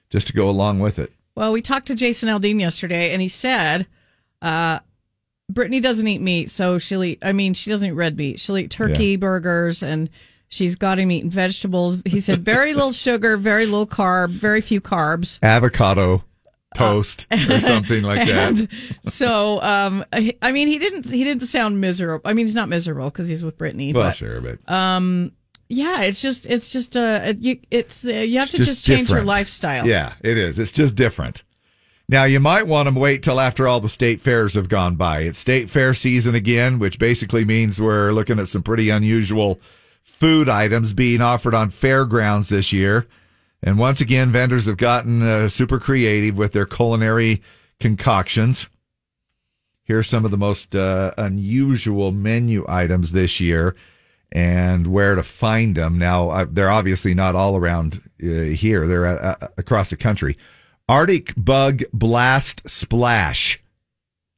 [0.10, 1.12] Just to go along with it.
[1.38, 3.86] Well, we talked to Jason Aldean yesterday, and he said,
[4.42, 4.80] uh,
[5.52, 8.40] Brittany doesn't eat meat, so she'll eat, I mean, she doesn't eat red meat.
[8.40, 9.18] She'll eat turkey, Yeah.
[9.18, 10.10] burgers, and
[10.50, 12.00] she's got him eating vegetables.
[12.06, 15.38] He said, very little sugar, very little carb, very few carbs.
[15.44, 16.24] Avocado
[16.76, 18.68] toast or something like that.
[19.06, 22.28] So, um, I I mean, he didn't, he didn't sound miserable.
[22.28, 23.94] I mean, he's not miserable because he's with Brittany.
[23.94, 25.34] Well, but, sure, but um,
[25.70, 28.86] yeah, it's just, it's just, uh, it- you, it's, uh, you have It's to just,
[28.86, 29.86] change your lifestyle.
[29.88, 30.60] Yeah, it is.
[30.60, 31.44] It's just different.
[32.10, 35.22] Now, you might want to wait till after all the state fairs have gone by.
[35.22, 39.60] It's state fair season again, which basically means we're looking at some pretty unusual
[40.04, 43.08] food items being offered on fairgrounds this year.
[43.62, 47.42] And once again, vendors have gotten uh, super creative with their culinary
[47.82, 48.70] concoctions.
[49.84, 53.76] Here are some of the most uh, unusual menu items this year
[54.32, 55.98] and where to find them.
[55.98, 60.38] Now, uh, they're obviously not all around uh, here, they're uh, uh, across the country.
[60.90, 63.60] Arctic Bug Blast Splash.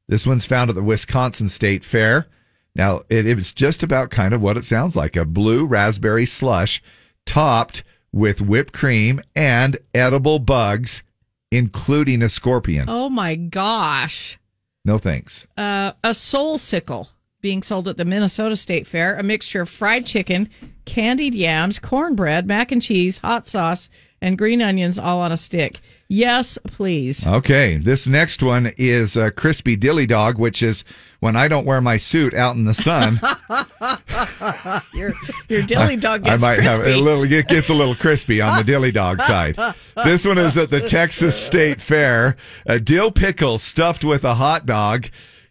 [0.07, 2.27] This one's found at the Wisconsin State Fair.
[2.75, 6.81] Now, it, it's just about kind of what it sounds like a blue raspberry slush
[7.25, 11.03] topped with whipped cream and edible bugs,
[11.51, 12.85] including a scorpion.
[12.89, 14.39] Oh my gosh.
[14.85, 15.45] No thanks.
[15.57, 17.09] uh, a soul sickle
[17.41, 20.49] being sold at the Minnesota State Fair, a mixture of fried chicken,
[20.85, 23.89] candied yams, cornbread, mac and cheese, hot sauce,
[24.21, 25.79] and green onions all on a stick.
[26.11, 27.25] Yes, please.
[27.25, 30.83] Okay, this next one is uh, crispy dilly dog, which is
[31.19, 33.21] when I don't wear my suit out in the sun.
[34.93, 35.13] your
[35.47, 37.01] your dilly dog I gets might have a crispy.
[37.01, 37.23] little.
[37.31, 39.55] It gets a little crispy on the dilly dog side.
[40.03, 42.35] This one is at the Texas State Fair.
[42.65, 45.09] A dill pickle stuffed with a hot dog,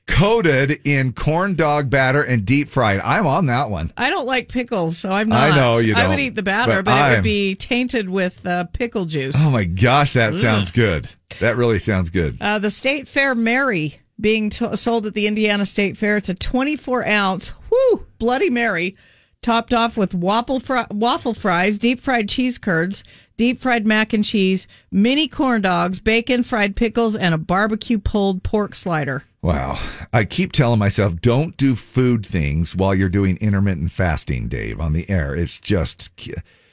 [0.08, 3.00] coated in corn dog batter and deep fried.
[3.00, 3.92] I'm on that one.
[3.96, 5.52] I don't like pickles, so I'm not.
[5.52, 6.04] I know you don't.
[6.04, 9.36] I would eat the batter, but but, it would be tainted with uh, pickle juice.
[9.38, 10.40] Oh my gosh, that Ugh.
[10.40, 11.08] sounds good.
[11.40, 12.38] That really sounds good.
[12.40, 16.16] Uh, the State Fair Mary being t- sold at the Indiana State Fair.
[16.16, 18.96] It's a 24 ounce, whoo, Bloody Mary,
[19.42, 23.04] topped off with waffle, fri- waffle fries, deep fried cheese curds,
[23.36, 28.42] deep fried mac and cheese, mini corn dogs, bacon, fried pickles, and a barbecue pulled
[28.42, 29.22] pork slider.
[29.40, 29.78] Wow.
[30.12, 34.92] I keep telling myself, don't do food things while you're doing intermittent fasting, Dave, on
[34.92, 35.34] the air.
[35.34, 36.10] It's just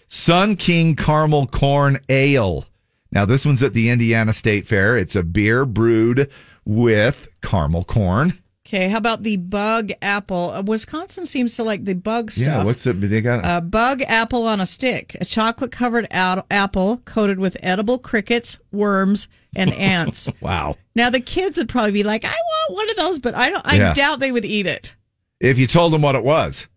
[0.08, 2.66] Sun King Caramel Corn Ale.
[3.12, 4.98] Now, this one's at the Indiana State Fair.
[4.98, 6.30] It's a beer brewed
[6.66, 8.38] with caramel corn,
[8.68, 10.50] Okay, how about the bug apple?
[10.52, 12.44] Uh, Wisconsin seems to like the bug stuff.
[12.48, 12.94] Yeah, what's it?
[13.00, 17.56] They got A bug apple on a stick, a chocolate covered out- apple coated with
[17.62, 20.28] edible crickets, worms, and ants.
[20.42, 20.76] wow.
[20.96, 22.30] now the kids would probably be like, "I
[22.70, 23.66] want one of those," but I don't.
[23.72, 23.94] I Yeah.
[23.94, 24.96] doubt they would eat it.
[25.40, 26.68] If you told them what it was.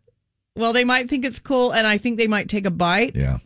[0.56, 3.16] Well, they might think it's cool, and I think they might take a bite.
[3.16, 3.39] Yeah.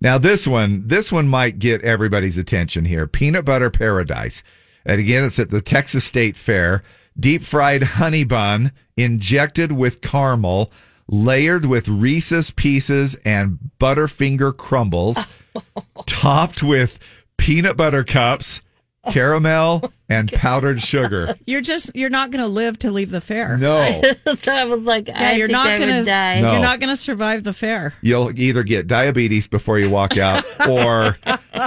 [0.00, 3.06] Now this one, this one might get everybody's attention here.
[3.06, 4.42] Peanut butter paradise,
[4.84, 6.82] and again, it's at the Texas State Fair.
[7.18, 10.70] Deep fried honey bun injected with caramel,
[11.08, 15.16] layered with Reese's pieces and Butterfinger crumbles,
[16.06, 16.98] topped with
[17.38, 18.60] peanut butter cups,
[19.04, 21.34] oh caramel, and powdered sugar.
[21.46, 23.56] You're just you're not going to live to leave the fair.
[23.56, 23.76] No.
[24.38, 26.40] so I was like, Yeah, I you're think not I going to die.
[26.40, 26.52] No.
[26.52, 27.94] You're not going to survive the fair.
[28.02, 31.16] You'll either get diabetes before you walk out, or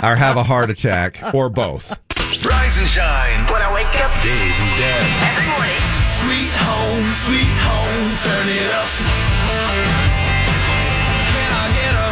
[0.03, 1.97] or have a heart attack, or both.
[2.45, 3.39] Rise and shine.
[3.51, 5.03] When I wake up Dave and Deb.
[5.27, 5.81] every morning.
[6.23, 8.87] Sweet home, sweet home, turn it up.
[11.31, 12.07] Can I get a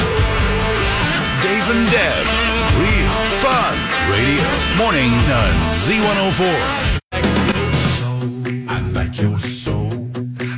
[1.44, 2.28] Dave and Deb.
[2.76, 3.76] Real fun
[4.12, 4.44] radio.
[4.76, 6.98] Mornings on Z104.
[8.70, 10.10] I like your soul.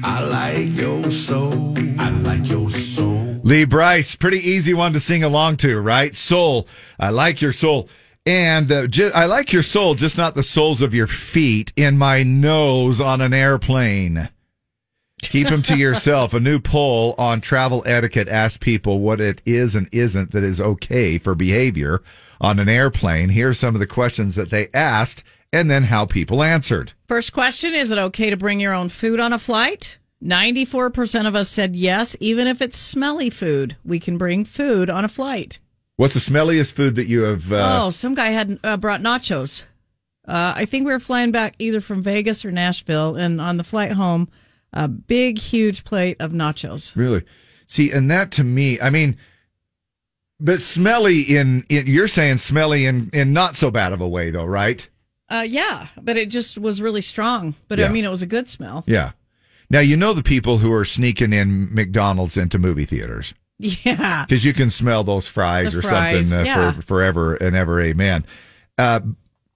[0.04, 1.76] I like your soul.
[2.00, 3.40] I like your soul.
[3.44, 6.16] Lee Brice, pretty easy one to sing along to, right?
[6.16, 6.68] Soul.
[7.00, 7.88] I like your soul.
[8.26, 11.98] And uh, ju- I like your soul, just not the soles of your feet in
[11.98, 14.30] my nose on an airplane.
[15.22, 16.34] Keep them to yourself.
[16.34, 20.62] A new poll on travel etiquette asks people what it is and isn't that is
[20.62, 22.02] okay for behavior
[22.40, 23.30] on an airplane.
[23.30, 26.94] Here are some of the questions that they asked and then how people answered.
[27.08, 29.98] First question Is it okay to bring your own food on a flight?
[30.24, 33.78] 94% of us said yes, even if it's smelly food.
[33.86, 35.60] We can bring food on a flight.
[36.00, 37.52] What's the smelliest food that you have?
[37.52, 39.66] Uh, oh, some guy had uh, brought nachos.
[40.26, 43.66] Uh, I think we were flying back either from Vegas or Nashville, and on the
[43.66, 44.30] flight home,
[44.72, 46.96] a big, huge plate of nachos.
[46.96, 47.24] Really?
[47.68, 49.18] See, and that to me, I mean,
[50.40, 54.32] but smelly in, in you're saying smelly in, in not so bad of a way
[54.32, 54.88] though, right?
[55.28, 57.56] Uh, yeah, but it just was really strong.
[57.68, 58.86] But I mean, it was a good smell.
[58.88, 59.12] Yeah.
[59.70, 63.34] Now, you know the people who are sneaking in McDonald's into movie theaters
[63.84, 64.26] Yeah.
[64.27, 66.72] because you can smell those fries The or fries, something uh, yeah.
[66.72, 67.81] for forever and ever.
[67.81, 68.26] Amen.
[68.77, 69.02] Uh,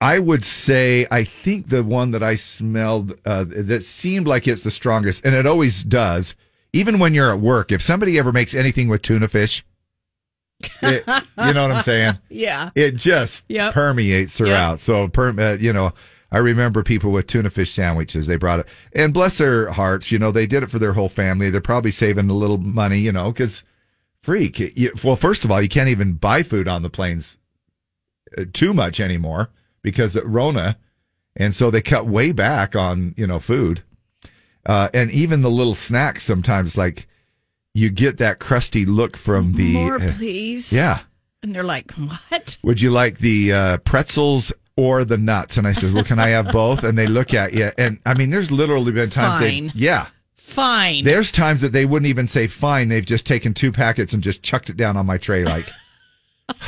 [0.01, 4.63] I would say, I think the one that I smelled uh, that seemed like it's
[4.63, 6.35] the strongest, and it always does,
[6.73, 9.63] even when you're at work, if somebody ever makes anything with tuna fish,
[10.81, 12.17] it, you know what I'm saying?
[12.29, 12.71] Yeah.
[12.75, 13.73] It just Yep.
[13.73, 14.81] permeates throughout.
[14.81, 15.93] So, per, uh, you know,
[16.31, 18.27] I remember people with tuna fish sandwiches.
[18.27, 21.09] They brought it, and bless their hearts, you know, they did it for their whole
[21.09, 21.49] family.
[21.49, 23.63] They're probably saving a little money, you know, because
[24.23, 24.59] freak.
[24.59, 27.37] You, well, first of all, you can't even buy food on the planes
[28.37, 29.49] uh, too much anymore
[29.83, 30.77] because of Rona,
[31.35, 33.83] and so they cut way back on you know food,
[34.65, 37.07] uh, and even the little snacks sometimes like
[37.73, 40.99] you get that crusty look from the More, uh, yeah.
[41.41, 42.57] And they're like, what?
[42.63, 45.57] Would you like the uh, pretzels or the nuts?
[45.57, 46.83] And I said, well, can I have both?
[46.83, 47.71] And they look at you.
[47.77, 49.67] And I mean, there's literally been times Fine.
[49.67, 50.07] they, yeah,
[50.45, 51.03] Fine.
[51.03, 52.89] there's times that they wouldn't even say fine.
[52.89, 55.45] They've just taken two packets and just chucked it down on my tray.
[55.45, 55.67] Like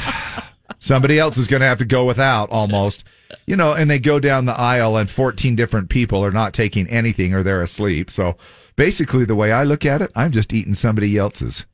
[0.79, 3.03] somebody else is going to have to go without almost,
[3.45, 6.87] you know, and they go down the aisle and 14 different people are not taking
[6.89, 8.09] anything or they're asleep.
[8.09, 8.37] So
[8.75, 11.65] basically the way I look at it, I'm just eating somebody else's.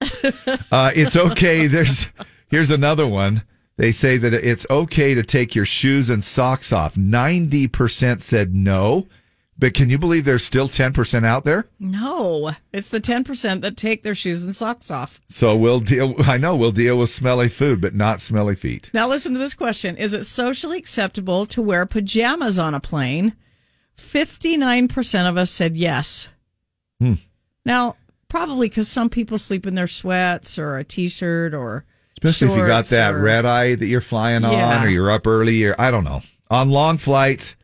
[0.72, 1.66] Uh, it's okay.
[1.66, 2.08] There's
[2.48, 3.42] here's another one.
[3.76, 6.96] They say that it's okay to take your shoes and socks off.
[6.96, 9.06] Ninety percent said no,
[9.58, 11.66] but can you believe there's still ten percent out there?
[11.80, 15.20] No, it's the 10% that take their shoes and socks off.
[15.28, 16.14] So we'll deal.
[16.24, 18.90] I know we'll deal with smelly food, but not smelly feet.
[18.92, 23.34] Now, listen to this question Is it socially acceptable to wear pajamas on a plane?
[23.98, 26.28] 59% of us said yes.
[27.00, 27.14] Hmm.
[27.64, 27.96] Now,
[28.28, 31.84] probably because some people sleep in their sweats or a t shirt or.
[32.22, 34.84] Especially if you got that or- red eye that you're flying on, Yeah.
[34.84, 36.22] or you're up early, or I don't know.
[36.50, 37.56] On long flights,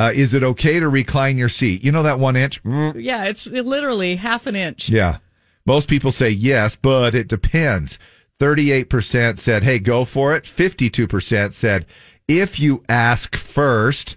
[0.00, 1.84] uh, is it okay to recline your seat?
[1.84, 2.58] You know that one inch.
[2.64, 4.88] Yeah, it's literally half an inch.
[4.88, 5.18] Yeah.
[5.66, 7.98] Most people say yes, but it depends.
[8.40, 10.44] 38% said, hey, go for it.
[10.44, 11.84] 52% said,
[12.26, 14.16] if you ask first.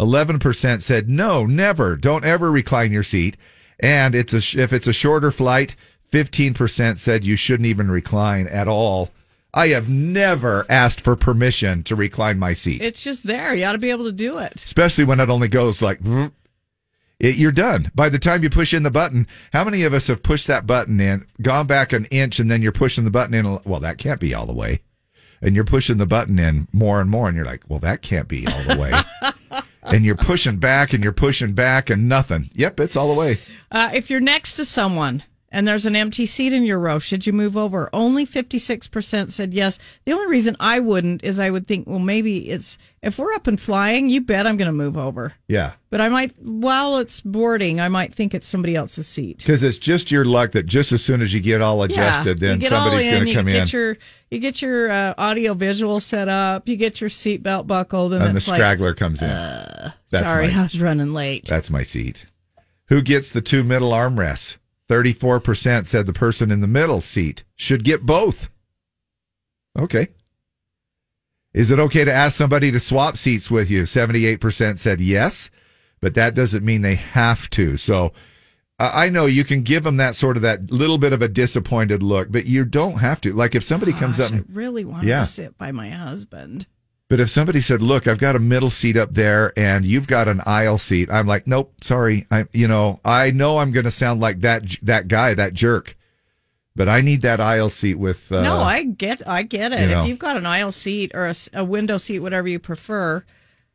[0.00, 1.94] 11% said, no, never.
[1.94, 3.36] Don't ever recline your seat.
[3.78, 5.76] And it's a, if it's a shorter flight,
[6.10, 9.10] 15% said you shouldn't even recline at all.
[9.56, 13.54] I have never asked for permission to recline my seat It's just there.
[13.54, 14.56] You ought to be able to do it.
[14.56, 16.00] especially when it only goes like
[17.20, 20.08] it, you're done by the time you push in the button how many of us
[20.08, 23.34] have pushed that button in gone back an inch and then you're pushing the button
[23.34, 24.82] in well that can't be all the way
[25.40, 28.26] and you're pushing the button in more and more and you're like well that can't
[28.28, 28.92] be all the way
[29.84, 32.50] and you're pushing back and you're pushing back and nothing.
[32.54, 33.38] Yep, it's all the way.
[33.70, 35.22] Uh, if you're next to someone
[35.54, 37.88] and there's an empty seat in your row, should you move over?
[37.92, 39.78] Only 56% said yes.
[40.04, 43.46] The only reason I wouldn't is I would think, well, maybe it's, if we're up
[43.46, 45.32] and flying, you bet I'm going to move over.
[45.46, 45.74] Yeah.
[45.90, 49.38] But I might, while it's boarding, I might think it's somebody else's seat.
[49.38, 52.48] Because it's just your luck that just as soon as you get all adjusted, you
[52.48, 53.68] then somebody's going to come get in.
[53.68, 53.96] Your,
[54.32, 58.34] you get your uh, audio visual set up, you get your seatbelt buckled, and, and
[58.34, 59.30] the it's like, straggler comes in.
[59.30, 61.46] uh, sorry, my- I was running late.
[61.46, 62.26] That's my seat.
[62.88, 64.56] Who gets the two middle armrests?
[65.02, 68.48] 34% said the person in the middle seat should get both.
[69.78, 70.08] Okay.
[71.52, 73.84] Is it okay to ask somebody to swap seats with you?
[73.84, 75.50] 78% said yes,
[76.00, 77.76] but that doesn't mean they have to.
[77.76, 78.12] So
[78.78, 81.28] uh, I know you can give them that sort of that little bit of a
[81.28, 83.32] disappointed look, but you don't have to.
[83.32, 85.20] Like if somebody comes up and I really wanted Yeah.
[85.20, 86.66] to sit by my husband.
[87.14, 90.26] But if somebody said, "Look, I've got a middle seat up there, and you've got
[90.26, 92.26] an aisle seat," I'm like, "Nope, sorry.
[92.28, 95.96] I, you know, I know I'm going to sound like that that guy, that jerk,
[96.74, 99.78] but I need that aisle seat with." Uh, no, I get, I get it.
[99.82, 100.02] you know.
[100.02, 103.24] If you've got an aisle seat or a window seat, whatever you prefer,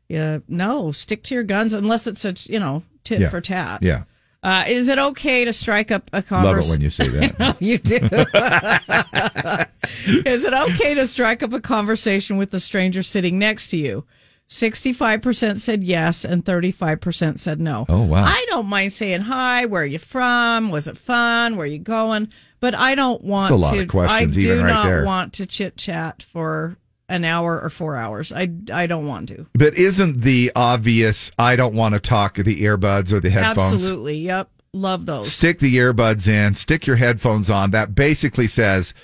[0.06, 3.30] yeah, no, stick to your guns unless it's a, you know, tit Yeah.
[3.30, 3.82] for tat.
[3.82, 4.02] Yeah,
[4.42, 6.56] Uh, is it okay to strike up a conversation?
[6.56, 7.56] love it when you say that.
[7.60, 7.96] you do.
[10.24, 14.04] Is it okay to strike up a conversation with the stranger sitting next to you?
[14.48, 17.86] 65% said yes and 35% said no.
[17.88, 18.24] Oh, wow.
[18.24, 20.70] I don't mind saying hi, where are you from?
[20.70, 21.56] Was it fun?
[21.56, 22.30] Where are you going?
[22.58, 24.84] But I don't want It's a lot to of questions I do even right not
[24.86, 25.04] there.
[25.04, 26.76] want to chit chat for
[27.10, 28.32] an hour or 4 hours.
[28.32, 29.46] I I don't want to.
[29.54, 31.30] but isn't the obvious?
[31.38, 33.74] I don't want to talk the earbuds or the headphones.
[33.74, 34.18] Absolutely.
[34.20, 34.48] Yep.
[34.72, 35.32] Love those.
[35.32, 36.54] Stick the earbuds in.
[36.54, 37.72] Stick your headphones on.
[37.72, 38.94] That basically says,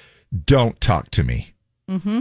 [0.45, 1.55] "Don't talk to me."
[1.91, 2.21] Mm-hmm.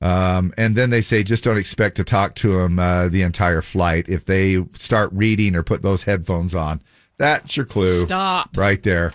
[0.00, 3.62] Um, and then they say just don't expect to talk to them uh, the entire
[3.62, 4.08] flight.
[4.08, 6.80] If they start reading or put those headphones on,
[7.18, 8.04] that's your clue.
[8.04, 8.56] Stop.
[8.56, 9.14] right there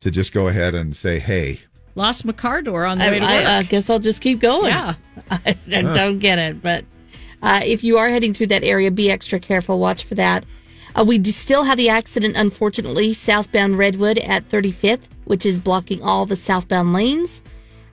[0.00, 1.60] to just go ahead and say, "Hey,
[1.96, 3.30] Lost my car door on the I, way to work.
[3.30, 4.66] I, I guess I'll just keep going.
[4.66, 4.94] Yeah.
[5.30, 6.84] I don't get it, but
[7.42, 9.78] uh, if you are heading through that area, be extra careful.
[9.78, 10.44] Watch for that.
[10.94, 16.26] Uh, we still have the accident, unfortunately, southbound Redwood at 35th, which is blocking all
[16.26, 17.42] the southbound lanes.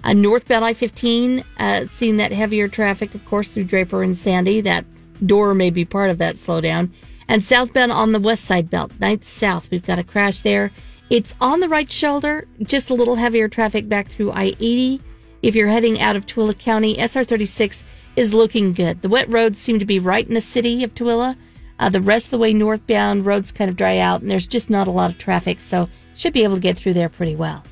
[0.03, 4.59] Uh, northbound I 15, uh, seeing that heavier traffic, of course, through Draper and Sandy.
[4.59, 4.85] That
[5.25, 6.91] door may be part of that slowdown.
[7.29, 10.71] And southbound on the west side belt, 9th South, we've got a crash there.
[11.09, 15.01] It's on the right shoulder, just a little heavier traffic back through I 80.
[15.41, 17.83] If you're heading out of Tooele County, SR 36
[18.15, 19.01] is looking good.
[19.01, 21.35] The wet roads seem to be right in the city of Tooele.
[21.79, 24.69] Uh, the rest of the way northbound, roads kind of dry out, and there's just
[24.69, 27.63] not a lot of traffic, so should be able to get through there pretty well.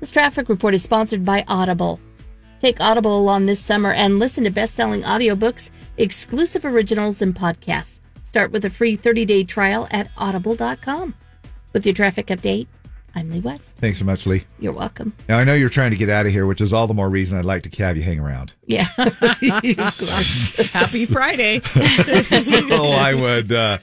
[0.00, 2.00] This traffic report is sponsored by Audible.
[2.60, 8.00] Take Audible along this summer and listen to best-selling audiobooks, exclusive originals, and podcasts.
[8.24, 11.14] Start with a free 30-day trial at audible.com.
[11.76, 12.68] With your traffic update,
[13.14, 13.76] I'm Lee West.
[13.76, 15.12] thanks so much, Lee." You're welcome.
[15.28, 17.10] Now I know you're trying to get out of here, which is all the more
[17.10, 18.54] reason I'd like to have you hang around.
[18.64, 18.84] Yeah.
[18.96, 19.74] Happy
[21.04, 21.60] Friday.
[22.28, 23.52] so I would.
[23.52, 23.76] Uh,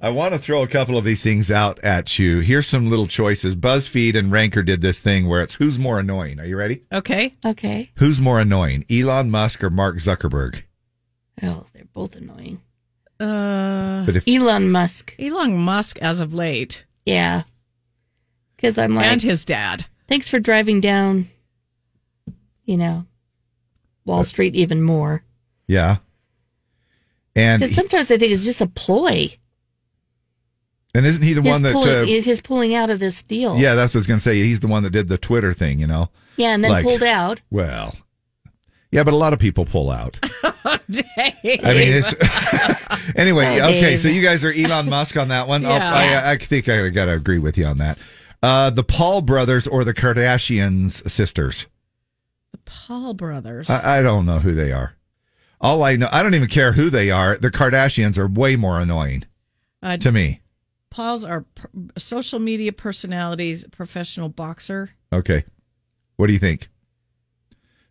[0.00, 2.40] I want to throw a couple of these things out at you.
[2.40, 3.54] Here's some little choices.
[3.54, 6.40] BuzzFeed and Ranker did this thing where it's who's more annoying.
[6.40, 6.82] Are you ready?
[6.92, 7.36] Okay.
[7.46, 7.92] Okay.
[7.98, 10.64] Who's more annoying, Elon Musk or Mark Zuckerberg?
[11.44, 12.60] Oh, they're both annoying.
[13.20, 15.14] Uh, But if Elon Musk.
[15.20, 16.82] Elon Musk as of late.
[17.06, 17.42] Yeah.
[18.56, 19.86] Because I'm like, and his dad.
[20.08, 21.28] thanks for driving down,
[22.64, 23.06] you know,
[24.04, 25.22] Wall Street even more.
[25.66, 25.96] yeah,
[27.34, 29.28] and Because sometimes I think it's just a ploy.
[30.94, 31.72] and isn't he the his one that?
[31.74, 33.58] pulling, uh, his pulling out of this deal.
[33.58, 34.36] yeah, that's what I was going to say.
[34.42, 35.78] He's the one that did the Twitter thing.
[35.78, 36.08] You know.
[36.38, 37.40] Yeah, and then Like- pulled out.
[37.50, 37.94] Well,
[38.96, 40.18] yeah, but a lot of people pull out.
[40.90, 41.04] Dave.
[41.16, 42.14] I mean, it's
[43.16, 43.60] anyway.
[43.60, 45.64] Oh, okay, so you guys are Elon Musk on that one.
[45.64, 45.92] Oh, Yeah.
[46.26, 47.98] I, I think I got to agree with you on that.
[48.42, 51.66] Uh, the Paul brothers or the Kardashians sisters?
[52.52, 53.68] The Paul brothers.
[53.70, 54.94] I, I don't know who they are.
[55.60, 57.36] All I know, I don't even care who they are.
[57.36, 59.24] The Kardashians are way more annoying
[59.82, 60.40] Uh, to me.
[60.90, 61.68] Paul's are per-
[61.98, 64.90] social media personalities, professional boxer.
[65.12, 65.44] Okay,
[66.16, 66.68] what do you think?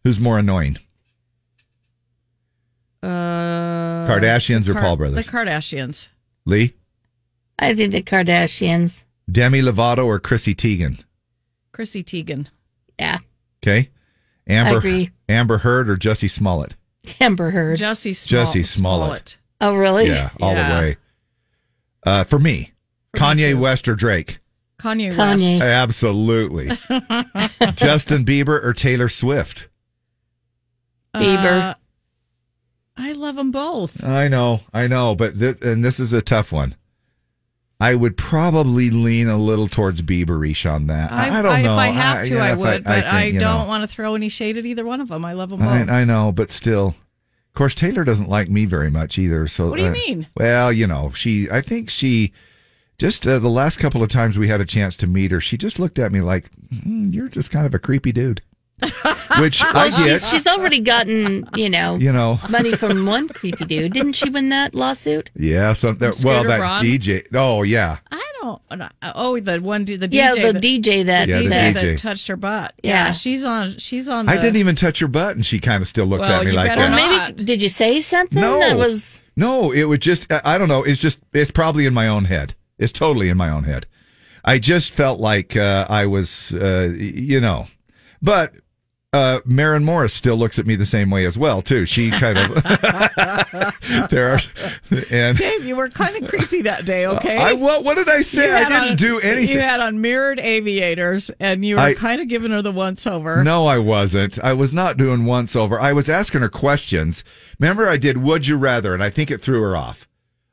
[0.03, 0.77] Who's more annoying?
[3.05, 5.25] Uh, Kardashians the or Paul brothers?
[5.25, 6.07] The Kardashians.
[6.45, 6.73] Lee,
[7.59, 9.05] I think the Kardashians.
[9.31, 11.03] Demi Lovato, or Chrissy Teigen?
[11.71, 12.47] Chrissy Teigen.
[12.99, 13.19] Yeah.
[13.63, 13.89] Okay,
[14.47, 15.09] Amber agree.
[15.27, 16.75] Amber Heard or Jesse Smollett?
[17.19, 17.79] Amber Heard.
[17.79, 19.37] Jussie Small- Jussie Smollett.
[19.61, 20.07] Oh, really?
[20.07, 20.73] Yeah, all Yeah.
[20.75, 20.97] the way.
[22.03, 22.73] Uh, for me,
[23.15, 24.39] Kanye West or Drake?
[24.79, 25.51] Kanye, Kanye.
[25.53, 25.61] West.
[25.61, 26.67] Absolutely.
[27.75, 29.67] Justin Bieber or Taylor Swift?
[31.15, 31.61] Bieber.
[31.71, 31.73] Uh,
[32.97, 34.03] I love them both.
[34.03, 36.75] I know, I know, but th- and this is a tough one.
[37.79, 41.11] I would probably lean a little towards Bieberish on that.
[41.11, 41.73] I, I don't know.
[41.73, 43.67] If I have to, yeah, I would, but I, think, you don't know.
[43.67, 45.25] want to throw any shade at either one of them.
[45.25, 45.89] I love them both.
[45.89, 49.47] I, I know, but still, of course, Taylor doesn't like me very much either.
[49.49, 50.27] So, What do you uh, mean?
[50.37, 51.49] Well, you know, she.
[51.51, 52.31] I think she
[52.97, 55.57] just uh, the last couple of times we had a chance to meet her, she
[55.57, 56.49] just looked at me like,
[56.83, 58.41] "Hmm, "You're just kind of a creepy dude,"
[59.39, 60.21] which I get.
[60.21, 62.39] she's, she's already gotten, you know, You know.
[62.49, 63.93] money from one creepy dude.
[63.93, 65.31] Didn't she win that lawsuit?
[65.35, 66.11] yeah, something.
[66.23, 66.83] Well, that Braun?
[66.83, 67.25] DJ.
[67.33, 67.99] Oh, yeah.
[68.11, 68.61] I don't.
[69.01, 70.07] Oh, the one, the DJ.
[70.11, 71.73] Yeah, the that, DJ that- Yeah, the DJ DJ.
[71.73, 72.73] that touched her butt.
[72.83, 73.11] Yeah, Yeah.
[73.13, 73.77] she's on.
[73.79, 74.27] She's on.
[74.29, 76.51] I didn't even touch her butt, and she kind of still looks Well, at me
[76.51, 76.77] you like that.
[76.77, 78.59] Well, maybe did you say something No.
[78.59, 79.19] that was?
[79.37, 80.83] No, it would just, I I don't know.
[80.83, 82.55] It's just, it's probably in my own head.
[82.77, 83.85] It's totally in my own head.
[84.43, 87.65] I just felt like uh, I was, uh, you know,
[88.21, 88.53] but
[89.15, 91.85] uh, Maren Morris still looks at me the same way as well, too.
[91.85, 92.63] She kind of,
[94.09, 94.39] there are,
[95.09, 97.05] and Dave, you were kind of creepy that day.
[97.07, 97.37] Okay.
[97.37, 98.51] I, what, what did I say?
[98.51, 99.49] I didn't on- do anything.
[99.55, 103.07] You had on mirrored aviators, and you were I- kind of giving her the once
[103.07, 103.43] over.
[103.43, 104.37] No, I wasn't.
[104.43, 105.79] I was not doing once over.
[105.79, 107.23] I was asking her questions.
[107.59, 110.07] Remember, I did Would You Rather, and I think it threw her off.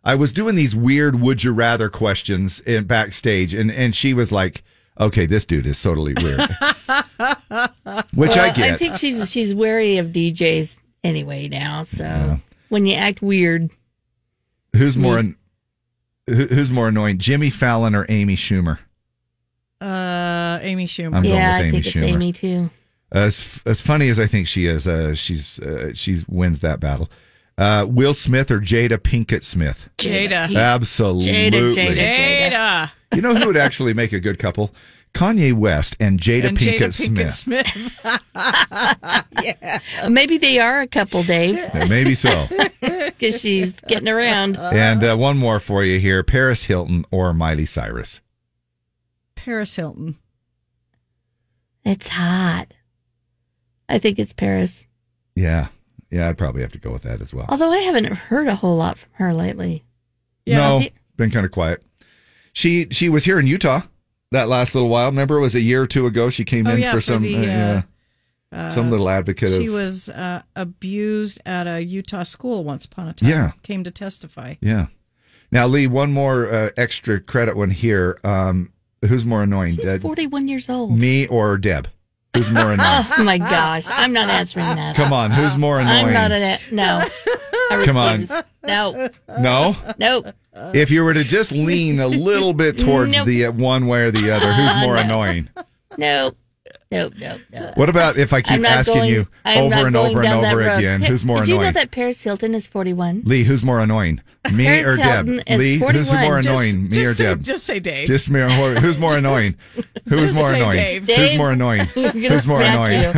[0.05, 4.33] I was doing these weird Would You Rather questions in backstage, and, and she was
[4.33, 4.63] like,
[4.99, 6.41] okay, this dude is totally weird.
[8.15, 8.59] Which I Well, get.
[8.59, 11.83] I think she's she's wary of DJs anyway now.
[11.85, 12.39] So
[12.69, 13.71] when you act weird,
[14.77, 15.37] who's more an,
[16.27, 18.79] who, who's more annoying, Jimmy Fallon or Amy Schumer?
[19.81, 21.15] Uh, Amy Schumer.
[21.17, 22.71] I'm going yeah, with I Amy think it's Amy too.
[23.11, 27.11] As as funny as I think she is, uh, she's uh, she wins that battle.
[27.59, 29.89] Uh, Will Smith or Jada Pinkett Smith?
[29.99, 30.55] Jada.
[30.55, 31.33] Absolutely.
[31.33, 32.91] Jada, Jada, Jada.
[33.15, 34.73] You know who would actually make a good couple?
[35.15, 37.35] Kanye West and Jada and Pinkett Jada Smith.
[37.35, 38.01] Smith.
[39.43, 39.79] yeah.
[40.09, 41.57] Maybe they are a couple, Dave.
[41.57, 42.47] Yeah, Maybe so.
[42.81, 44.59] Because she's getting around.
[44.59, 48.21] and uh, one more for you here: Paris Hilton or Miley Cyrus.
[49.37, 50.17] Paris Hilton.
[51.85, 52.75] It's hot.
[53.89, 54.85] I think it's Paris.
[55.37, 55.69] Yeah,
[56.13, 57.47] yeah, I'd probably have to go with that as well.
[57.49, 59.83] Although I haven't heard a whole lot from her lately.
[60.47, 60.83] No,
[61.17, 61.83] been kind of quiet.
[62.53, 63.81] She she was here in Utah
[64.31, 65.07] that last little while.
[65.07, 66.29] Remember, it was a year or two ago.
[66.31, 67.83] She came Oh, in yeah, for for some the, uh, uh, yeah,
[68.53, 73.09] Uh, some little advocate She of was uh, abused at a Utah school once upon
[73.09, 73.31] a time.
[73.31, 73.53] Yeah.
[73.63, 74.55] Came to testify.
[74.61, 74.87] yeah.
[75.51, 78.19] Now, Lee, one more uh, extra credit one here.
[78.25, 78.73] Um,
[79.07, 80.01] who's more annoying, She's Dad?
[80.03, 80.99] 41 years old.
[80.99, 81.89] me or Deb?
[82.37, 82.79] Who's more annoying?
[82.81, 83.85] Oh my gosh.
[83.89, 84.97] I'm not answering that.
[84.97, 86.07] Come on, who's more annoying?
[86.07, 87.03] I'm not an no.
[87.71, 88.21] I Come on.
[88.21, 88.43] refuse.
[88.65, 89.09] No.
[89.41, 89.77] No.
[89.99, 90.27] Nope.
[90.75, 93.27] If you were to just lean a little bit towards Nope.
[93.27, 95.01] the uh, one way or the other, who's more No.
[95.03, 95.49] annoying?
[95.97, 96.37] Nope.
[96.93, 97.15] Nope.
[97.19, 97.41] Nope.
[97.53, 97.77] Nope.
[97.77, 101.01] What about if I keep asking going- you over and over and over again?
[101.03, 103.23] Hey, Who's more Did you know that Paris Hilton is 41?
[103.25, 104.21] Lee, who's more annoying?
[104.53, 105.27] Me Paris or Deb?
[105.29, 106.21] Hilton is Lee, who's 41.
[106.25, 106.83] more Just- annoying?
[106.83, 107.43] me just or say- Deb?
[107.43, 108.07] just say Dave.
[108.09, 109.55] Just me or who's more annoying?
[110.09, 111.05] Who's Just more say annoying?
[111.05, 111.17] Dave.
[111.31, 111.89] Who's more annoying?
[111.97, 113.13] we're Who's more annoying?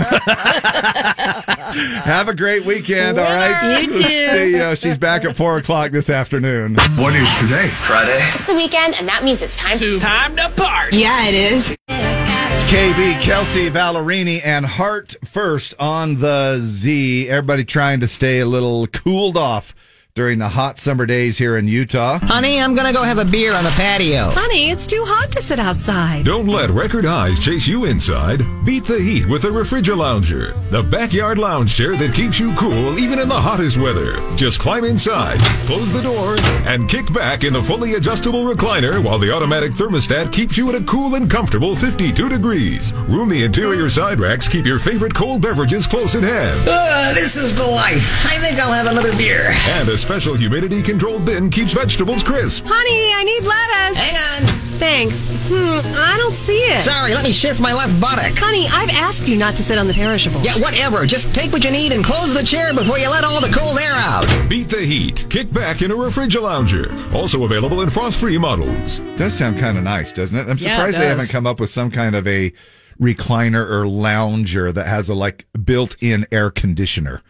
[2.05, 3.81] Have a great weekend, all right?
[3.83, 4.03] You too.
[4.31, 4.75] See ya.
[4.75, 6.75] She's back at 4 o'clock this afternoon.
[6.97, 7.69] What is today?
[7.69, 8.21] Friday.
[8.35, 10.99] It's the weekend, and that means it's time to Time to party.
[10.99, 12.14] Yeah, it is.
[12.57, 17.29] It's KB, Kelsea, Ballerini, and Heart First on the Z.
[17.29, 19.75] Everybody trying to stay a little cooled off
[20.15, 22.21] during the hot summer days here in Utah.
[22.21, 24.31] Honey, I'm gonna go have a beer on the patio.
[24.31, 26.25] Honey, it's too hot to sit outside.
[26.25, 28.41] Don't let record highs chase you inside.
[28.65, 32.97] Beat the heat with a the Refrigilounger, the backyard lounge chair that keeps you cool
[32.97, 34.21] even in the hottest weather.
[34.37, 39.19] Just climb inside, close the door, and kick back in the fully adjustable recliner while
[39.19, 42.95] the automatic thermostat keeps you at a cool and comfortable 52 degrees.
[43.09, 46.69] Roomy interior side racks keep your favorite cold beverages close at hand.
[46.69, 48.25] Uh, this is the life.
[48.25, 49.51] I think I'll have another beer.
[49.67, 52.67] And a special humidity controlled bin keeps vegetables crisp.
[52.69, 53.97] Honey, I need lettuce.
[53.97, 54.79] Hang on.
[54.79, 55.25] Thanks.
[55.49, 56.83] Hmm, I don't see it.
[56.83, 58.37] Sorry, let me shift my left buttock.
[58.37, 60.45] Honey, I've asked you not to sit on the perishables.
[60.45, 61.07] Yeah, whatever.
[61.07, 63.79] Just take what you need and close the chair before you let all the cold
[63.79, 64.27] air out.
[64.47, 65.27] Beat the heat.
[65.31, 67.15] Kick back in a Refrigilounger.
[67.15, 68.99] Also available in frost-free models.
[69.17, 70.43] Does sound kind of nice, doesn't it?
[70.43, 72.53] I'm Yeah, it surprised they haven't come up with some kind of a
[73.01, 77.23] recliner or lounger that has a like built-in air conditioner.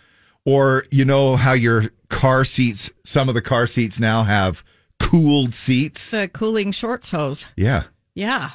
[0.45, 4.62] Or you know how your car seats, some of the car seats now have
[5.01, 6.12] cooled seats.
[6.12, 7.47] A cooling shorts hose.
[7.57, 7.85] Yeah.
[8.15, 8.51] Yeah.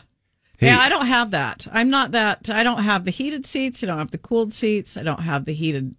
[0.57, 0.68] Hey.
[0.68, 1.68] Yeah, I don't have that.
[1.72, 2.49] I'm not that.
[2.49, 3.82] I don't have the heated seats.
[3.82, 4.98] I don't have the cooled seats.
[4.98, 5.95] I don't have the heated.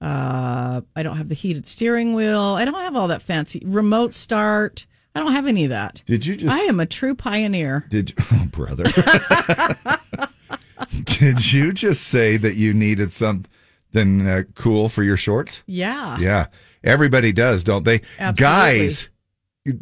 [0.00, 2.40] Uh, I don't have the heated steering wheel.
[2.40, 4.86] I don't have all that fancy remote start.
[5.14, 6.02] I don't have any of that.
[6.06, 7.86] Did you just I am a true pioneer.
[7.88, 8.84] Did oh brother?
[11.04, 13.44] Did you just say that you needed some
[13.92, 15.62] than uh, cool for your shorts?
[15.66, 16.18] Yeah.
[16.18, 16.46] Yeah.
[16.84, 18.00] Everybody does, don't they?
[18.18, 18.34] Absolutely.
[18.42, 19.08] Guys,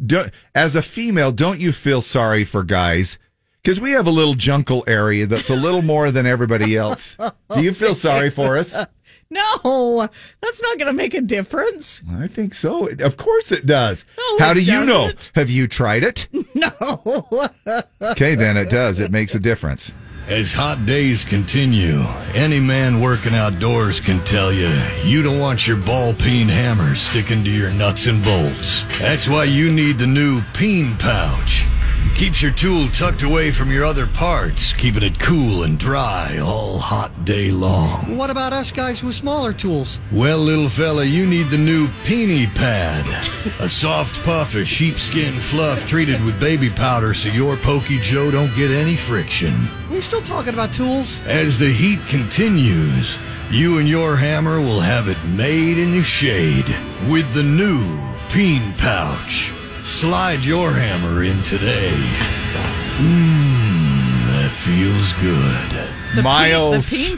[0.05, 3.17] don't, as a female, don't you feel sorry for guys?
[3.63, 7.17] Because we have a little jungle area that's a little more than everybody else.
[7.53, 8.75] Do you feel sorry for us?
[9.31, 10.09] No,
[10.41, 12.01] that's not going to make a difference.
[12.17, 12.87] I think so.
[12.87, 14.03] Of course it does.
[14.17, 15.11] No, How it do you know?
[15.11, 15.31] doesn't.
[15.35, 16.27] Have you tried it?
[16.55, 17.47] No.
[18.01, 18.99] Okay, then it does.
[18.99, 19.93] It makes a difference.
[20.27, 22.03] As hot days continue,
[22.35, 24.69] any man working outdoors can tell you
[25.03, 28.83] you don't want your ball peen hammer sticking to your nuts and bolts.
[28.99, 31.65] That's why you need the new peen pouch.
[32.15, 36.77] Keeps your tool tucked away from your other parts, keeping it cool and dry all
[36.77, 38.17] hot day long.
[38.17, 39.99] What about us guys with smaller tools?
[40.11, 43.05] Well, little fella, you need the new Peony Pad.
[43.59, 48.53] A soft puff of sheepskin fluff treated with baby powder so your Pokey Joe don't
[48.55, 49.53] get any friction.
[49.89, 51.19] We're still talking about tools?
[51.25, 53.17] As the heat continues,
[53.49, 56.67] you and your hammer will have it made in the shade
[57.09, 57.81] with the new
[58.29, 59.53] Peen Pouch.
[59.89, 61.91] Slide your hammer in today.
[62.99, 66.15] Mmm, that feels good.
[66.15, 66.89] The Miles.
[66.89, 67.17] Peen,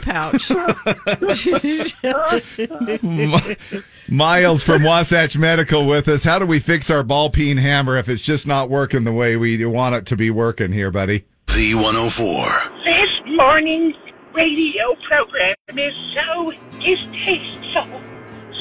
[2.98, 3.70] pouch.
[4.08, 6.24] Miles from Wasatch Medical with us.
[6.24, 9.36] How do we fix our ball peen hammer if it's just not working the way
[9.36, 11.24] we want it to be working here, buddy?
[11.46, 12.84] Z104.
[12.84, 13.94] This morning's
[14.34, 16.50] radio program is so
[16.80, 18.02] distasteful.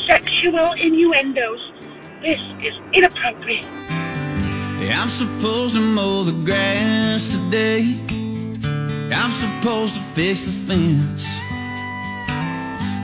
[0.07, 1.70] Sexual innuendos.
[2.22, 3.65] This is inappropriate.
[4.80, 7.98] Yeah, I'm supposed to mow the grass today.
[9.14, 11.26] I'm supposed to fix the fence.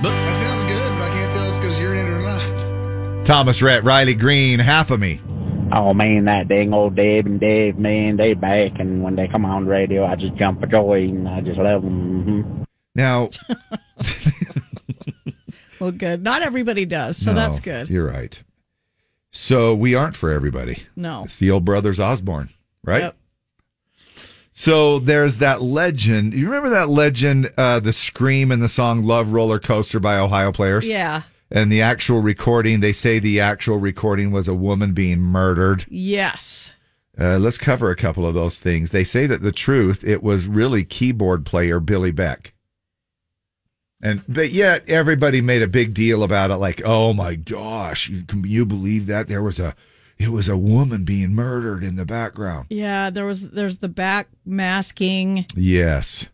[0.04, 3.26] But That sounds good, but I can't tell it's because you're in it or not.
[3.26, 5.20] Thomas Rhett, Riley Green, half of me.
[5.72, 9.46] Oh man, that dang old Deb and Dave, man, they back, and when they come
[9.46, 12.24] on the radio, I just jump for joy, and I just love them.
[12.24, 12.64] hmm
[12.96, 13.30] Now,
[15.80, 16.24] well, good.
[16.24, 17.90] Not everybody does, so no, that's good.
[17.90, 18.42] You're right.
[19.38, 20.88] So we aren't for everybody.
[20.96, 21.26] No.
[21.26, 22.50] It's the old brothers Osborne,
[22.84, 23.04] right?
[23.04, 23.18] Yep.
[24.52, 26.34] So there's that legend.
[26.34, 30.52] You remember that legend, uh, the scream in the song Love Roller Coaster by Ohio
[30.52, 30.88] Players?
[30.88, 31.22] Yeah.
[31.52, 35.86] And the actual recording, they say the actual recording was a woman being murdered.
[35.88, 36.72] Yes.
[37.18, 38.90] Uh, let's cover a couple of those things.
[38.90, 42.56] They say that the truth, it was really keyboard player Billy Beck.
[44.02, 48.24] And but yet everybody made a big deal about it, like, oh my gosh, you,
[48.24, 49.76] can you believe that there was a,
[50.20, 52.68] it was a woman being murdered in the background.
[52.70, 55.48] Yeah, there was there's the back masking.
[55.56, 56.28] Yes.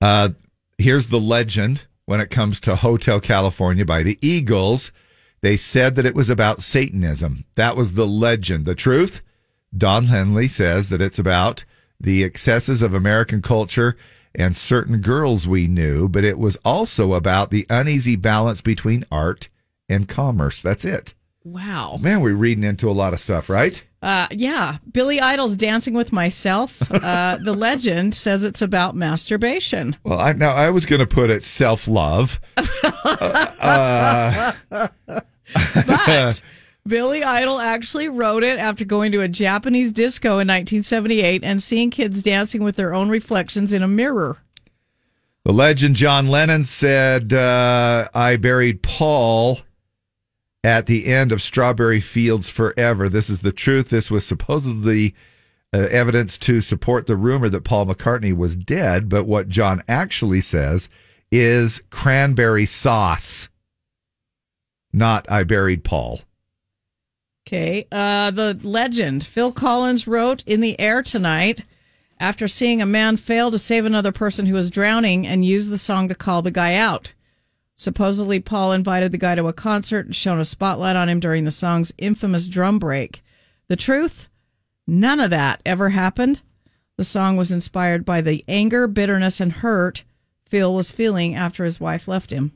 [0.00, 0.30] Uh,
[0.78, 4.90] here's the legend when it comes to Hotel California by the Eagles.
[5.42, 7.44] They said that it was about Satanism.
[7.54, 8.64] That was the legend.
[8.64, 9.20] The truth,
[9.76, 11.64] Don Henley says that it's about
[12.00, 13.96] the excesses of American culture
[14.34, 19.48] and certain girls we knew, but it was also about the uneasy balance between art
[19.88, 20.60] and commerce.
[20.60, 21.14] That's it.
[21.44, 21.98] Wow.
[22.00, 23.84] Man, we're reading into a lot of stuff, right?
[24.02, 26.90] Uh, yeah, Billy Idol's Dancing with Myself.
[26.90, 29.96] Uh, the legend says it's about masturbation.
[30.04, 32.40] Well, I now I was going to put it self love.
[32.56, 34.52] uh,
[35.86, 36.42] But
[36.86, 41.90] Billy Idol actually wrote it after going to a Japanese disco in 1978 and seeing
[41.90, 44.36] kids dancing with their own reflections in a mirror.
[45.44, 49.60] The legend John Lennon said, uh, I buried Paul
[50.62, 53.08] at the end of Strawberry Fields Forever.
[53.08, 53.88] This is the truth.
[53.88, 55.14] This was supposedly
[55.72, 60.42] uh, evidence to support the rumor that Paul McCartney was dead, but what John actually
[60.42, 60.90] says
[61.32, 63.48] is cranberry sauce,
[64.92, 66.20] not I buried Paul.
[67.46, 67.86] Okay.
[67.92, 71.64] Uh, the legend Phil Collins wrote In the Air Tonight
[72.18, 75.76] after seeing a man fail to save another person who was drowning and used the
[75.76, 77.12] song to call the guy out.
[77.76, 81.44] Supposedly, Paul invited the guy to a concert and shone a spotlight on him during
[81.44, 83.22] the song's infamous drum break.
[83.68, 84.28] The truth?
[84.86, 86.40] None of that ever happened.
[86.96, 90.04] The song was inspired by the anger, bitterness, and hurt
[90.48, 92.52] Phil was feeling after his wife left him.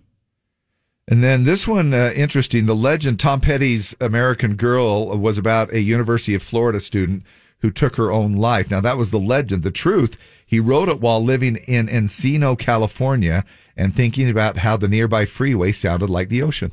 [1.10, 2.66] And then this one, uh, interesting.
[2.66, 7.22] The legend Tom Petty's American Girl was about a University of Florida student
[7.60, 8.70] who took her own life.
[8.70, 9.62] Now, that was the legend.
[9.62, 13.42] The truth, he wrote it while living in Encino, California,
[13.74, 16.72] and thinking about how the nearby freeway sounded like the ocean.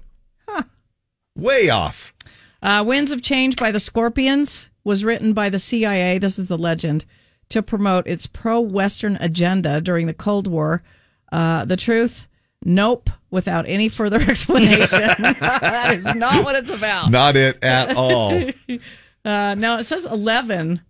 [1.38, 2.14] Way off.
[2.62, 6.18] Uh, Winds of Change by the Scorpions was written by the CIA.
[6.18, 7.06] This is the legend
[7.50, 10.84] to promote its pro Western agenda during the Cold War.
[11.32, 12.28] Uh, the truth?
[12.68, 14.88] Nope, without any further explanation.
[15.40, 17.12] that is not what it's about.
[17.12, 18.32] Not it at all.
[19.26, 20.82] uh, now it says 11,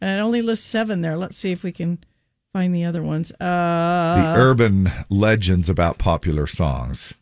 [0.00, 1.16] and it only lists seven there.
[1.16, 1.98] Let's see if we can
[2.52, 3.30] find the other ones.
[3.40, 7.14] Uh, the urban legends about popular songs.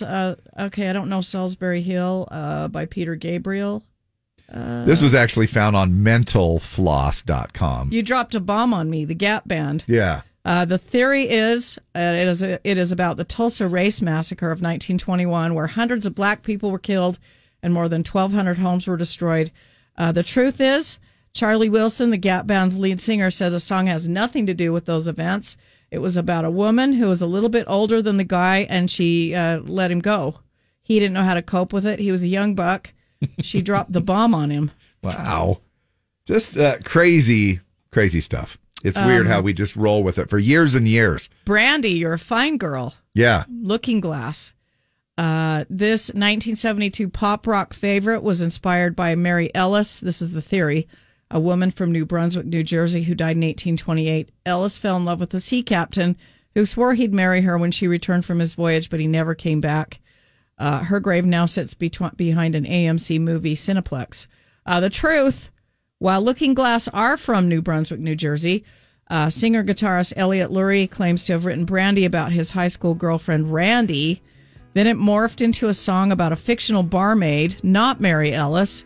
[0.00, 3.82] Uh, okay, I don't know Solsbury Hill uh, by Peter Gabriel.
[4.52, 7.92] Uh, This was actually found on mentalfloss.com.
[7.92, 9.84] You dropped a bomb on me, the Gap Band.
[9.86, 10.22] Yeah.
[10.44, 14.46] Uh, the theory is uh, it is a, it is about the Tulsa Race Massacre
[14.46, 17.18] of 1921, where hundreds of black people were killed
[17.62, 19.50] and more than 1,200 homes were destroyed.
[19.98, 20.98] Uh, the truth is,
[21.34, 24.86] Charlie Wilson, the Gap Band's lead singer, says the song has nothing to do with
[24.86, 25.56] those events.
[25.90, 28.90] It was about a woman who was a little bit older than the guy, and
[28.90, 30.40] she uh, let him go.
[30.82, 31.98] He didn't know how to cope with it.
[31.98, 32.92] He was a young buck.
[33.42, 34.70] She dropped the bomb on him.
[35.02, 35.60] Wow.
[36.24, 37.60] Just uh, crazy,
[37.90, 38.56] crazy stuff.
[38.84, 41.28] It's weird Um, how we just roll with it for years and years.
[41.44, 42.94] Brandy, you're a fine girl.
[43.14, 43.44] Yeah.
[43.50, 44.54] Looking Glass.
[45.18, 50.00] Uh, this 1972 pop rock favorite was inspired by Mary Ellis.
[50.00, 50.88] This is the theory.
[51.30, 54.30] A woman from New Brunswick, New Jersey, who died in 1828.
[54.46, 56.16] Ellis fell in love with a sea captain
[56.54, 59.60] who swore he'd marry her when she returned from his voyage, but he never came
[59.60, 60.00] back.
[60.58, 64.26] Uh, her grave now sits betw- behind an AMC movie Cineplex.
[64.66, 65.50] Uh, the truth,
[66.00, 68.64] while Looking Glass are from New Brunswick, New Jersey,
[69.10, 73.52] uh, singer guitarist Elliot Lurie claims to have written Brandy about his high school girlfriend
[73.52, 74.22] Randy.
[74.72, 78.84] Then it morphed into a song about a fictional barmaid, not Mary Ellis.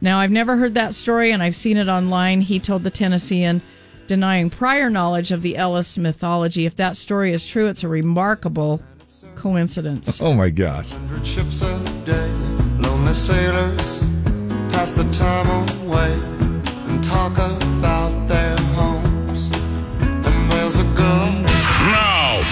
[0.00, 2.40] Now, I've never heard that story and I've seen it online.
[2.40, 3.60] He told the Tennessean,
[4.06, 6.64] denying prior knowledge of the Ellis mythology.
[6.64, 8.80] If that story is true, it's a remarkable
[9.34, 10.20] coincidence.
[10.20, 10.88] Oh my gosh.
[10.90, 12.28] Hundred ships a day,
[12.78, 14.00] lonely sailors
[14.70, 15.48] pass the time
[15.86, 16.51] away
[16.92, 18.11] and talk about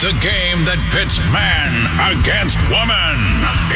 [0.00, 1.68] the game that pits man
[2.08, 3.20] against woman.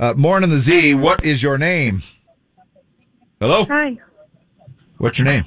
[0.00, 2.02] Uh, Morning the Z, what is your name?
[3.40, 3.66] Hello?
[3.66, 3.98] Hi.
[4.98, 5.44] What's your name?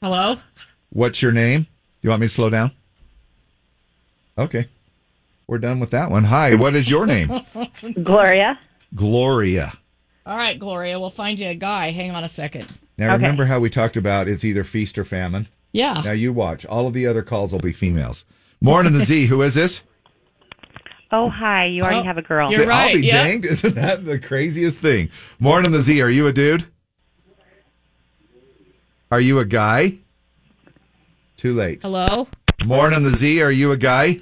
[0.00, 0.36] Hello?
[0.90, 1.66] What's your name?
[2.00, 2.72] You want me to slow down?
[4.38, 4.66] Okay.
[5.50, 6.22] We're done with that one.
[6.22, 7.28] Hi, what is your name?
[8.04, 8.56] Gloria.
[8.94, 9.76] Gloria.
[10.24, 11.90] All right, Gloria, we'll find you a guy.
[11.90, 12.68] Hang on a second.
[12.96, 13.14] Now, Okay.
[13.14, 15.48] remember how we talked about it's either feast or famine?
[15.72, 16.00] Yeah.
[16.04, 16.64] Now, you watch.
[16.66, 18.24] All of the other calls will be females.
[18.60, 19.82] Morning the Z, who is this?
[21.10, 21.64] Oh, hi.
[21.66, 22.48] You already Oh, have a girl.
[22.48, 23.44] Say, I'll be danged.
[23.50, 25.10] Isn't that the craziest thing?
[25.40, 26.64] Morning the Z, are you a dude?
[29.10, 29.98] Are you a guy?
[31.36, 31.82] Too late.
[31.82, 32.28] Hello?
[32.64, 34.20] Morning the Z, are you a guy?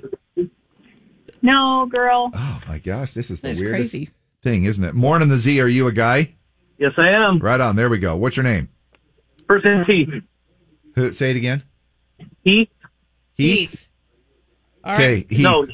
[1.43, 2.31] No, girl.
[2.35, 4.11] Oh my gosh, this is the That's weirdest crazy.
[4.43, 4.95] thing, isn't it?
[4.95, 6.35] Morning the Z, are you a guy?
[6.79, 7.39] Yes, I am.
[7.39, 7.77] Right on.
[7.77, 8.17] There we go.
[8.17, 8.69] What's your name?
[9.47, 10.23] First name's Heath.
[10.95, 11.63] Who, say it again.
[12.45, 12.69] Heath.
[13.35, 13.87] Heath.
[14.85, 15.15] All Okay.
[15.15, 15.27] right.
[15.31, 15.41] Heath.
[15.41, 15.67] No.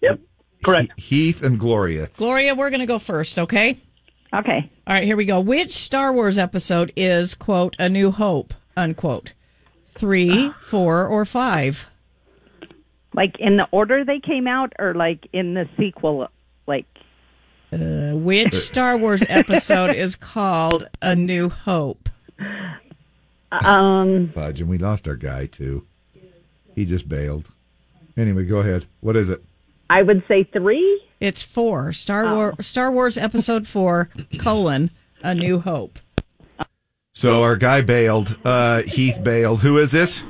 [0.00, 0.20] Yep.
[0.64, 0.98] Correct.
[1.00, 2.08] Heath and Gloria.
[2.16, 3.78] Gloria, we're going to go first, okay?
[4.34, 4.70] Okay.
[4.86, 5.40] All right, here we go.
[5.40, 9.32] Which Star Wars episode is, quote, A New Hope, unquote?
[9.96, 10.56] Three, ah.
[10.68, 11.86] four, or five?
[13.14, 16.28] Like in the order they came out, or like in the sequel?
[16.66, 16.86] Like
[17.72, 22.08] Uh, which Star Wars episode is called A New Hope?
[23.50, 24.28] Um.
[24.34, 25.86] Fudge, and we lost our guy too.
[26.74, 27.50] He just bailed.
[28.16, 28.86] Anyway, go ahead.
[29.00, 29.42] What is it?
[29.90, 31.02] I would say three.
[31.20, 31.92] It's four.
[31.92, 34.90] Star War Star Wars Episode Four: colon
[35.22, 35.98] A New Hope.
[37.14, 38.38] So our guy bailed.
[38.44, 39.60] Uh, Heath bailed.
[39.60, 40.22] Who is this?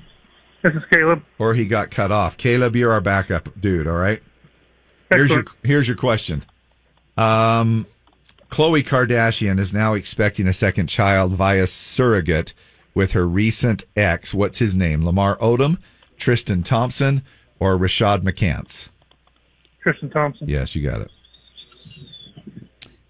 [0.63, 1.23] This is Caleb.
[1.39, 2.37] Or he got cut off.
[2.37, 3.87] Caleb, you're our backup dude.
[3.87, 4.23] All right.
[5.11, 6.45] Here's your here's your question.
[7.17, 7.87] Um,
[8.51, 12.55] Khloe Kardashian is now expecting a second child via surrogate
[12.95, 14.35] with her recent ex.
[14.35, 15.05] What's his name?
[15.05, 15.79] Lamar Odom,
[16.17, 17.23] Tristan Thompson,
[17.59, 18.89] or Rashad McCants?
[19.83, 20.49] Tristan Thompson.
[20.49, 21.11] Yes, you got it.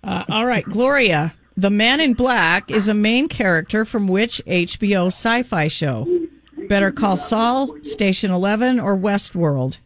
[0.05, 1.35] Uh, all right, Gloria.
[1.57, 6.07] The Man in Black is a main character from which HBO sci-fi show?
[6.69, 9.79] Better Call Saul, Station Eleven, or Westworld?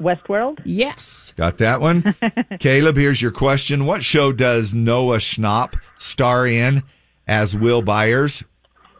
[0.00, 0.60] Westworld.
[0.64, 1.32] Yes.
[1.36, 2.14] Got that one?
[2.60, 3.84] Caleb, here's your question.
[3.84, 6.82] What show does Noah Schnapp star in
[7.26, 8.44] as Will Byers?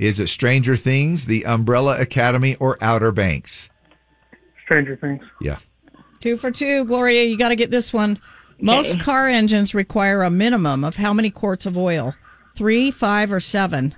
[0.01, 3.69] Is it Stranger Things, The Umbrella Academy, or Outer Banks?
[4.65, 5.23] Stranger Things.
[5.41, 5.59] Yeah.
[6.21, 7.25] Two for two, Gloria.
[7.25, 8.21] You got to get this one.
[8.61, 12.15] Most car engines require a minimum of how many quarts of oil?
[12.57, 13.95] Three, five, or seven?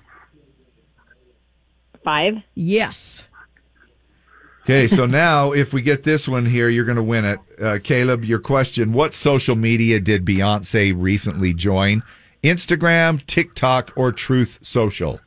[2.04, 2.34] Five.
[2.54, 3.24] Yes.
[4.62, 7.40] Okay, so now if we get this one here, you're going to win it.
[7.60, 12.02] Uh, Caleb, your question What social media did Beyonce recently join?
[12.44, 15.18] Instagram, TikTok, or Truth Social?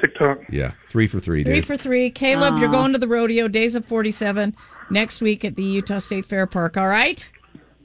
[0.00, 0.38] TikTok.
[0.50, 1.66] Yeah, three for three, Three dude.
[1.66, 2.10] for three.
[2.10, 4.54] Caleb, you're going to the rodeo, Days of 47,
[4.90, 7.28] next week at the Utah State Fair Park, all right?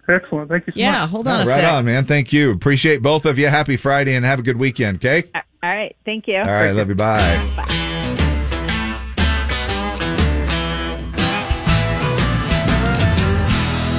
[0.10, 0.50] Excellent.
[0.50, 1.10] Thank you so Yeah, much.
[1.10, 1.72] hold on a right sec.
[1.74, 2.06] on, man.
[2.06, 2.52] Thank you.
[2.52, 3.48] Appreciate both of you.
[3.48, 5.24] Happy Friday and have a good weekend, okay?
[5.64, 5.96] All right.
[6.04, 6.40] Thank you.
[6.40, 6.96] All right, love you.
[6.96, 7.20] Bye.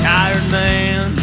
[0.03, 1.17] Tired man,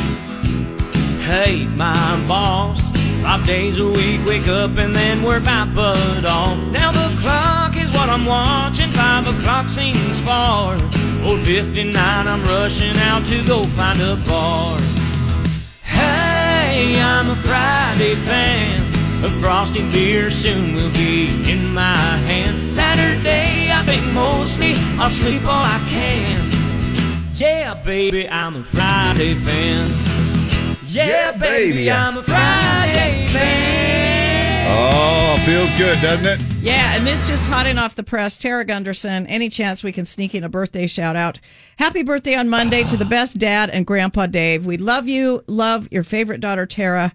[1.21, 2.81] hate my boss.
[3.21, 6.57] Five days a week, wake up and then we're about butt off.
[6.71, 8.89] Now the clock is what I'm watching.
[8.93, 10.79] Five o'clock seems far.
[11.21, 14.79] Four fifty-nine, I'm rushing out to go find a bar.
[15.83, 18.90] Hey, I'm a Friday fan.
[19.23, 21.95] A frosty beer soon will be in my
[22.25, 22.71] hand.
[22.71, 26.39] Saturday, I think mostly I'll sleep all I can.
[27.35, 29.91] Yeah, baby, I'm a Friday fan.
[30.87, 34.67] Yeah, baby, I'm a Friday fan.
[34.67, 36.53] Oh, feels good, doesn't it?
[36.63, 38.37] Yeah, and this just hot in off the press.
[38.37, 41.39] Tara Gunderson, any chance we can sneak in a birthday shout out?
[41.77, 44.65] Happy birthday on Monday to the best dad and grandpa Dave.
[44.65, 45.43] We love you.
[45.45, 47.13] Love your favorite daughter Tara.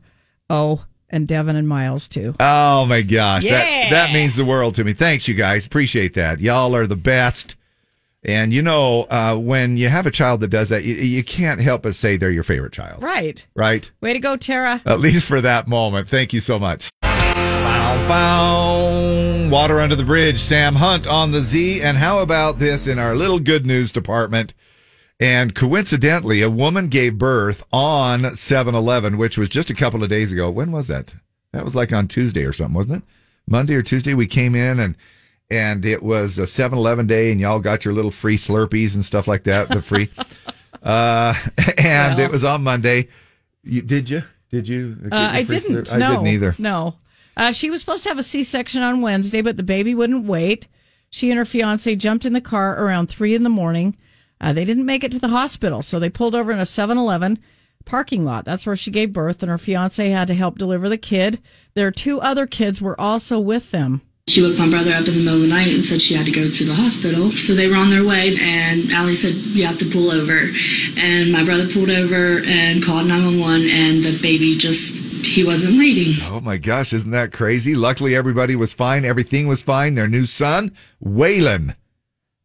[0.49, 2.35] Oh, and Devin and Miles too.
[2.41, 3.51] Oh my gosh, Yeah.
[3.59, 4.93] that that means the world to me.
[4.93, 5.67] Thanks, you guys.
[5.67, 6.41] Appreciate that.
[6.41, 7.57] Y'all are the best.
[8.25, 11.61] And you know, uh, when you have a child that does that, you, you can't
[11.61, 13.47] help but say they're your favorite child, Right.
[13.55, 13.89] right?
[14.01, 14.83] Way to go, Tara.
[14.85, 16.09] At least for that moment.
[16.09, 16.91] Thank you so much.
[17.03, 19.49] Bow, bow.
[19.51, 20.41] Water under the bridge.
[20.41, 21.83] Sam Hunt on the Z.
[21.83, 24.55] And how about this in our little good news department?
[25.19, 30.11] And coincidentally, a woman gave birth on 7 Eleven, which was just a couple of
[30.11, 30.51] days ago.
[30.51, 31.15] When was that?
[31.53, 33.03] That was like on Tuesday or something, wasn't it?
[33.49, 34.97] Monday or Tuesday, we came in and
[35.49, 39.05] and it was a 7 Eleven day, and y'all got your little free Slurpees and
[39.05, 39.69] stuff like that.
[39.69, 40.11] The free.
[40.83, 41.35] uh,
[41.79, 42.21] and Well.
[42.21, 43.09] it was on Monday.
[43.63, 44.25] You, did you?
[44.51, 44.97] Did you?
[45.11, 45.93] Uh, I didn't.
[45.93, 46.55] I no, didn't either.
[46.59, 46.97] No.
[47.37, 50.67] Uh, she was supposed to have a C-section on Wednesday, but the baby wouldn't wait.
[51.11, 53.97] She and her fiance jumped in the car around three in the morning.
[54.41, 57.39] Uh, they didn't make it to the hospital, so they pulled over in a 7-Eleven
[57.85, 58.45] parking lot.
[58.45, 61.41] That's where she gave birth, and her fiance had to help deliver the kid.
[61.75, 64.03] Their two other kids were also with them.
[64.29, 66.27] She woke my brother up in the middle of the night and said she had
[66.27, 67.31] to go to the hospital.
[67.31, 70.51] So they were on their way, and Allie said, You have to pull over.
[70.99, 76.15] And my brother pulled over and called 911, and the baby just, he wasn't waiting.
[76.29, 77.77] Oh my gosh, isn't that crazy?
[77.77, 79.05] Luckily, everybody was fine.
[79.05, 79.95] Everything was fine.
[79.95, 81.77] Their new son, Waylon,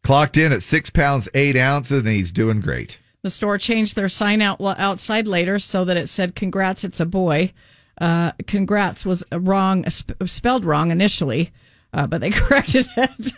[0.03, 2.99] clocked in at six pounds, eight ounces, and he's doing great.
[3.23, 7.06] The store changed their sign out outside later so that it said "Congrats, it's a
[7.06, 7.53] boy."
[7.99, 11.52] Uh, "Congrats" was wrong, sp- spelled wrong initially,
[11.94, 13.34] uh, but they corrected it.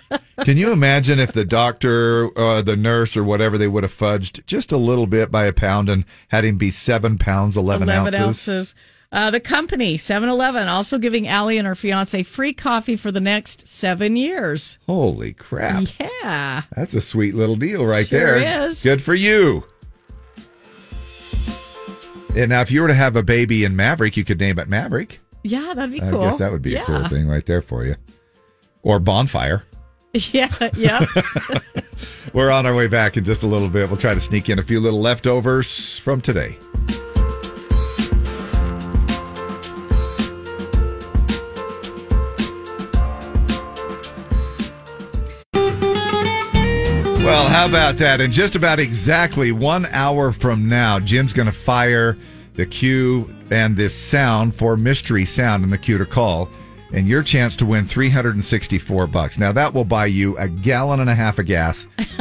[0.45, 4.45] Can you imagine if the doctor, uh, the nurse, or whatever, they would have fudged
[4.45, 8.13] just a little bit by a pound and had him be seven pounds, 11, 11
[8.15, 8.21] ounces?
[8.21, 8.75] ounces.
[9.13, 13.19] Uh, the company, 7 Eleven, also giving Allie and her fiance free coffee for the
[13.19, 14.79] next seven years.
[14.87, 15.83] Holy crap.
[15.99, 16.63] Yeah.
[16.75, 18.67] That's a sweet little deal right Sure there.
[18.67, 18.81] is.
[18.81, 19.65] Good for you.
[22.35, 24.67] And now, if you were to have a baby in Maverick, you could name it
[24.67, 25.19] Maverick.
[25.43, 26.23] Yeah, that'd be I cool.
[26.23, 26.81] I guess that would be yeah.
[26.81, 27.95] a cool thing right there for you.
[28.81, 29.63] Or Bonfire.
[30.31, 31.07] Yeah, yeah.
[32.33, 33.89] We're on our way back in just a little bit.
[33.89, 36.55] We'll try to sneak in a few little leftovers from today.
[47.23, 48.19] Well, how about that?
[48.19, 52.17] In just about exactly one hour from now, Jim's going to fire
[52.55, 56.49] the cue and this sound for mystery sound in the cue to call,
[56.91, 59.39] and your chance to win 364 bucks.
[59.39, 61.87] Now that will buy you a gallon and a half of gas,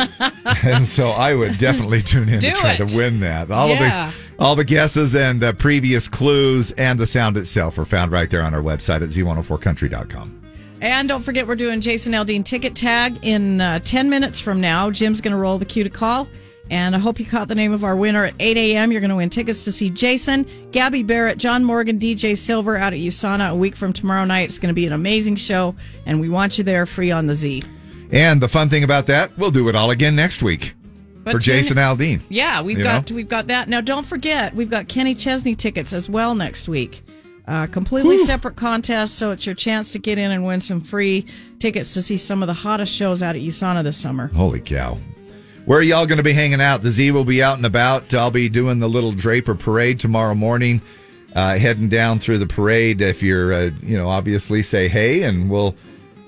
[0.62, 2.86] and so I would definitely tune in Do to try it.
[2.88, 3.50] to win that.
[3.50, 4.08] All Yeah.
[4.08, 8.12] of the all the guesses and the previous clues and the sound itself are found
[8.12, 10.41] right there on our website at z104country.com.
[10.82, 14.90] And don't forget, we're doing Jason Aldean ticket tag in uh, 10 minutes from now.
[14.90, 16.26] Jim's going to roll the cue to call.
[16.70, 18.90] And I hope you caught the name of our winner at 8 a.m.
[18.90, 22.92] You're going to win tickets to see Jason, Gabby Barrett, John Morgan, DJ Silver out
[22.92, 24.48] at USANA a week from tomorrow night.
[24.48, 27.36] It's going to be an amazing show, and we want you there free on the
[27.36, 27.62] Z.
[28.10, 30.74] And the fun thing about that, we'll do it all again next week
[31.22, 32.22] But for Jason Aldean.
[32.28, 33.14] Yeah, we've got know?
[33.14, 33.68] we've got that.
[33.68, 37.04] Now, don't forget, we've got Kenny Chesney tickets as well next week.
[37.47, 41.27] Uh, completely separate contest, so it's your chance to get in and win some free
[41.59, 44.28] tickets to see some of the hottest shows out at USANA this summer.
[44.28, 44.97] Holy cow.
[45.64, 46.82] Where are y'all going to be hanging out?
[46.82, 48.14] The Z will be out and about.
[48.14, 50.81] I'll be doing the little Draper parade tomorrow morning,
[51.35, 53.01] uh, heading down through the parade.
[53.01, 55.74] If you're, uh, you know, obviously say hey, and we'll.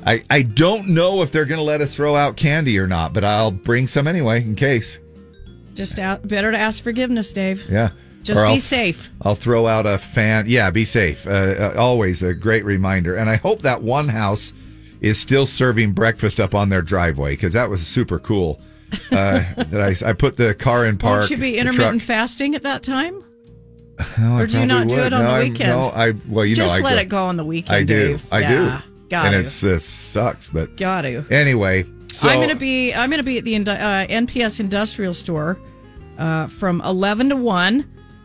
[0.07, 3.15] I, I don't know if they're going to let us throw out candy or not,
[3.15, 4.99] but I'll bring some anyway in case.
[5.73, 7.65] Just out, better to ask forgiveness, Dave.
[7.71, 7.91] Yeah.
[8.25, 9.11] Just be I'll- safe.
[9.23, 10.47] I'll throw out a fan.
[10.49, 11.27] Yeah, be safe.
[11.27, 13.15] Uh, uh, always a great reminder.
[13.17, 14.53] And I hope that one house
[15.01, 18.61] is still serving breakfast up on their driveway because that was super cool.
[19.13, 21.21] Uh, that I, I put the car in park.
[21.21, 23.23] Won't you be intermittent fasting at that time?
[24.19, 25.81] No, or do you not do it on No, the weekend?
[25.81, 27.77] No, I well, you Just know, I let go, it go on the weekend.
[27.77, 28.09] I do.
[28.09, 28.27] Dave.
[28.33, 28.91] I Yeah, do.
[29.11, 31.25] Got and it this sucks, but Got to.
[31.31, 31.85] anyway.
[32.13, 35.59] So I'm gonna be I'm gonna be at the uh, NPS Industrial Store
[36.19, 37.85] uh, from 11 to 1,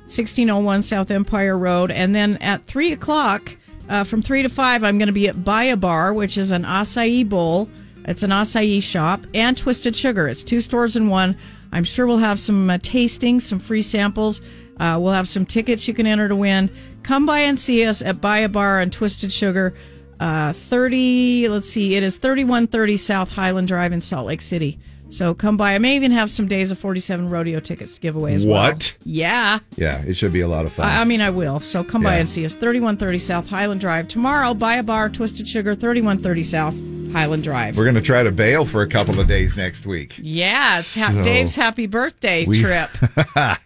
[0.10, 3.56] 1601 South Empire Road, and then at three o'clock
[3.90, 6.64] uh, from three to five I'm gonna be at Buy a Bar, which is an
[6.64, 7.70] acai bowl.
[8.06, 10.28] It's an acai shop and Twisted Sugar.
[10.28, 11.38] It's two stores in one.
[11.72, 14.42] I'm sure we'll have some uh, tastings, some free samples.
[14.80, 16.72] Uh, we'll have some tickets you can enter to win.
[17.04, 19.76] Come by and see us at Buy a Bar and Twisted Sugar.
[20.20, 24.80] Uh, 30, let's see, it is 3130 South Highland Drive in Salt Lake City.
[25.10, 25.74] So come by.
[25.76, 28.62] I may even have some days of 47 rodeo tickets to give away as well.
[28.72, 28.96] What?
[29.04, 29.60] Yeah.
[29.76, 30.88] yeah, it should be a lot of fun.
[30.88, 31.60] I, I mean, I will.
[31.60, 32.54] So come by and see us.
[32.54, 34.08] 3130 South Highland Drive.
[34.08, 36.76] Tomorrow, Buy a Bar, Twisted Sugar, 3130 South
[37.12, 37.76] Highland Drive.
[37.76, 40.16] We're going to try to bail for a couple of days next week.
[40.22, 42.90] Yeah, it's ha- Dave's happy birthday we- trip.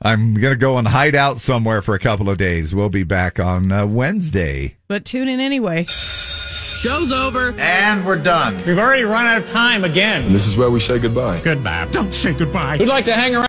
[0.00, 2.72] I'm going to go and hide out somewhere for a couple of days.
[2.72, 4.76] We'll be back on uh, Wednesday.
[4.86, 5.86] But tune in anyway.
[6.78, 7.56] Show's over.
[7.58, 8.56] And we're done.
[8.64, 10.30] We've already run out of time again.
[10.32, 11.40] This is where we say goodbye.
[11.40, 11.88] Goodbye.
[11.90, 12.78] Don't say goodbye.
[12.78, 13.46] Who'd like to hang around?